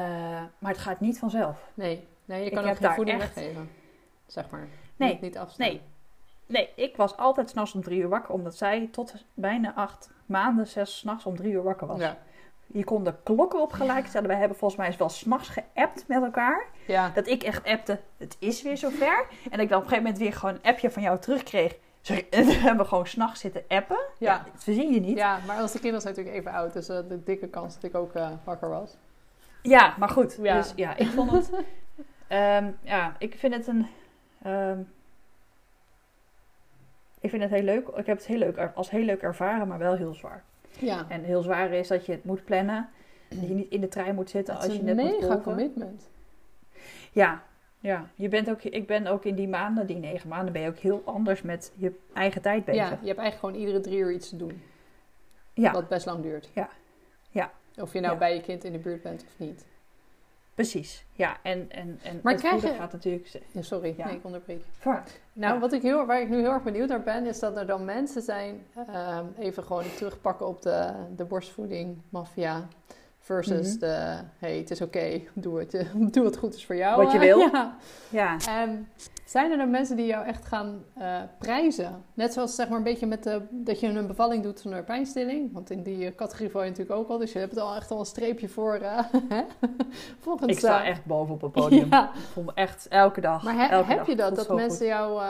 maar 0.59 0.71
het 0.71 0.77
gaat 0.77 0.99
niet 0.99 1.19
vanzelf. 1.19 1.71
Nee, 1.73 2.07
nee 2.25 2.39
je 2.39 2.45
Ik 2.45 2.53
kan 2.55 2.69
ook 2.69 2.75
geen 2.77 2.91
voeding 2.93 3.21
echt- 3.21 3.35
weggeven. 3.35 3.69
Zeg 4.25 4.49
maar. 4.49 4.67
Nee, 4.95 5.11
Niet, 5.11 5.21
niet 5.21 5.37
afstaan. 5.37 5.67
Nee. 5.67 5.81
Nee, 6.53 6.69
ik 6.75 6.97
was 6.97 7.17
altijd 7.17 7.49
s'nachts 7.49 7.73
om 7.73 7.81
drie 7.81 7.99
uur 8.01 8.09
wakker, 8.09 8.33
omdat 8.33 8.55
zij 8.55 8.89
tot 8.91 9.13
bijna 9.33 9.73
acht 9.75 10.09
maanden, 10.25 10.67
zes 10.67 10.97
s'nachts 10.97 11.25
om 11.25 11.35
drie 11.35 11.51
uur 11.53 11.63
wakker 11.63 11.87
was. 11.87 11.99
Ja. 11.99 12.17
Je 12.67 12.83
kon 12.83 13.03
de 13.03 13.13
klokken 13.23 13.61
op 13.61 13.71
gelijk 13.71 14.07
stellen. 14.07 14.27
We 14.27 14.35
hebben 14.35 14.57
volgens 14.57 14.79
mij 14.79 14.89
eens 14.89 14.97
wel 14.97 15.09
s'nachts 15.09 15.49
geappt 15.49 16.07
met 16.07 16.23
elkaar. 16.23 16.65
ja. 16.87 17.09
Dat 17.09 17.27
ik 17.27 17.43
echt 17.43 17.65
appte, 17.65 17.99
het 18.17 18.35
is 18.39 18.61
weer 18.61 18.77
zover. 18.77 19.25
En 19.51 19.59
ik 19.59 19.69
dan 19.69 19.77
op 19.77 19.83
een 19.83 19.89
gegeven 19.89 20.03
moment 20.03 20.17
weer 20.17 20.33
gewoon 20.33 20.55
een 20.55 20.63
appje 20.71 20.91
van 20.91 21.01
jou 21.01 21.19
terugkreeg. 21.19 21.77
Sorry, 22.01 22.27
en 22.29 22.45
we 22.51 22.53
hebben 22.53 22.85
gewoon 22.85 23.07
s'nachts 23.07 23.39
zitten 23.39 23.63
appen. 23.67 23.99
Ja. 24.17 24.33
Ja, 24.33 24.43
dat 24.65 24.75
je 24.75 24.99
niet. 24.99 25.17
Ja, 25.17 25.37
ja, 25.37 25.45
maar 25.45 25.57
als 25.61 25.71
de 25.71 25.79
kinderen 25.79 26.01
zijn 26.01 26.15
natuurlijk 26.15 26.45
even 26.45 26.59
oud. 26.59 26.73
Dus 26.73 26.89
eh, 26.89 26.99
de 27.07 27.23
dikke 27.23 27.47
kans 27.47 27.73
dat 27.73 27.83
ik 27.83 27.95
ook 27.95 28.13
eh, 28.13 28.29
wakker 28.43 28.69
was. 28.69 28.97
maar 29.97 30.09
goed. 30.09 30.37
Ja. 30.41 30.55
Dus 30.57 30.73
ja, 30.75 30.95
ik 30.95 31.07
vond 31.07 31.31
het... 31.31 31.49
ehm, 32.27 32.71
ja, 32.81 33.15
ik 33.19 33.35
vind 33.37 33.53
het 33.53 33.67
een... 33.67 33.87
ehm, 34.43 34.79
ik 37.23 37.29
vind 37.29 37.41
het 37.41 37.51
heel 37.51 37.63
leuk. 37.63 37.87
Ik 37.87 38.05
heb 38.05 38.17
het 38.17 38.25
heel 38.25 38.37
leuk, 38.37 38.57
als 38.75 38.89
heel 38.89 39.03
leuk 39.03 39.21
ervaren, 39.21 39.67
maar 39.67 39.77
wel 39.79 39.95
heel 39.95 40.13
zwaar. 40.13 40.43
Ja. 40.79 41.05
En 41.09 41.23
heel 41.23 41.41
zwaar 41.41 41.71
is 41.71 41.87
dat 41.87 42.05
je 42.05 42.11
het 42.11 42.23
moet 42.23 42.43
plannen. 42.45 42.89
Dat 43.29 43.47
je 43.47 43.53
niet 43.53 43.71
in 43.71 43.81
de 43.81 43.87
trein 43.87 44.15
moet 44.15 44.29
zitten 44.29 44.53
Het 44.53 44.63
als 44.63 44.73
is 44.73 44.79
je 44.79 44.87
een 44.89 44.95
net 44.95 45.05
moet 45.05 45.13
mega 45.13 45.25
kolven. 45.27 45.43
commitment. 45.43 46.09
Ja, 47.11 47.43
ja. 47.79 48.07
Je 48.15 48.27
bent 48.29 48.49
ook, 48.49 48.61
ik 48.63 48.87
ben 48.87 49.07
ook 49.07 49.25
in 49.25 49.35
die 49.35 49.47
maanden, 49.47 49.87
die 49.87 49.95
negen 49.97 50.29
maanden, 50.29 50.53
ben 50.53 50.61
je 50.61 50.67
ook 50.67 50.77
heel 50.77 51.01
anders 51.05 51.41
met 51.41 51.71
je 51.75 51.99
eigen 52.13 52.41
tijd 52.41 52.65
bezig. 52.65 52.81
Ja, 52.81 52.89
je 53.01 53.07
hebt 53.07 53.19
eigenlijk 53.19 53.39
gewoon 53.39 53.55
iedere 53.55 53.79
drie 53.79 53.97
uur 53.97 54.11
iets 54.11 54.29
te 54.29 54.37
doen. 54.37 54.61
Ja. 55.53 55.71
Wat 55.71 55.87
best 55.87 56.05
lang 56.05 56.21
duurt. 56.23 56.49
Ja. 56.53 56.69
Ja. 57.29 57.51
Of 57.77 57.93
je 57.93 57.99
nou 57.99 58.13
Ja. 58.13 58.19
bij 58.19 58.35
je 58.35 58.41
kind 58.41 58.63
in 58.63 58.71
de 58.71 58.77
buurt 58.79 59.01
bent 59.01 59.23
of 59.23 59.33
niet. 59.37 59.65
Precies. 60.55 61.05
Ja, 61.11 61.37
en, 61.43 61.71
en, 61.71 61.99
en 62.03 62.19
Maar 62.23 62.33
het 62.33 62.41
krijg 62.41 62.61
je- 62.61 62.67
gaat 62.67 62.91
natuurlijk... 62.91 63.41
Ja, 63.51 63.61
sorry, 63.61 63.93
Ja. 63.97 64.05
nee, 64.05 64.15
ik 64.15 64.25
onderbreek. 64.25 64.63
Nou, 65.33 65.53
Ja. 65.53 65.59
wat 65.59 65.73
ik 65.73 65.81
heel, 65.81 66.05
waar 66.05 66.21
ik 66.21 66.29
nu 66.29 66.39
heel 66.39 66.51
erg 66.51 66.63
benieuwd 66.63 66.89
naar 66.89 67.03
ben, 67.03 67.25
is 67.25 67.39
dat 67.39 67.57
er 67.57 67.65
dan 67.67 67.85
mensen 67.85 68.21
zijn, 68.21 68.65
ehm, 68.87 69.25
even 69.39 69.63
gewoon 69.63 69.83
terugpakken 69.97 70.47
op 70.47 70.61
de, 70.61 70.91
de 71.15 71.25
borstvoeding 71.25 71.97
maffia. 72.09 72.67
Versus 73.25 73.69
Mhm. 73.71 73.79
de, 73.79 74.17
hey, 74.39 74.57
het 74.57 74.71
is 74.71 74.81
oké, 74.81 75.21
doe, 75.33 75.59
het, 75.59 75.73
eh, 75.73 75.85
doe 76.11 76.23
wat 76.23 76.37
goed 76.37 76.55
is 76.55 76.65
voor 76.65 76.75
jou. 76.75 77.03
Wat 77.03 77.11
je 77.11 77.19
wil. 77.19 77.37
Ja. 77.39 77.75
Ja. 78.09 78.37
Zijn 79.25 79.51
er 79.51 79.57
dan 79.57 79.69
mensen 79.69 79.95
die 79.95 80.05
jou 80.05 80.25
echt 80.25 80.45
gaan 80.45 80.83
eh, 80.93 81.17
prijzen? 81.39 82.03
Net 82.13 82.33
zoals 82.33 82.55
zeg 82.55 82.67
maar 82.69 82.77
een 82.77 82.83
beetje 82.83 83.05
met 83.05 83.23
de, 83.23 83.41
dat 83.49 83.79
je 83.79 83.87
een 83.87 84.07
bevalling 84.07 84.43
doet 84.43 84.59
zonder 84.59 84.83
pijnstilling. 84.83 85.53
Want 85.53 85.69
in 85.69 85.83
die 85.83 86.05
eh, 86.05 86.15
categorie 86.15 86.51
val 86.51 86.63
je 86.63 86.69
natuurlijk 86.69 86.99
ook 86.99 87.09
al. 87.09 87.17
Dus 87.17 87.31
je 87.33 87.39
hebt 87.39 87.55
er 87.55 87.61
al 87.61 87.75
echt 87.75 87.91
al 87.91 87.99
een 87.99 88.05
streepje 88.05 88.49
voor. 88.49 88.79
Volgens, 90.19 90.51
Ik 90.51 90.57
sta 90.57 90.83
echt 90.85 91.05
boven 91.05 91.33
op 91.33 91.41
het 91.41 91.51
podium. 91.51 91.87
Ja. 91.91 92.03
Ik 92.13 92.19
voel 92.31 92.43
me 92.43 92.51
echt 92.55 92.87
elke 92.87 93.21
dag. 93.21 93.43
Maar 93.43 93.55
he- 93.55 93.67
elke 93.67 93.87
heb 93.87 93.97
dag. 93.97 94.07
je 94.07 94.15
dat, 94.15 94.35
dat 94.35 94.49
mensen 94.55 94.77
goed. 94.77 94.87
jou... 94.87 95.21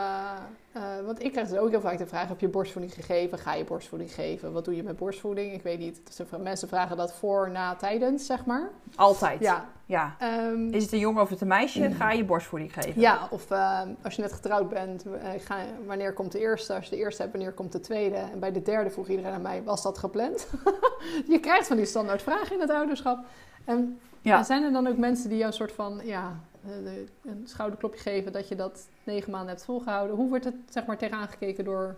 eh, 0.74 0.82
want 1.04 1.24
ik 1.24 1.32
krijg 1.32 1.48
dus 1.48 1.58
ook 1.58 1.70
heel 1.70 1.80
vaak 1.80 1.98
de 1.98 2.06
vraag, 2.06 2.28
heb 2.28 2.40
je 2.40 2.48
borstvoeding 2.48 2.94
gegeven? 2.94 3.38
Ga 3.38 3.54
je 3.54 3.64
borstvoeding 3.64 4.12
geven? 4.12 4.52
Wat 4.52 4.64
doe 4.64 4.76
je 4.76 4.82
met 4.82 4.96
borstvoeding? 4.96 5.52
Ik 5.52 5.62
weet 5.62 5.78
niet. 5.78 6.00
Dus 6.16 6.26
mensen 6.42 6.68
vragen 6.68 6.96
dat 6.96 7.12
voor, 7.12 7.50
na, 7.50 7.74
tijdens, 7.74 8.26
zeg 8.26 8.44
maar. 8.46 8.70
Altijd. 8.96 9.40
Ja. 9.40 9.64
ja. 9.86 10.14
Ehm, 10.18 10.68
Is 10.68 10.82
het 10.82 10.92
een 10.92 10.98
jongen 10.98 11.22
of 11.22 11.28
het 11.28 11.40
een 11.40 11.48
meisje, 11.48 11.90
ga 11.90 12.12
je 12.12 12.24
borstvoeding 12.24 12.72
geven. 12.72 13.00
ja, 13.00 13.28
of 13.30 13.50
ehm, 13.50 13.88
als 14.02 14.14
je 14.14 14.22
net 14.22 14.32
getrouwd 14.32 14.68
bent, 14.68 15.04
eh, 15.06 15.28
ga, 15.38 15.56
wanneer 15.86 16.12
komt 16.12 16.32
de 16.32 16.38
eerste? 16.38 16.74
Als 16.74 16.84
je 16.84 16.90
de 16.90 16.96
eerste 16.96 17.22
hebt, 17.22 17.34
wanneer 17.34 17.52
komt 17.52 17.72
de 17.72 17.80
tweede? 17.80 18.16
En 18.16 18.38
bij 18.38 18.52
de 18.52 18.62
derde 18.62 18.90
vroeg 18.90 19.08
iedereen 19.08 19.32
aan 19.32 19.42
mij, 19.42 19.62
was 19.62 19.82
dat 19.82 19.98
gepland? 19.98 20.46
je 21.28 21.40
krijgt 21.40 21.66
van 21.66 21.76
die 21.76 21.86
standaard 21.86 22.22
vragen 22.22 22.54
in 22.54 22.60
het 22.60 22.70
ouderschap. 22.70 23.24
En 23.64 23.98
Ja. 24.20 24.42
Zijn 24.42 24.62
er 24.62 24.72
dan 24.72 24.86
ook 24.86 24.96
mensen 24.96 25.28
die 25.28 25.38
jou 25.38 25.50
een 25.50 25.56
soort 25.56 25.72
van, 25.72 26.00
ja, 26.04 26.36
een 26.66 27.42
schouderklopje 27.44 28.00
geven 28.00 28.32
dat 28.32 28.48
je 28.48 28.54
dat 28.54 28.88
negen 29.04 29.30
maanden 29.30 29.48
hebt 29.48 29.64
volgehouden? 29.64 30.16
Hoe 30.16 30.28
wordt 30.28 30.44
het, 30.44 30.54
zeg 30.68 30.86
maar, 30.86 30.98
tegenaan 30.98 31.28
gekeken 31.28 31.64
door 31.64 31.96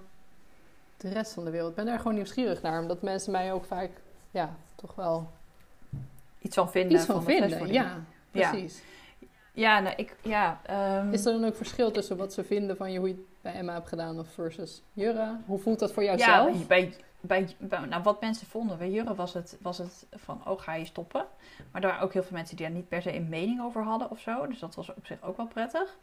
de 0.96 1.09
rest 1.09 1.33
van 1.33 1.44
de 1.44 1.50
wereld? 1.50 1.70
Ik 1.70 1.76
ben 1.76 1.87
daar 1.87 1.98
gewoon 1.98 2.14
nieuwsgierig 2.14 2.62
naar, 2.62 2.81
omdat 2.81 3.02
mensen 3.02 3.33
mij 3.33 3.52
ook 3.52 3.64
vaak, 3.64 3.90
ja, 4.31 4.57
toch 4.74 4.94
wel 4.94 5.31
Iets 6.38 6.55
van 6.57 6.70
vinden. 6.70 6.96
iets 6.96 7.07
van, 7.07 7.18
de 7.18 7.24
vinden. 7.24 7.72
Ja, 7.72 8.05
precies. 8.31 8.83
Ja, 9.52 9.81
nou, 9.81 9.94
ik... 9.96 10.16
Ja, 10.22 10.61
ehm, 10.66 11.12
Is 11.12 11.24
er 11.24 11.33
dan 11.33 11.44
ook 11.44 11.57
verschil 11.57 11.90
tussen 11.90 12.16
wat 12.16 12.33
ze 12.33 12.44
vinden 12.44 12.76
van 12.76 12.92
je, 12.92 12.98
hoe 12.98 13.09
je 13.09 13.14
het 13.14 13.24
bij 13.40 13.55
Emma 13.55 13.72
hebt 13.72 13.88
gedaan 13.88 14.18
of 14.18 14.29
versus 14.29 14.83
Jurre? 14.92 15.37
Hoe 15.46 15.59
voelt 15.59 15.79
dat 15.79 15.92
voor 15.92 16.05
jou 16.05 16.18
Ja, 16.18 16.50
bij, 16.66 16.94
bij, 17.26 17.56
bij- 17.58 17.80
nou, 17.80 18.02
wat 18.02 18.20
mensen 18.20 18.46
vonden. 18.46 18.78
Bij 18.78 18.90
Jurre 18.90 19.14
was 19.14 19.34
het, 19.34 19.58
was 19.60 19.78
het 19.78 20.06
van, 20.10 20.40
oh, 20.46 20.60
ga 20.60 20.74
je 20.74 20.84
stoppen? 20.84 21.26
Maar 21.70 21.82
er 21.82 21.88
waren 21.88 22.04
ook 22.04 22.12
heel 22.12 22.22
veel 22.22 22.36
mensen 22.36 22.56
die 22.56 22.66
daar 22.66 22.74
niet 22.74 22.88
per 22.88 23.02
se 23.02 23.14
een 23.14 23.28
mening 23.28 23.62
over 23.62 23.82
hadden 23.82 24.10
of 24.10 24.20
zo. 24.20 24.46
Dus 24.46 24.58
dat 24.58 24.74
was 24.74 24.94
op 24.94 25.06
zich 25.06 25.22
ook 25.22 25.36
wel 25.36 25.46
prettig. 25.46 25.96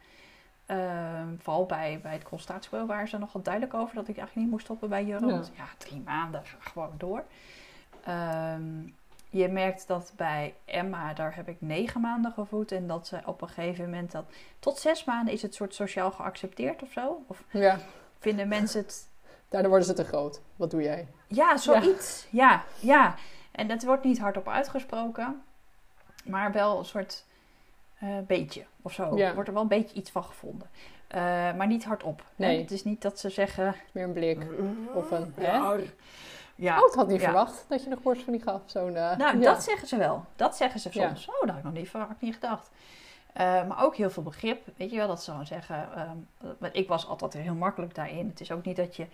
Ehm, 0.66 1.36
vooral 1.38 1.66
bij, 1.66 2.00
bij 2.02 2.12
het 2.12 2.22
constatiebureau 2.22 2.88
waren 2.88 3.08
ze 3.08 3.18
nogal 3.18 3.42
duidelijk 3.42 3.74
over 3.74 3.94
dat 3.94 4.08
ik 4.08 4.16
eigenlijk 4.16 4.36
niet 4.36 4.50
moest 4.50 4.64
stoppen 4.64 4.88
bij 4.88 5.04
Jurre. 5.04 5.26
Ja. 5.26 5.32
Want 5.32 5.52
ja, 5.56 5.66
drie 5.78 6.00
maanden, 6.00 6.42
ga 6.44 6.70
gewoon 6.70 6.94
door. 6.96 7.24
Ehm, 8.04 8.62
je 9.30 9.48
merkt 9.48 9.86
dat 9.86 10.12
bij 10.16 10.54
Emma, 10.64 11.14
daar 11.14 11.34
heb 11.34 11.48
ik 11.48 11.56
negen 11.60 12.00
maanden 12.00 12.32
gevoed. 12.32 12.72
En 12.72 12.86
dat 12.86 13.06
ze 13.06 13.20
op 13.24 13.42
een 13.42 13.48
gegeven 13.48 13.84
moment 13.84 14.12
dat... 14.12 14.24
Tot 14.58 14.78
zes 14.78 15.04
maanden 15.04 15.34
is 15.34 15.42
het 15.42 15.54
soort 15.54 15.74
sociaal 15.74 16.10
geaccepteerd 16.10 16.82
of 16.82 16.92
zo? 16.92 17.24
Of 17.26 17.44
ja. 17.50 17.78
vinden 18.18 18.48
mensen 18.48 18.80
het... 18.80 19.08
Daardoor 19.54 19.72
worden 19.72 19.88
ze 19.88 19.94
te 20.02 20.04
groot. 20.04 20.40
Wat 20.56 20.70
doe 20.70 20.82
jij? 20.82 21.08
Ja, 21.26 21.56
zoiets. 21.56 22.26
Ja, 22.30 22.64
ja. 22.80 23.14
En 23.52 23.68
dat 23.68 23.82
wordt 23.82 24.04
niet 24.04 24.18
hardop 24.18 24.48
uitgesproken. 24.48 25.42
Maar 26.24 26.52
wel 26.52 26.78
een 26.78 26.84
soort 26.84 27.24
uh, 28.02 28.18
beetje 28.26 28.64
of 28.82 28.92
zo. 28.92 29.16
Ja. 29.16 29.34
Wordt 29.34 29.48
er 29.48 29.54
wel 29.54 29.62
een 29.62 29.68
beetje 29.68 29.96
iets 29.96 30.10
van 30.10 30.24
gevonden. 30.24 30.68
Uh, 31.14 31.20
maar 31.54 31.66
niet 31.66 31.84
hardop. 31.84 32.24
Nee. 32.36 32.60
Het 32.60 32.70
is 32.70 32.84
niet 32.84 33.02
dat 33.02 33.18
ze 33.18 33.28
zeggen... 33.28 33.74
Meer 33.92 34.04
een 34.04 34.12
blik. 34.12 34.46
Of 34.94 35.10
een... 35.10 35.32
Hè? 35.36 35.52
Ja. 36.54 36.80
Oh, 36.80 36.88
ik 36.88 36.94
had 36.94 37.08
niet 37.08 37.22
verwacht 37.22 37.64
dat 37.68 37.82
je 37.82 37.88
nog 37.88 38.02
borstvoeding 38.02 38.44
gaf. 38.44 38.60
Zo'n, 38.64 38.94
uh, 38.94 39.16
nou, 39.16 39.40
dat 39.40 39.62
zeggen 39.62 39.88
ze 39.88 39.96
wel. 39.96 40.24
Dat 40.36 40.56
zeggen 40.56 40.80
ze 40.80 40.90
soms. 40.92 41.28
Oh, 41.28 41.40
dat 41.40 41.48
had 41.48 41.58
ik 41.58 41.64
nog 41.64 41.72
niet, 41.72 41.92
had 41.92 42.10
ik 42.10 42.20
niet 42.20 42.34
gedacht. 42.34 42.70
Uh, 43.36 43.66
maar 43.66 43.84
ook 43.84 43.96
heel 43.96 44.10
veel 44.10 44.22
begrip. 44.22 44.66
Weet 44.76 44.90
je 44.90 44.96
wel, 44.96 45.08
dat 45.08 45.22
ze 45.22 45.30
gewoon 45.30 45.46
zeggen. 45.46 45.88
Um, 46.40 46.70
ik 46.72 46.88
was 46.88 47.08
altijd 47.08 47.34
heel 47.34 47.54
makkelijk 47.54 47.94
daarin. 47.94 48.28
Het 48.28 48.40
is 48.40 48.52
ook 48.52 48.64
niet 48.64 48.76
dat 48.76 48.96
je 48.96 49.06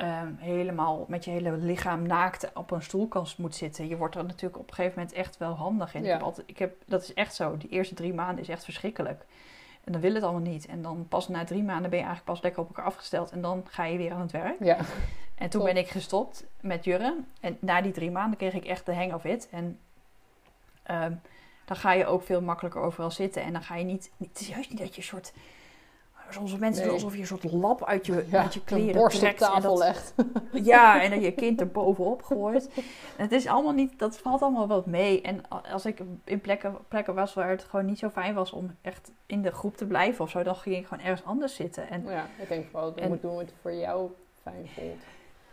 um, 0.00 0.36
helemaal 0.38 1.04
met 1.08 1.24
je 1.24 1.30
hele 1.30 1.52
lichaam 1.52 2.02
naakt 2.02 2.50
op 2.54 2.70
een 2.70 2.82
stoelkast 2.82 3.38
moet 3.38 3.54
zitten. 3.54 3.88
Je 3.88 3.96
wordt 3.96 4.14
er 4.14 4.24
natuurlijk 4.24 4.58
op 4.58 4.68
een 4.68 4.74
gegeven 4.74 4.98
moment 4.98 5.16
echt 5.16 5.36
wel 5.36 5.52
handig 5.52 5.94
in. 5.94 6.04
Ja. 6.04 6.06
Ik 6.06 6.12
heb 6.12 6.22
altijd, 6.22 6.50
ik 6.50 6.58
heb, 6.58 6.76
dat 6.86 7.02
is 7.02 7.14
echt 7.14 7.34
zo. 7.34 7.56
Die 7.56 7.68
eerste 7.68 7.94
drie 7.94 8.14
maanden 8.14 8.42
is 8.42 8.48
echt 8.48 8.64
verschrikkelijk. 8.64 9.24
En 9.84 9.92
dan 9.92 10.00
wil 10.00 10.14
het 10.14 10.22
allemaal 10.22 10.50
niet. 10.50 10.66
En 10.66 10.82
dan 10.82 11.06
pas 11.08 11.28
na 11.28 11.44
drie 11.44 11.62
maanden 11.62 11.90
ben 11.90 11.98
je 11.98 12.04
eigenlijk 12.04 12.24
pas 12.24 12.42
lekker 12.42 12.62
op 12.62 12.68
elkaar 12.68 12.84
afgesteld. 12.84 13.30
En 13.30 13.40
dan 13.40 13.64
ga 13.70 13.84
je 13.84 13.98
weer 13.98 14.12
aan 14.12 14.20
het 14.20 14.32
werk. 14.32 14.64
Ja. 14.64 14.78
En 15.34 15.50
toen 15.50 15.64
ben 15.64 15.76
ik 15.76 15.88
gestopt 15.88 16.46
met 16.60 16.84
jurren. 16.84 17.26
En 17.40 17.56
na 17.60 17.80
die 17.80 17.92
drie 17.92 18.10
maanden 18.10 18.38
kreeg 18.38 18.54
ik 18.54 18.64
echt 18.64 18.86
de 18.86 18.94
hang 18.94 19.14
of 19.14 19.24
it. 19.24 19.48
En 19.50 19.78
um, 20.90 21.20
dan 21.64 21.76
ga 21.76 21.92
je 21.92 22.06
ook 22.06 22.22
veel 22.22 22.40
makkelijker 22.40 22.80
overal 22.80 23.10
zitten. 23.10 23.42
En 23.42 23.52
dan 23.52 23.62
ga 23.62 23.76
je 23.76 23.84
niet... 23.84 24.10
Het 24.18 24.40
is 24.40 24.48
juist 24.48 24.70
niet 24.70 24.78
dat 24.78 24.94
je 24.94 25.00
een 25.00 25.06
soort... 25.06 25.32
Soms 26.30 26.56
mensen 26.56 26.84
doen 26.84 26.92
alsof 26.92 27.14
je 27.14 27.20
een 27.20 27.26
soort 27.26 27.52
lap 27.52 27.84
uit 27.84 28.06
je, 28.06 28.24
ja, 28.30 28.42
uit 28.42 28.54
je 28.54 28.64
kleren 28.64 28.94
borst 28.94 29.18
trekt. 29.18 29.42
op 29.42 29.48
tafel 29.48 29.78
legt. 29.78 30.14
Ja, 30.52 31.02
en 31.02 31.10
dat 31.10 31.22
je 31.22 31.32
kind 31.32 31.60
er 31.60 31.68
bovenop 31.68 32.22
gooit. 32.22 32.70
En 33.16 33.22
het 33.22 33.32
is 33.32 33.46
allemaal 33.46 33.72
niet... 33.72 33.98
Dat 33.98 34.18
valt 34.18 34.42
allemaal 34.42 34.66
wat 34.66 34.86
mee. 34.86 35.22
En 35.22 35.48
als 35.70 35.86
ik 35.86 36.00
in 36.24 36.40
plekken, 36.40 36.76
plekken 36.88 37.14
was 37.14 37.34
waar 37.34 37.50
het 37.50 37.64
gewoon 37.64 37.86
niet 37.86 37.98
zo 37.98 38.08
fijn 38.08 38.34
was 38.34 38.52
om 38.52 38.76
echt 38.82 39.10
in 39.26 39.42
de 39.42 39.50
groep 39.50 39.76
te 39.76 39.86
blijven 39.86 40.24
of 40.24 40.30
zo... 40.30 40.42
dan 40.42 40.56
ging 40.56 40.76
ik 40.76 40.86
gewoon 40.86 41.04
ergens 41.04 41.24
anders 41.24 41.54
zitten. 41.54 41.90
En, 41.90 42.04
ja, 42.06 42.26
ik 42.38 42.48
denk 42.48 42.66
vooral 42.70 42.94
dat 42.94 43.02
je 43.02 43.08
moet 43.08 43.22
doen 43.22 43.34
wat 43.34 43.52
voor 43.60 43.72
jou 43.72 44.10
fijn 44.42 44.68
voelt. 44.74 45.02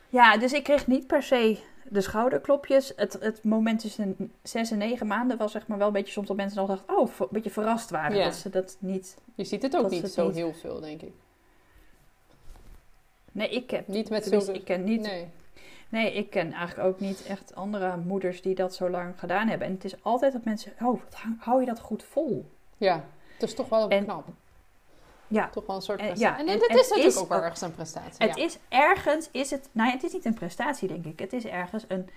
Ja, 0.09 0.37
dus 0.37 0.53
ik 0.53 0.63
kreeg 0.63 0.87
niet 0.87 1.07
per 1.07 1.23
se 1.23 1.59
de 1.89 2.01
schouderklopjes. 2.01 2.93
Het, 2.95 3.17
het 3.19 3.43
moment 3.43 3.79
tussen 3.79 4.31
zes 4.43 4.71
en 4.71 4.77
negen 4.77 5.07
maanden 5.07 5.37
was 5.37 5.51
zeg 5.51 5.67
maar 5.67 5.77
wel 5.77 5.87
een 5.87 5.93
beetje 5.93 6.11
soms 6.11 6.27
dat 6.27 6.35
mensen 6.35 6.57
dan 6.57 6.67
dachten, 6.67 6.97
oh, 6.97 7.09
een 7.19 7.27
beetje 7.29 7.49
verrast 7.49 7.89
waren 7.89 8.23
dat 8.23 8.35
ze 8.35 8.49
dat 8.49 8.77
niet. 8.79 9.17
Je 9.35 9.43
ziet 9.43 9.61
het 9.61 9.77
ook 9.77 9.89
niet 9.89 10.07
zo 10.07 10.29
heel 10.29 10.53
veel, 10.53 10.79
denk 10.79 11.01
ik. 11.01 11.13
Nee, 13.31 13.49
ik 13.49 13.71
heb 13.71 13.87
niet 13.87 14.09
met 14.09 14.25
zo. 14.25 14.51
Ik 14.51 14.63
ken 14.63 14.83
niet. 14.83 15.01
Nee. 15.01 15.27
Nee, 15.89 16.13
ik 16.13 16.29
ken 16.29 16.53
eigenlijk 16.53 16.87
ook 16.87 16.99
niet 16.99 17.25
echt 17.25 17.55
andere 17.55 17.97
moeders 17.97 18.41
die 18.41 18.55
dat 18.55 18.75
zo 18.75 18.89
lang 18.89 19.19
gedaan 19.19 19.47
hebben. 19.47 19.67
En 19.67 19.73
het 19.73 19.83
is 19.83 20.03
altijd 20.03 20.33
dat 20.33 20.43
mensen, 20.43 20.73
oh, 20.81 21.01
hou 21.37 21.59
je 21.59 21.65
dat 21.65 21.79
goed 21.79 22.03
vol? 22.03 22.49
Ja, 22.77 23.05
het 23.33 23.43
is 23.43 23.55
toch 23.55 23.69
wel 23.69 23.89
en, 23.89 24.03
knap. 24.03 24.27
Ja. 25.27 25.49
Toch 25.49 25.65
wel 25.65 25.75
een 25.75 25.81
soort 25.81 25.97
prestatie. 25.97 26.25
Ja, 26.25 26.39
en, 26.39 26.47
en, 26.47 26.59
het 26.59 26.79
is 26.79 26.89
natuurlijk 26.89 27.17
ook 27.17 27.29
wel 27.29 27.41
ergens 27.41 27.61
een 27.61 27.71
prestatie. 27.71 28.27
Het 28.27 28.37
is 28.37 28.57
ergens, 28.69 29.29
is 29.31 29.51
het, 29.51 29.69
nou 29.71 29.89
ja, 29.89 29.95
het 29.95 30.03
is 30.03 30.13
niet 30.13 30.25
een 30.25 30.33
prestatie 30.33 30.87
denk 30.87 31.05
ik. 31.05 31.19
Het 31.19 31.33
is 31.33 31.45
ergens 31.45 31.85
een, 31.87 32.09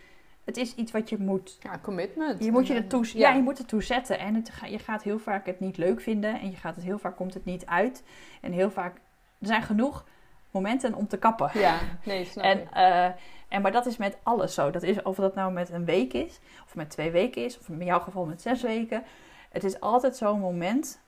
het 0.45 0.57
is 0.57 0.75
iets 0.75 0.93
wat 0.93 1.09
je 1.09 1.19
moet... 1.19 1.57
Ja, 1.61 1.79
commitment. 1.83 2.45
Je 2.45 2.53
moet 2.53 2.67
je 2.67 2.75
ertoe, 2.75 3.05
ja. 3.05 3.29
ja. 3.29 3.37
je 3.37 3.43
moet 3.43 3.59
ertoe 3.59 3.83
zetten. 3.83 4.19
En 4.19 4.35
het, 4.35 4.51
je 4.71 4.79
gaat 4.79 5.03
heel 5.03 5.19
vaak 5.19 5.47
het 5.47 5.61
niet 5.61 5.77
leuk 5.77 6.01
vinden. 6.01 6.41
En 6.41 6.51
je 6.51 6.57
gaat 6.57 6.75
het 6.75 6.85
heel 6.85 6.99
vaak 6.99 7.17
komt 7.17 7.35
het 7.35 7.45
niet 7.45 7.67
uit. 7.67 8.03
En 8.41 8.53
heel 8.53 8.71
vaak, 8.71 8.95
er 9.39 9.47
zijn 9.47 9.63
genoeg 9.63 10.05
momenten 10.51 10.95
om 10.95 11.09
te 11.09 11.17
kappen. 11.17 11.51
Ja, 11.55 11.79
nee, 12.05 12.25
snap 12.25 12.45
en, 12.45 12.69
uh, 12.75 13.05
en 13.49 13.63
Maar 13.63 13.73
dat 13.73 13.87
is 13.87 13.97
met 13.97 14.17
alles 14.23 14.55
zo. 14.55 14.71
Dat 14.71 14.83
is, 14.83 15.03
of 15.03 15.17
dat 15.17 15.35
nou 15.35 15.53
met 15.53 15.71
een 15.71 15.85
week 15.85 16.13
is, 16.13 16.41
of 16.65 16.75
met 16.75 16.91
twee 16.91 17.11
weken 17.11 17.45
is, 17.45 17.59
of 17.59 17.69
in 17.69 17.85
jouw 17.85 18.01
geval 18.01 18.25
met 18.25 18.43
zes 18.43 18.63
weken. 18.63 19.05
Het 19.51 19.65
is 19.65 19.81
altijd 19.81 20.17
zo'n 20.17 20.41
moment 20.41 21.01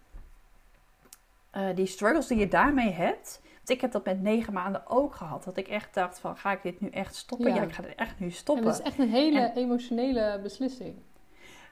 uh, 1.57 1.63
die 1.75 1.87
struggles 1.87 2.27
die 2.27 2.39
je 2.39 2.49
daarmee 2.49 2.91
hebt. 2.91 3.41
Want 3.57 3.71
ik 3.71 3.81
heb 3.81 3.93
dat 3.93 4.05
met 4.05 4.23
negen 4.23 4.53
maanden 4.53 4.83
ook 4.87 5.15
gehad. 5.15 5.45
Dat 5.45 5.57
ik 5.57 5.69
echt 5.69 5.95
dacht 5.95 6.19
van, 6.19 6.37
ga 6.37 6.53
ik 6.53 6.63
dit 6.63 6.81
nu 6.81 6.89
echt 6.89 7.15
stoppen? 7.15 7.55
Ja, 7.55 7.63
ik 7.63 7.73
ga 7.73 7.83
dit 7.83 7.95
echt 7.95 8.19
nu 8.19 8.31
stoppen. 8.31 8.65
En 8.65 8.71
dat 8.71 8.81
is 8.81 8.87
echt 8.87 8.99
een 8.99 9.11
hele 9.11 9.53
emotionele 9.55 10.41
beslissing. 10.43 10.95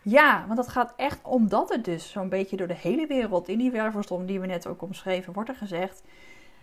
Ja, 0.03 0.45
want 0.47 0.57
dat 0.57 0.69
gaat 0.69 0.93
echt 0.97 1.19
omdat 1.23 1.69
het 1.69 1.85
dus 1.85 2.11
zo'n 2.11 2.29
beetje 2.29 2.57
door 2.57 2.67
de 2.67 2.77
hele 2.77 3.07
wereld... 3.07 3.49
in 3.49 3.59
die 3.59 3.71
wervelstorm 3.71 4.27
die 4.27 4.41
we 4.41 4.47
net 4.47 4.67
ook 4.67 4.83
omschreven, 4.83 5.33
wordt 5.33 5.49
er 5.49 5.57
gezegd... 5.57 6.03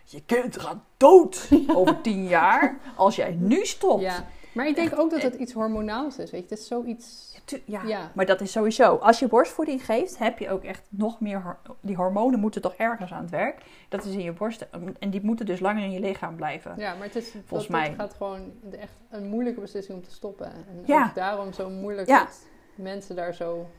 Je 0.08 0.22
kind 0.26 0.60
gaat 0.60 0.78
dood 0.98 1.50
over 1.76 2.02
tien 2.02 2.24
jaar 2.28 2.78
als 2.96 3.16
jij 3.16 3.36
nu 3.40 3.66
stopt. 3.66 4.02
Ja. 4.02 4.26
Maar 4.56 4.68
ik 4.68 4.76
denk 4.76 5.00
ook 5.00 5.10
dat 5.10 5.22
het 5.22 5.34
iets 5.34 5.54
hormonaals 5.54 6.18
is. 6.18 6.32
Weet 6.32 6.50
je, 6.50 6.50
het 6.50 6.60
is 6.60 6.68
zoiets 6.68 7.36
ja, 7.66 8.12
maar 8.14 8.26
dat 8.26 8.42
is 8.42 8.52
sowieso. 8.52 8.96
Als 8.96 9.20
je 9.20 9.28
borstvoeding 9.28 9.86
geeft, 9.86 10.18
heb 10.18 10.40
je 10.40 10.50
ook 10.50 10.64
echt 10.64 10.82
nog 10.90 11.20
meer... 11.20 11.58
Die 11.82 11.96
hormonen 11.96 12.40
moeten 12.40 12.62
toch 12.62 12.74
ergens 12.74 13.14
aan 13.14 13.22
het 13.22 13.30
werk. 13.30 13.62
Dat 13.90 14.06
is 14.06 14.14
in 14.14 14.22
je 14.22 14.32
borst. 14.32 14.68
En 15.00 15.10
die 15.10 15.24
moeten 15.24 15.46
dus 15.46 15.60
langer 15.60 15.84
in 15.84 15.92
je 15.92 16.00
lichaam 16.00 16.36
blijven. 16.36 16.74
Ja, 16.78 16.96
maar 16.96 17.06
het 17.06 17.16
is 17.16 17.34
volgens 17.46 17.70
mij. 17.70 17.88
Het 17.88 17.96
gaat 17.96 18.14
gewoon 18.14 18.54
echt 18.72 18.94
een 19.10 19.28
moeilijke 19.28 19.62
beslissing 19.62 19.98
om 19.98 20.04
te 20.04 20.12
stoppen. 20.12 20.46
En 20.46 20.84
ja. 20.86 21.12
daarom 21.16 21.54
zo 21.54 21.70
moeilijk 21.70 22.08
ja. 22.08 22.20
dat 22.20 22.40
mensen 22.76 23.16
daar 23.16 23.34
zo... 23.34 23.70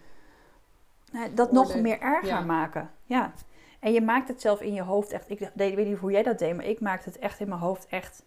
dat 1.34 1.52
nog 1.52 1.74
meer 1.74 2.00
erger 2.00 2.46
maken. 2.46 2.90
Ja. 3.04 3.32
En 3.80 3.92
je 3.92 4.00
maakt 4.00 4.28
het 4.28 4.40
zelf 4.40 4.60
in 4.60 4.74
je 4.74 4.82
hoofd 4.82 5.12
echt... 5.12 5.30
Ik, 5.30 5.50
weet 5.54 5.86
niet 5.86 5.98
hoe 5.98 6.10
jij 6.10 6.22
dat 6.22 6.38
deed, 6.38 6.56
maar 6.56 6.66
ik 6.66 6.80
maakte 6.80 7.08
het 7.08 7.18
echt 7.18 7.40
in 7.40 7.48
mijn 7.48 7.60
hoofd 7.60 7.86
echt 7.86 8.24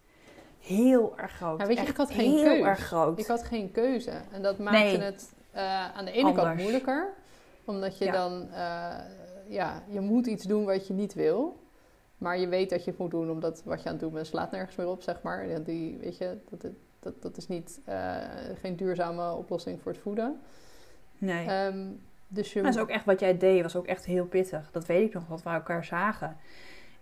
heel 0.59 1.17
erg 1.17 1.31
groot. 1.31 1.59
Ja, 1.59 1.65
weet 1.65 1.79
je, 1.79 1.85
ik 1.85 1.97
had 1.97 2.11
geen 2.11 2.31
heel 2.31 2.65
erg 2.65 2.79
groot. 2.79 3.19
Ik 3.19 3.25
had 3.25 3.43
geen 3.43 3.71
keuze. 3.71 4.13
En 4.31 4.41
dat 4.41 4.57
maakte 4.57 5.01
het 5.01 5.33
uh, 5.55 5.95
aan 5.95 6.05
de 6.05 6.11
ene 6.11 6.33
kant 6.33 6.57
moeilijker. 6.57 7.13
Omdat 7.65 7.97
je 7.97 8.11
dan, 8.11 8.47
uh, 8.51 8.95
ja, 9.47 9.83
je 9.87 9.99
moet 9.99 10.27
iets 10.27 10.43
doen 10.43 10.65
wat 10.65 10.87
je 10.87 10.93
niet 10.93 11.13
wil. 11.13 11.59
Maar 12.17 12.39
je 12.39 12.47
weet 12.47 12.69
dat 12.69 12.83
je 12.83 12.89
het 12.89 12.99
moet 12.99 13.11
doen, 13.11 13.31
omdat 13.31 13.61
wat 13.65 13.81
je 13.81 13.85
aan 13.85 13.93
het 13.93 14.03
doen 14.03 14.13
bent 14.13 14.27
slaat 14.27 14.51
nergens 14.51 14.75
meer 14.75 14.87
op, 14.87 15.01
zeg 15.01 15.21
maar. 15.21 15.63
Die, 15.63 15.97
weet 15.97 16.17
je, 16.17 16.37
dat, 16.49 16.71
dat, 16.99 17.21
dat 17.21 17.37
is 17.37 17.47
niet, 17.47 17.79
uh, 17.89 18.15
geen 18.61 18.75
duurzame 18.75 19.33
oplossing 19.33 19.81
voor 19.81 19.91
het 19.91 20.01
voeden. 20.01 20.39
Nee. 21.17 21.65
Um, 21.65 22.01
dus 22.27 22.53
je... 22.53 22.61
Dat 22.61 22.75
is 22.75 22.81
ook 22.81 22.89
echt 22.89 23.05
wat 23.05 23.19
jij 23.19 23.37
deed, 23.37 23.61
was 23.61 23.75
ook 23.75 23.87
echt 23.87 24.05
heel 24.05 24.25
pittig. 24.25 24.71
Dat 24.71 24.85
weet 24.85 25.07
ik 25.07 25.13
nog, 25.13 25.27
wat 25.27 25.43
we 25.43 25.49
elkaar 25.49 25.85
zagen. 25.85 26.37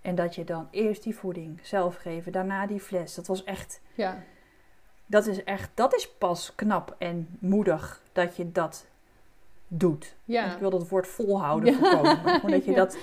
En 0.08 0.16
dat 0.16 0.36
je 0.36 0.44
dan 0.44 0.68
eerst 0.72 1.04
die 1.04 1.16
voeding 1.16 1.60
zelf 1.62 1.96
geven, 1.96 2.32
daarna 2.32 2.68
die 2.68 2.80
fles. 2.80 3.16
Dat 3.16 3.28
was 3.28 3.44
echt. 3.44 3.82
Ja. 3.96 4.24
Dat 5.06 5.28
is 5.28 5.44
echt, 5.44 5.70
dat 5.74 5.96
is 5.96 6.10
pas 6.10 6.56
knap 6.56 6.96
en 6.98 7.38
moedig 7.40 8.02
dat 8.12 8.36
je 8.36 8.52
dat 8.52 8.86
doet. 9.68 10.16
Ja. 10.26 10.54
ik 10.54 10.60
wil 10.60 10.70
dat 10.70 10.90
woord 10.90 11.08
volhouden 11.08 11.74
ja. 11.74 11.80
voorkomen. 11.80 12.18
Gewoon 12.18 12.52
dat 12.52 12.66
je 12.66 12.74
dat, 12.84 12.98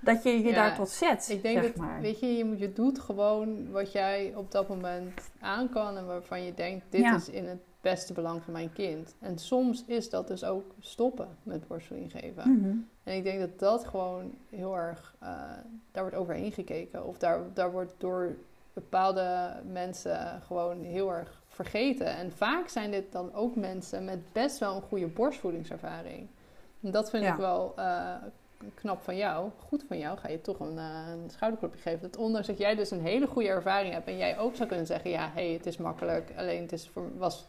dat 0.00 0.22
je 0.22 0.42
je 0.42 0.52
daar 0.52 0.74
tot 0.74 0.88
zet. 0.88 1.28
Ik 1.28 1.42
denk 1.42 1.62
dat, 1.62 1.76
maar. 1.76 2.00
weet 2.00 2.20
je, 2.20 2.36
je, 2.36 2.58
je 2.58 2.72
doet 2.72 2.98
gewoon 2.98 3.70
wat 3.70 3.92
jij 3.92 4.32
op 4.36 4.50
dat 4.50 4.68
moment 4.68 5.30
aan 5.40 5.68
kan 5.68 5.96
en 5.96 6.06
waarvan 6.06 6.44
je 6.44 6.54
denkt, 6.54 6.84
dit 6.90 7.14
is 7.14 7.28
in 7.28 7.46
het 7.46 7.60
beste 7.80 8.12
belang 8.12 8.42
van 8.42 8.52
mijn 8.52 8.72
kind. 8.72 9.14
En 9.18 9.38
soms 9.38 9.84
is 9.86 10.10
dat 10.10 10.28
dus 10.28 10.44
ook 10.44 10.74
stoppen 10.80 11.28
met 11.42 11.68
borstvoeding 11.68 12.10
geven. 12.10 12.52
Mhm. 12.52 12.76
En 13.10 13.16
ik 13.16 13.24
denk 13.24 13.40
dat 13.40 13.58
dat 13.58 13.84
gewoon 13.84 14.32
heel 14.50 14.76
erg, 14.76 15.14
uh, 15.22 15.28
daar 15.92 16.02
wordt 16.02 16.16
overheen 16.16 16.52
gekeken. 16.52 17.06
Of 17.06 17.18
daar, 17.18 17.40
daar 17.54 17.72
wordt 17.72 17.94
door 17.98 18.36
bepaalde 18.72 19.52
mensen 19.72 20.42
gewoon 20.46 20.82
heel 20.82 21.12
erg 21.12 21.42
vergeten. 21.48 22.06
En 22.06 22.32
vaak 22.32 22.68
zijn 22.68 22.90
dit 22.90 23.12
dan 23.12 23.34
ook 23.34 23.56
mensen 23.56 24.04
met 24.04 24.32
best 24.32 24.58
wel 24.58 24.76
een 24.76 24.82
goede 24.82 25.06
borstvoedingservaring. 25.06 26.28
En 26.82 26.90
dat 26.90 27.10
vind 27.10 27.24
ik 27.24 27.34
wel 27.34 27.74
uh, 27.78 28.14
knap 28.74 29.02
van 29.02 29.16
jou. 29.16 29.50
Goed 29.58 29.84
van 29.88 29.98
jou 29.98 30.18
ga 30.18 30.28
je 30.28 30.40
toch 30.40 30.60
een, 30.60 30.76
uh, 30.76 31.08
een 31.12 31.30
schouderklopje 31.30 31.80
geven. 31.80 32.00
Dat 32.00 32.16
ondanks 32.16 32.46
dat 32.46 32.58
jij 32.58 32.74
dus 32.74 32.90
een 32.90 33.02
hele 33.02 33.26
goede 33.26 33.48
ervaring 33.48 33.92
hebt 33.92 34.06
en 34.06 34.16
jij 34.16 34.38
ook 34.38 34.56
zou 34.56 34.68
kunnen 34.68 34.86
zeggen: 34.86 35.10
ja, 35.10 35.30
hé, 35.34 35.44
hey, 35.44 35.52
het 35.52 35.66
is 35.66 35.76
makkelijk. 35.76 36.32
Alleen 36.36 36.62
het 36.62 36.72
is 36.72 36.88
voor, 36.88 37.18
was 37.18 37.46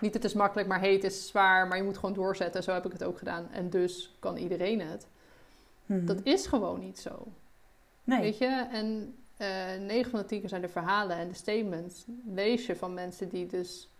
niet 0.00 0.14
het 0.14 0.24
is 0.24 0.34
makkelijk, 0.34 0.68
maar 0.68 0.80
hey, 0.80 0.92
het 0.92 1.04
is 1.04 1.26
zwaar, 1.26 1.66
maar 1.66 1.76
je 1.76 1.82
moet 1.82 1.98
gewoon 1.98 2.14
doorzetten. 2.14 2.62
Zo 2.62 2.72
heb 2.72 2.86
ik 2.86 2.92
het 2.92 3.04
ook 3.04 3.18
gedaan. 3.18 3.50
En 3.50 3.70
dus 3.70 4.16
kan 4.18 4.36
iedereen 4.36 4.80
het. 4.80 5.06
Mhm. 5.86 6.06
Dat 6.06 6.20
is 6.22 6.46
gewoon 6.46 6.80
niet 6.80 6.98
zo. 6.98 7.26
Nee. 8.04 8.20
Weet 8.20 8.38
je? 8.38 8.66
En 8.72 9.14
uh, 9.38 9.74
eh, 9.74 9.82
9 9.82 10.10
van 10.10 10.20
de 10.20 10.26
10 10.26 10.40
keer 10.40 10.48
zijn 10.48 10.62
de 10.62 10.68
verhalen 10.68 11.16
en 11.16 11.28
de 11.28 11.34
statements. 11.34 12.04
Lees 12.26 12.66
je 12.66 12.76
van 12.76 12.94
mensen 12.94 13.28
die 13.28 13.46
dus... 13.46 13.90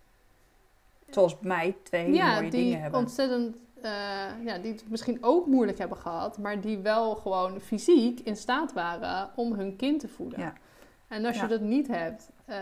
Zoals 1.09 1.39
mij 1.39 1.75
twee 1.83 2.03
hele 2.03 2.15
ja, 2.15 2.35
mooie 2.35 2.49
dingen 2.49 2.81
hebben. 2.81 2.99
ontzettend... 2.99 3.57
Uh, 3.77 3.83
ja, 4.45 4.57
die 4.57 4.71
het 4.71 4.89
misschien 4.89 5.17
ook 5.21 5.47
moeilijk 5.47 5.77
hebben 5.77 5.97
gehad, 5.97 6.37
maar 6.37 6.61
die 6.61 6.77
wel 6.77 7.15
gewoon 7.15 7.59
fysiek 7.59 8.19
in 8.19 8.35
staat 8.35 8.73
waren 8.73 9.29
om 9.35 9.53
hun 9.53 9.75
kind 9.75 9.99
te 9.99 10.07
voeden. 10.07 10.39
Ja. 10.39 10.53
En 11.07 11.25
als 11.25 11.39
je 11.39 11.47
dat 11.47 11.61
niet 11.61 11.87
hebt, 11.87 12.29
uh, 12.49 12.55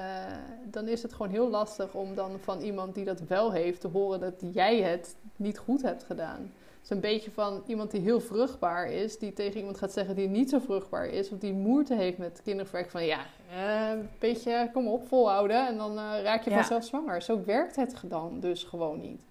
dan 0.63 0.87
is 0.87 1.03
het 1.03 1.13
gewoon 1.13 1.31
heel 1.31 1.49
lastig 1.49 1.93
om 1.93 2.15
dan 2.15 2.39
van 2.39 2.61
iemand 2.61 2.95
die 2.95 3.05
dat 3.05 3.19
wel 3.19 3.51
heeft 3.51 3.81
te 3.81 3.87
horen 3.87 4.19
dat 4.19 4.33
jij 4.53 4.81
het 4.81 5.15
niet 5.35 5.57
goed 5.57 5.81
hebt 5.81 6.03
gedaan. 6.03 6.39
Het 6.41 6.83
is 6.83 6.89
een 6.89 6.99
beetje 6.99 7.31
van 7.31 7.63
iemand 7.67 7.91
die 7.91 8.01
heel 8.01 8.19
vruchtbaar 8.19 8.91
is, 8.91 9.19
die 9.19 9.33
tegen 9.33 9.59
iemand 9.59 9.77
gaat 9.77 9.91
zeggen 9.91 10.15
die 10.15 10.27
niet 10.27 10.49
zo 10.49 10.59
vruchtbaar 10.59 11.07
is, 11.07 11.29
of 11.29 11.39
die 11.39 11.53
moeite 11.53 11.95
heeft 11.95 12.17
met 12.17 12.41
kinderverwerk. 12.43 12.89
Van 12.89 13.05
ja, 13.05 13.25
uh, 13.51 13.89
een 13.89 14.09
beetje, 14.19 14.69
kom 14.73 14.87
op, 14.87 15.07
volhouden 15.07 15.67
en 15.67 15.77
dan 15.77 15.91
uh, 15.91 16.21
raak 16.23 16.43
je 16.43 16.51
vanzelf 16.51 16.83
zwanger. 16.83 17.21
Zo 17.21 17.43
werkt 17.45 17.75
het 17.75 18.01
dan 18.03 18.39
dus 18.39 18.63
gewoon 18.63 19.01
niet. 19.01 19.21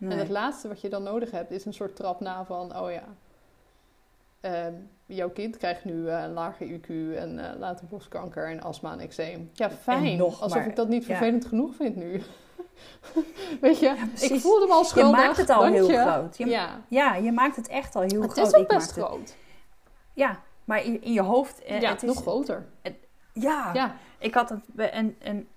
En 0.00 0.18
het 0.18 0.28
laatste 0.28 0.68
wat 0.68 0.80
je 0.80 0.88
dan 0.88 1.02
nodig 1.02 1.30
hebt 1.30 1.50
is 1.50 1.64
een 1.64 1.74
soort 1.74 1.96
trap 1.96 2.20
na 2.20 2.44
van, 2.44 2.76
oh 2.76 2.90
ja, 2.90 3.04
Ehm, 4.42 4.74
jouw 5.14 5.30
kind 5.30 5.56
krijgt 5.56 5.84
nu 5.84 5.92
uh, 5.92 6.22
een 6.22 6.32
lage 6.32 6.64
IQ 6.64 6.88
en 7.16 7.38
uh, 7.38 7.50
later 7.58 7.86
borstkanker 7.86 8.50
en 8.50 8.62
astma 8.62 8.92
en 8.92 9.00
eczeem. 9.00 9.50
Ja, 9.52 9.70
fijn. 9.70 10.20
Alsof 10.20 10.66
ik 10.66 10.76
dat 10.76 10.88
niet 10.88 11.04
vervelend 11.04 11.44
genoeg 11.44 11.74
vind 11.74 11.96
nu. 11.96 12.22
Weet 13.60 13.78
je, 13.78 14.10
ik 14.20 14.40
voelde 14.40 14.66
me 14.66 14.72
al 14.72 14.84
schuldig. 14.84 15.20
Je 15.20 15.26
maakt 15.26 15.36
het 15.36 15.50
al 15.50 15.64
heel 15.64 15.88
groot. 15.88 16.36
Je, 16.36 16.46
ja. 16.46 16.80
ja, 16.88 17.14
je 17.14 17.32
maakt 17.32 17.56
het 17.56 17.68
echt 17.68 17.94
al 17.94 18.02
heel 18.02 18.22
het 18.22 18.32
groot. 18.32 18.46
Het 18.46 18.54
is 18.54 18.60
ook 18.60 18.68
best 18.68 18.92
groot. 18.92 19.36
ja, 20.12 20.40
maar 20.64 20.84
in, 20.84 21.02
in 21.02 21.12
je 21.12 21.22
hoofd... 21.22 21.62
Eh, 21.62 21.80
ja, 21.80 21.90
het 21.90 22.02
is 22.02 22.08
nog 22.08 22.20
groter. 22.20 22.66
ja, 23.32 23.70
ja, 23.72 23.96
ik 24.18 24.34
had 24.34 24.48
het... 24.48 24.60
En, 24.76 25.16
en 25.18 25.48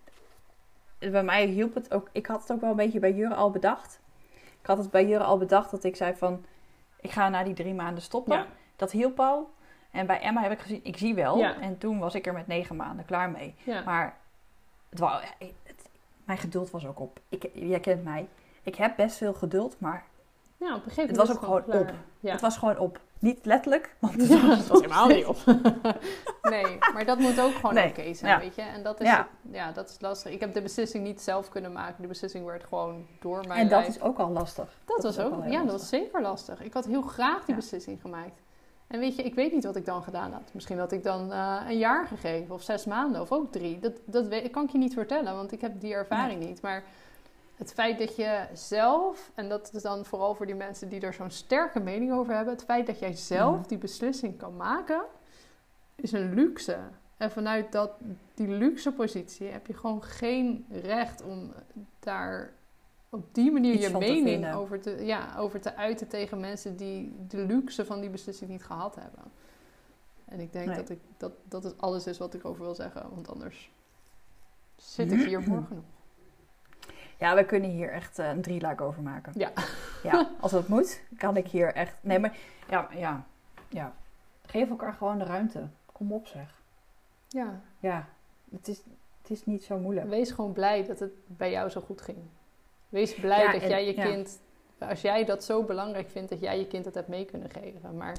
bij 1.00 1.24
mij 1.24 1.46
hielp 1.46 1.74
het 1.74 1.94
ook... 1.94 2.10
Ik 2.12 2.26
had 2.26 2.42
het 2.42 2.52
ook 2.52 2.62
wel 2.62 2.70
een 2.70 2.76
beetje 2.76 3.00
bij 3.00 3.14
Jure 3.14 3.36
al 3.36 3.52
bedacht. 3.52 4.00
Ik 4.62 4.66
had 4.66 4.78
het 4.78 4.92
bij 4.92 5.06
Jure 5.06 5.24
al 5.24 5.38
bedacht 5.38 5.72
dat 5.72 5.84
ik 5.84 5.96
zei 5.96 6.16
van... 6.16 6.46
Ik 7.02 7.12
ga 7.12 7.30
na 7.30 7.44
die 7.44 7.54
drie 7.54 7.74
maanden 7.74 8.04
stoppen. 8.04 8.46
Dat 8.76 8.92
hielp 8.92 9.20
al. 9.20 9.54
En 9.92 10.06
bij 10.06 10.22
Emma 10.22 10.42
heb 10.42 10.52
ik 10.52 10.60
gezien, 10.60 10.80
ik 10.84 10.98
zie 10.98 11.16
wel. 11.16 11.44
En 11.44 11.78
toen 11.78 12.00
was 12.00 12.16
ik 12.16 12.28
er 12.28 12.34
met 12.34 12.48
negen 12.48 12.76
maanden 12.76 13.06
klaar 13.06 13.30
mee. 13.30 13.56
Maar 13.86 14.18
het 14.90 15.00
was, 15.00 15.22
het, 15.64 15.90
mijn 16.24 16.38
geduld 16.38 16.72
was 16.72 16.88
ook 16.88 17.00
op. 17.00 17.20
Ik, 17.30 17.50
jij 17.54 17.80
kent 17.80 18.04
mij. 18.04 18.28
Ik 18.64 18.76
heb 18.76 18.96
best 18.96 19.18
veel 19.18 19.34
geduld, 19.34 19.80
maar 19.80 20.06
ja, 20.58 20.76
op 20.76 20.86
een 20.86 20.90
gegeven 20.90 21.08
het 21.08 21.18
was 21.18 21.32
ook 21.32 21.44
gewoon 21.44 21.64
op. 21.66 21.92
Het 22.22 22.42
was 22.42 22.58
gewoon 22.58 22.78
op. 22.78 23.00
Niet 23.20 23.46
letterlijk, 23.46 23.96
want 24.00 24.14
het 24.14 24.68
was 24.68 24.80
helemaal 24.80 25.08
niet 25.08 25.26
op. 25.26 25.38
nee, 26.42 26.78
maar 26.94 27.06
dat 27.06 27.20
moet 27.20 27.40
ook 27.40 27.54
gewoon 27.54 27.78
oké 27.78 28.14
zijn, 28.14 28.40
weet 28.40 28.56
je. 28.56 28.62
En 28.62 28.84
dat 28.84 29.02
is, 29.02 29.08
ja. 29.08 29.28
ja. 29.52 29.72
dat 29.72 29.90
is 29.90 29.98
lastig. 30.00 30.32
Ik 30.32 30.40
heb 30.40 30.54
de 30.54 30.62
beslissing 30.62 31.04
niet 31.04 31.22
zelf 31.22 31.50
kunnen 31.50 31.72
maken. 31.72 32.02
De 32.02 32.08
beslissing 32.08 32.46
werd 32.46 32.64
gewoon 32.64 33.08
door 33.20 33.48
mij. 33.48 33.58
En 33.58 33.68
dat 33.68 33.88
is 33.88 34.02
ook 34.02 34.18
al 34.18 34.30
lastig. 34.30 34.78
Dat, 34.86 35.04
was 35.04 35.20
ook, 35.20 35.46
ja, 35.48 35.62
dat 35.62 35.72
was 35.72 35.90
zeker 35.90 36.22
lastig. 36.22 36.62
Ik 36.62 36.74
had 36.74 36.86
heel 36.86 37.02
graag 37.02 37.46
die 37.46 37.56
beslissing 37.56 38.02
gemaakt. 38.02 38.42
En 38.96 39.02
weet 39.02 39.16
je, 39.16 39.24
ik 39.24 39.36
weet 39.36 39.52
niet 39.52 39.64
wat 39.64 39.76
ik 39.76 39.86
dan 39.86 40.04
gedaan 40.04 40.32
had. 40.32 40.50
Misschien 40.54 40.80
had 40.80 40.92
ik 40.92 41.04
dan 41.04 41.32
uh, 41.32 41.62
een 41.68 41.78
jaar 41.78 42.08
gegeven, 42.08 42.56
of 42.56 42.62
zes 42.62 42.86
maanden, 42.86 43.22
of 43.22 43.32
ook 43.32 43.52
drie. 43.52 43.80
Dat, 43.80 43.94
dat 44.06 44.28
weet, 44.28 44.52
kan 44.52 44.64
ik 44.64 44.70
je 44.70 44.78
niet 44.78 44.94
vertellen, 44.94 45.36
want 45.36 45.52
ik 45.52 45.62
heb 45.62 45.82
die 45.82 45.94
ervaring 45.94 46.44
niet. 46.44 46.62
Maar 46.62 46.84
het 47.56 47.74
feit 47.74 48.00
dat 48.00 48.16
je 48.16 48.46
zelf, 48.54 49.32
en 49.34 49.50
dat 49.50 49.74
is 49.74 49.82
dan 49.82 50.06
vooral 50.06 50.36
voor 50.36 50.46
die 50.46 50.56
mensen 50.56 50.90
die 50.90 51.02
er 51.02 51.14
zo'n 51.14 51.32
sterke 51.32 51.80
mening 51.80 52.12
over 52.12 52.36
hebben, 52.36 52.54
het 52.54 52.64
feit 52.64 52.88
dat 52.88 53.00
jij 53.00 53.16
zelf 53.16 53.66
die 53.68 53.78
beslissing 53.78 54.38
kan 54.38 54.56
maken, 54.56 55.02
is 55.96 56.12
een 56.12 56.34
luxe. 56.34 56.78
En 57.18 57.32
vanuit 57.32 57.72
dat, 57.72 57.92
die 58.34 58.48
luxe 58.48 58.92
positie 58.92 59.48
heb 59.48 59.68
je 59.68 59.74
gewoon 59.74 60.04
geen 60.04 60.66
recht 60.70 61.24
om 61.24 61.54
daar 62.00 62.54
op 63.10 63.34
die 63.34 63.52
manier 63.52 63.80
je 63.80 63.98
mening 63.98 64.54
over 64.54 64.82
te, 64.82 65.06
ja, 65.06 65.36
over 65.38 65.62
te 65.62 65.76
uiten 65.76 66.08
tegen 66.08 66.40
mensen 66.40 66.78
die 66.78 67.16
de 67.28 67.38
luxe 67.38 67.86
van 67.86 68.00
die 68.00 68.10
beslissing 68.10 68.50
niet 68.50 68.64
gehad 68.64 68.96
hebben. 68.96 69.24
En 70.26 70.40
ik 70.40 70.54
denk 70.54 70.76
dat, 70.76 70.90
ik, 70.90 71.00
dat, 71.18 71.32
dat 71.44 71.64
het 71.64 71.82
alles 71.82 72.08
is 72.08 72.18
wat 72.18 72.34
ik 72.34 72.46
over 72.46 72.64
wil 72.64 72.76
zeggen, 72.76 73.10
want 73.14 73.30
anders 73.30 73.72
zit 74.76 75.12
ik 75.12 75.22
hier 75.22 75.42
morgen 75.42 75.76
nog. 75.76 75.86
Ja, 77.18 77.36
we 77.36 77.46
kunnen 77.46 77.70
hier 77.70 77.92
echt 77.92 78.20
uh, 78.20 78.30
een 78.30 78.42
drieluik 78.42 78.82
over 78.82 79.02
maken. 79.02 79.34
Ja. 79.36 79.52
ja. 80.04 80.32
Als 80.40 80.52
dat 80.52 80.68
moet, 80.68 81.02
kan 81.18 81.38
ik 81.38 81.48
hier 81.48 81.74
echt... 81.74 81.96
Nee, 82.02 82.20
maar 82.20 82.38
ja, 82.70 82.90
ja, 82.96 83.26
ja. 83.70 83.94
Geef 84.46 84.70
elkaar 84.70 84.94
gewoon 84.94 85.18
de 85.18 85.24
ruimte. 85.24 85.68
Kom 85.92 86.14
op, 86.14 86.28
zeg. 86.28 86.62
Ja. 87.28 87.62
Ja, 87.80 88.08
het 88.52 88.68
is, 88.68 88.82
het 89.22 89.30
is 89.32 89.46
niet 89.46 89.64
zo 89.64 89.78
moeilijk. 89.78 90.10
Wees 90.10 90.32
gewoon 90.32 90.52
blij 90.52 90.86
dat 90.86 91.00
het 91.00 91.12
bij 91.28 91.52
jou 91.52 91.70
zo 91.70 91.82
goed 91.82 92.02
ging. 92.02 92.18
Wees 92.90 93.16
blij 93.16 93.52
dat 93.52 93.70
jij 93.70 93.86
je 93.86 93.94
kind, 93.94 94.40
als 94.80 95.02
jij 95.02 95.26
dat 95.26 95.44
zo 95.44 95.64
belangrijk 95.64 96.10
vindt, 96.10 96.30
dat 96.30 96.40
jij 96.40 96.60
je 96.60 96.68
kind 96.68 96.86
het 96.86 96.96
hebt 96.96 97.08
mee 97.08 97.26
kunnen 97.26 97.50
geven. 97.50 97.98
Maar 97.98 98.18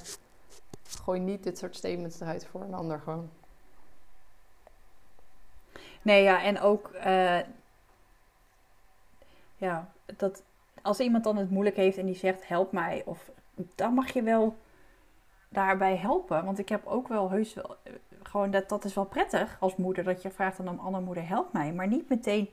gooi 0.83 1.19
niet 1.19 1.43
dit 1.43 1.57
soort 1.57 1.75
statements 1.75 2.19
eruit 2.19 2.45
voor 2.45 2.61
een 2.61 2.73
ander 2.73 2.99
gewoon. 2.99 3.29
Nee, 6.01 6.23
ja, 6.23 6.43
en 6.43 6.59
ook, 6.59 6.91
uh, 6.95 7.39
ja, 9.55 9.91
dat 10.17 10.43
als 10.81 10.99
iemand 10.99 11.23
dan 11.23 11.37
het 11.37 11.49
moeilijk 11.49 11.75
heeft 11.75 11.97
en 11.97 12.05
die 12.05 12.15
zegt 12.15 12.47
help 12.47 12.71
mij, 12.71 13.01
of 13.05 13.31
dan 13.75 13.93
mag 13.93 14.11
je 14.11 14.21
wel 14.21 14.55
daarbij 15.49 15.95
helpen. 15.95 16.45
Want 16.45 16.59
ik 16.59 16.69
heb 16.69 16.85
ook 16.85 17.07
wel 17.07 17.29
heus 17.29 17.53
wel, 17.53 17.75
eh, 17.83 17.93
gewoon 18.23 18.51
dat, 18.51 18.69
dat 18.69 18.85
is 18.85 18.93
wel 18.93 19.05
prettig 19.05 19.57
als 19.59 19.75
moeder, 19.75 20.03
dat 20.03 20.21
je 20.21 20.29
vraagt 20.29 20.59
aan 20.59 20.67
een 20.67 20.79
andere 20.79 21.03
moeder 21.03 21.27
help 21.27 21.53
mij, 21.53 21.73
maar 21.73 21.87
niet 21.87 22.09
meteen 22.09 22.49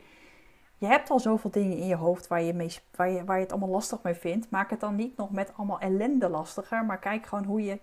je 0.79 0.87
hebt 0.87 1.11
al 1.11 1.20
zoveel 1.20 1.51
dingen 1.51 1.77
in 1.77 1.87
je 1.87 1.95
hoofd 1.95 2.27
waar 2.27 2.43
je, 2.43 2.55
mee, 2.55 2.77
waar, 2.97 3.11
je, 3.11 3.25
waar 3.25 3.37
je 3.37 3.43
het 3.43 3.53
allemaal 3.53 3.70
lastig 3.70 4.03
mee 4.03 4.14
vindt. 4.14 4.51
Maak 4.51 4.70
het 4.70 4.81
dan 4.81 4.95
niet 4.95 5.16
nog 5.16 5.31
met 5.31 5.53
allemaal 5.57 5.81
ellende 5.81 6.29
lastiger. 6.29 6.85
Maar 6.85 6.99
kijk 6.99 7.27
gewoon 7.27 7.45
hoe 7.45 7.64
je 7.64 7.72
uh, 7.72 7.79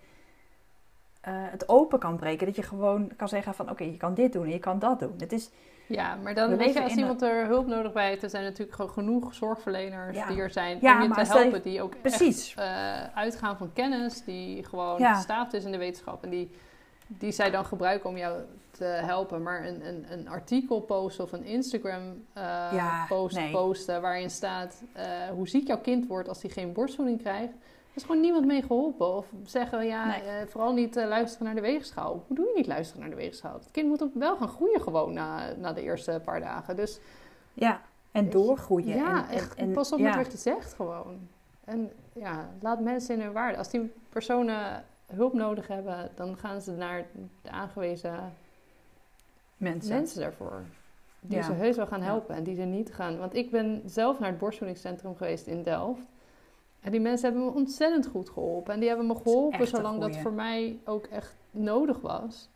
het 1.25 1.69
open 1.69 1.99
kan 1.99 2.17
breken. 2.17 2.45
Dat 2.45 2.55
je 2.55 2.63
gewoon 2.63 3.11
kan 3.17 3.27
zeggen 3.27 3.53
van 3.53 3.69
oké, 3.69 3.83
je 3.83 3.97
kan 3.97 4.13
dit 4.13 4.33
doen 4.33 4.43
en 4.43 4.51
je 4.51 4.59
kan 4.59 4.79
dat 4.79 4.99
doen. 4.99 5.13
Het 5.17 5.31
is, 5.31 5.49
ja, 5.87 6.15
maar 6.15 6.33
dan 6.33 6.57
weet 6.57 6.73
je, 6.73 6.83
als 6.83 6.95
iemand 6.95 7.21
er 7.21 7.45
hulp 7.45 7.67
nodig 7.67 7.93
bij 7.93 8.07
heeft, 8.07 8.23
er 8.23 8.29
zijn 8.29 8.43
natuurlijk 8.43 8.75
gewoon 8.75 8.91
genoeg 8.91 9.33
zorgverleners 9.33 10.17
die 10.27 10.41
er 10.41 10.49
zijn 10.49 10.81
om 10.81 11.01
je 11.01 11.09
te 11.09 11.33
helpen. 11.33 11.61
die 11.61 11.81
ook 11.81 12.01
precies. 12.01 12.55
Echt, 12.55 12.69
uh, 12.69 13.17
uitgaan 13.17 13.57
van 13.57 13.73
kennis, 13.73 14.23
die 14.23 14.63
gewoon 14.63 14.99
ja. 14.99 15.47
is 15.51 15.63
in 15.63 15.71
de 15.71 15.77
wetenschap. 15.77 16.23
En 16.23 16.29
die, 16.29 16.51
die 17.07 17.31
zij 17.31 17.51
dan 17.51 17.65
gebruiken 17.65 18.09
om 18.09 18.17
jou 18.17 18.41
helpen. 18.85 19.43
Maar 19.43 19.65
een, 19.65 19.87
een, 19.87 20.05
een 20.11 20.27
artikel 20.27 20.79
posten 20.79 21.23
of 21.23 21.31
een 21.31 21.43
Instagram 21.43 22.25
uh, 22.37 23.07
post 23.07 23.51
posten 23.51 24.01
waarin 24.01 24.29
staat 24.29 24.83
uh, 24.97 25.03
hoe 25.35 25.47
ziek 25.47 25.67
jouw 25.67 25.81
kind 25.81 26.07
wordt 26.07 26.29
als 26.29 26.41
hij 26.41 26.51
geen 26.51 26.73
borstvoeding 26.73 27.19
krijgt. 27.19 27.53
Er 27.53 27.97
is 27.97 28.03
gewoon 28.03 28.21
niemand 28.21 28.45
mee 28.45 28.61
geholpen. 28.61 29.15
Of 29.15 29.25
zeggen, 29.45 29.85
ja, 29.85 30.17
uh, 30.17 30.23
vooral 30.47 30.73
niet 30.73 30.95
luisteren 30.95 31.45
naar 31.45 31.55
de 31.55 31.61
weegschaal. 31.61 32.23
Hoe 32.27 32.35
doe 32.35 32.45
je 32.45 32.53
niet 32.55 32.67
luisteren 32.67 33.01
naar 33.01 33.09
de 33.09 33.15
weegschaal? 33.15 33.53
Het 33.53 33.71
kind 33.71 33.87
moet 33.87 34.03
ook 34.03 34.13
wel 34.13 34.37
gaan 34.37 34.47
groeien 34.47 34.81
gewoon 34.81 35.13
na, 35.13 35.53
na 35.57 35.73
de 35.73 35.81
eerste 35.81 36.21
paar 36.23 36.39
dagen. 36.39 36.75
Dus, 36.75 36.99
ja, 37.53 37.81
en 38.11 38.29
doorgroeien. 38.29 38.95
Ja, 38.95 39.29
en, 39.29 39.35
echt. 39.35 39.55
En, 39.55 39.71
pas 39.71 39.91
op 39.91 39.99
met 39.99 40.15
wat 40.15 40.31
je 40.31 40.37
zegt 40.37 40.73
gewoon. 40.73 41.27
En 41.65 41.91
ja, 42.13 42.49
laat 42.61 42.79
mensen 42.79 43.15
in 43.15 43.21
hun 43.21 43.31
waarde. 43.31 43.57
Als 43.57 43.69
die 43.69 43.93
personen 44.09 44.83
hulp 45.05 45.33
nodig 45.33 45.67
hebben, 45.67 46.11
dan 46.15 46.37
gaan 46.37 46.61
ze 46.61 46.71
naar 46.71 47.05
de 47.41 47.49
aangewezen 47.49 48.33
mensen, 49.61 49.95
mensen 49.95 50.21
daarvoor. 50.21 50.63
Die 51.19 51.43
ze 51.43 51.51
heus 51.51 51.75
wel 51.75 51.87
gaan 51.87 52.01
helpen 52.01 52.35
en 52.35 52.43
die 52.43 52.55
ze 52.55 52.61
niet 52.61 52.93
gaan. 52.93 53.17
Want 53.17 53.35
ik 53.35 53.51
ben 53.51 53.81
zelf 53.85 54.19
naar 54.19 54.29
het 54.29 54.37
borstvoedingscentrum 54.37 55.15
geweest 55.15 55.47
in 55.47 55.63
Delft. 55.63 56.07
En 56.79 56.91
die 56.91 56.99
mensen 56.99 57.29
hebben 57.29 57.45
me 57.45 57.53
ontzettend 57.53 58.07
goed 58.07 58.29
geholpen. 58.29 58.73
En 58.73 58.79
die 58.79 58.89
hebben 58.89 59.07
me 59.07 59.15
geholpen 59.15 59.67
zolang 59.67 59.99
dat 59.99 60.17
voor 60.17 60.33
mij 60.33 60.79
ook 60.85 61.05
echt 61.05 61.35
nodig 61.51 61.99
was. 61.99 62.49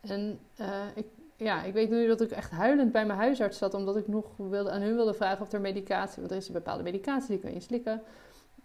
En 0.00 0.38
uh, 0.60 0.82
ik, 0.94 1.06
ja, 1.36 1.62
ik 1.62 1.72
weet 1.72 1.90
nu 1.90 2.06
dat 2.06 2.20
ik 2.20 2.30
echt 2.30 2.50
huilend 2.50 2.92
bij 2.92 3.06
mijn 3.06 3.18
huisarts 3.18 3.58
zat. 3.58 3.74
Omdat 3.74 3.96
ik 3.96 4.08
nog 4.08 4.24
wilde, 4.36 4.70
aan 4.70 4.80
hun 4.80 4.94
wilde 4.94 5.14
vragen 5.14 5.42
of 5.42 5.52
er 5.52 5.60
medicatie... 5.60 6.18
Want 6.18 6.30
er 6.30 6.36
is 6.36 6.46
een 6.46 6.52
bepaalde 6.52 6.82
medicatie, 6.82 7.28
die 7.28 7.38
kun 7.38 7.52
je 7.52 7.60
slikken 7.60 8.02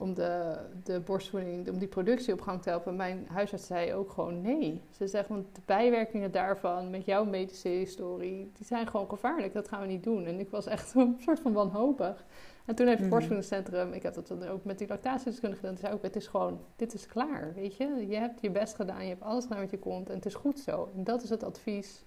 om 0.02 0.14
de, 0.14 0.58
de 0.84 1.00
borstvoeding, 1.00 1.70
om 1.70 1.78
die 1.78 1.88
productie 1.88 2.34
op 2.34 2.42
gang 2.42 2.62
te 2.62 2.70
helpen. 2.70 2.96
Mijn 2.96 3.28
huisarts 3.30 3.66
zei 3.66 3.94
ook 3.94 4.12
gewoon 4.12 4.42
nee. 4.42 4.82
Ze 4.90 5.08
zegt, 5.08 5.28
want 5.28 5.56
de 5.56 5.62
bijwerkingen 5.66 6.32
daarvan 6.32 6.90
met 6.90 7.06
jouw 7.06 7.26
medische 7.26 7.68
historie, 7.68 8.52
die 8.54 8.66
zijn 8.66 8.88
gewoon 8.88 9.10
gevaarlijk. 9.10 9.54
Dat 9.54 9.68
gaan 9.68 9.82
we 9.82 9.88
niet 9.88 10.04
doen. 10.04 10.26
En 10.26 10.40
ik 10.40 10.50
was 10.50 10.66
echt 10.66 10.94
een 10.96 11.18
soort 11.20 11.40
van 11.40 11.54
wanhopig. 11.54 12.26
En 12.66 12.76
toen 12.76 12.86
heeft 12.86 13.00
het 13.00 13.06
mm 13.06 13.14
borstvoedingscentrum, 13.14 13.94
ik 13.94 14.04
heb 14.04 14.14
dat 14.14 14.28
dan 14.28 14.48
ook 14.48 14.64
met 14.64 14.78
die 14.78 14.88
lactatiedeskundige 14.88 15.62
gedaan, 15.62 15.78
zei 15.78 15.94
ook, 15.94 16.02
het 16.02 16.16
is 16.16 16.28
gewoon, 16.28 16.60
dit 16.76 16.94
is 16.94 17.08
klaar, 17.08 17.54
weet 17.54 17.76
je. 17.76 18.06
Je 18.08 18.16
hebt 18.16 18.42
je 18.42 18.50
best 18.50 18.76
gedaan, 18.76 19.04
je 19.04 19.10
hebt 19.10 19.22
alles 19.22 19.44
gedaan 19.44 19.60
wat 19.60 19.72
je 19.72 19.80
komt 19.80 20.10
en 20.10 20.16
het 20.16 20.26
is 20.26 20.36
goed 20.36 20.60
zo. 20.60 20.90
En 20.96 21.04
dat 21.04 21.24
is 21.24 21.30
het 21.30 21.44
advies 21.44 22.06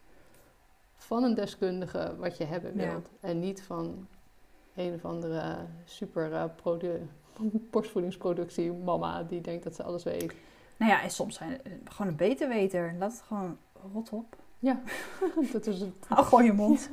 van 0.94 1.22
een 1.22 1.34
deskundige 1.34 2.14
wat 2.18 2.36
je 2.36 2.44
hebben 2.44 2.74
wilt. 2.74 3.08
En 3.20 3.38
niet 3.38 3.62
van 3.62 4.06
een 4.74 4.94
of 4.94 5.04
andere 5.04 5.56
super 5.84 6.30
uh, 6.30 6.44
borstvoedingsproductie 7.70 8.72
mama 8.72 9.22
die 9.22 9.40
denkt 9.40 9.64
dat 9.64 9.74
ze 9.74 9.82
alles 9.82 10.02
weet. 10.02 10.34
Nou 10.76 10.90
ja, 10.92 11.02
en 11.02 11.10
soms 11.10 11.36
zijn 11.36 11.50
het 11.50 11.90
gewoon 11.90 12.10
een 12.10 12.16
beter 12.16 12.48
weter. 12.48 12.94
Laat 12.98 13.12
het 13.12 13.22
gewoon 13.26 13.58
rot 13.92 14.10
op. 14.10 14.36
Ja, 14.58 14.80
dat 15.52 15.66
is 15.66 15.80
het. 15.80 15.92
Hou 16.08 16.24
gewoon 16.24 16.44
je 16.44 16.52
mond. 16.52 16.90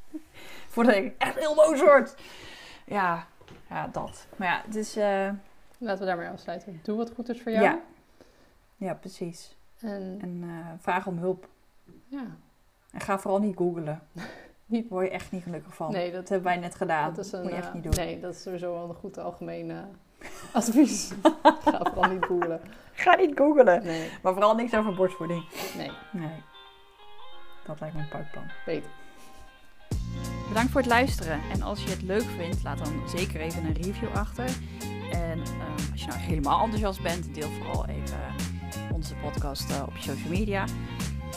Voordat 0.68 0.94
ik 0.94 1.14
echt 1.18 1.38
heel 1.38 1.54
boos 1.54 1.80
word. 1.80 2.14
Ja, 2.86 3.26
ja, 3.68 3.88
dat. 3.88 4.26
Maar 4.36 4.48
ja, 4.48 4.78
is... 4.78 4.96
Uh... 4.96 5.30
Laten 5.78 6.00
we 6.00 6.06
daarmee 6.06 6.28
afsluiten. 6.28 6.80
Doe 6.82 6.96
wat 6.96 7.10
goed 7.14 7.28
is 7.28 7.42
voor 7.42 7.52
jou. 7.52 7.64
Ja, 7.64 7.80
ja 8.76 8.94
precies. 8.94 9.56
En, 9.80 10.18
en 10.20 10.42
uh, 10.44 10.66
vraag 10.78 11.06
om 11.06 11.18
hulp. 11.18 11.48
Ja. 12.06 12.26
En 12.90 13.00
ga 13.00 13.18
vooral 13.18 13.40
niet 13.40 13.56
googlen. 13.56 14.02
Niet. 14.68 14.88
word 14.88 15.06
je 15.06 15.12
echt 15.12 15.32
niet 15.32 15.42
gelukkig 15.42 15.74
van. 15.74 15.92
Nee, 15.92 16.12
dat, 16.12 16.28
hebben 16.28 16.46
wij 16.46 16.56
net 16.56 16.74
gedaan. 16.74 17.14
Dat 17.14 17.24
is 17.24 17.32
een, 17.32 17.42
moet 17.42 17.50
je 17.50 17.56
echt 17.56 17.74
niet 17.74 17.82
doen. 17.82 17.92
Nee, 17.96 18.20
dat 18.20 18.34
is 18.34 18.42
sowieso 18.42 18.72
wel 18.72 18.88
een 18.88 18.94
goed 18.94 19.18
algemeen 19.18 19.72
advies. 20.52 21.12
ga 21.42 21.80
vooral 21.94 22.10
niet 22.10 22.24
googlen. 22.24 22.60
Ga 22.92 23.16
niet 23.16 23.38
googlen. 23.38 23.84
Nee. 23.84 24.10
Maar 24.22 24.32
vooral 24.32 24.54
niks 24.54 24.74
over 24.74 24.94
borstvoeding. 24.94 25.44
Nee. 25.76 25.90
Nee. 26.12 26.42
Dat 27.66 27.80
lijkt 27.80 27.94
me 27.94 28.00
een 28.00 28.08
pakplan. 28.08 28.50
Beter. 28.66 28.90
Bedankt 30.48 30.70
voor 30.70 30.80
het 30.80 30.90
luisteren. 30.90 31.40
En 31.52 31.62
als 31.62 31.84
je 31.84 31.90
het 31.90 32.02
leuk 32.02 32.22
vindt, 32.22 32.62
laat 32.62 32.78
dan 32.78 33.08
zeker 33.08 33.40
even 33.40 33.64
een 33.64 33.72
review 33.72 34.14
achter. 34.14 34.50
En 35.10 35.38
ehm, 35.42 35.90
als 35.92 36.00
je 36.00 36.06
nou 36.06 36.18
helemaal 36.18 36.60
enthousiast 36.60 37.02
bent, 37.02 37.34
deel 37.34 37.48
vooral 37.48 37.86
even 37.86 38.18
onze 38.92 39.14
podcast 39.14 39.70
uh, 39.70 39.82
op 39.86 39.96
je 39.96 40.02
social 40.02 40.28
media. 40.28 40.64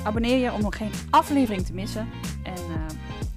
Abonneer 0.03 0.37
je 0.37 0.51
om 0.51 0.61
nog 0.61 0.77
geen 0.77 0.91
aflevering 1.09 1.65
te 1.65 1.73
missen. 1.73 2.09
En 2.43 2.63
uh, 2.69 2.85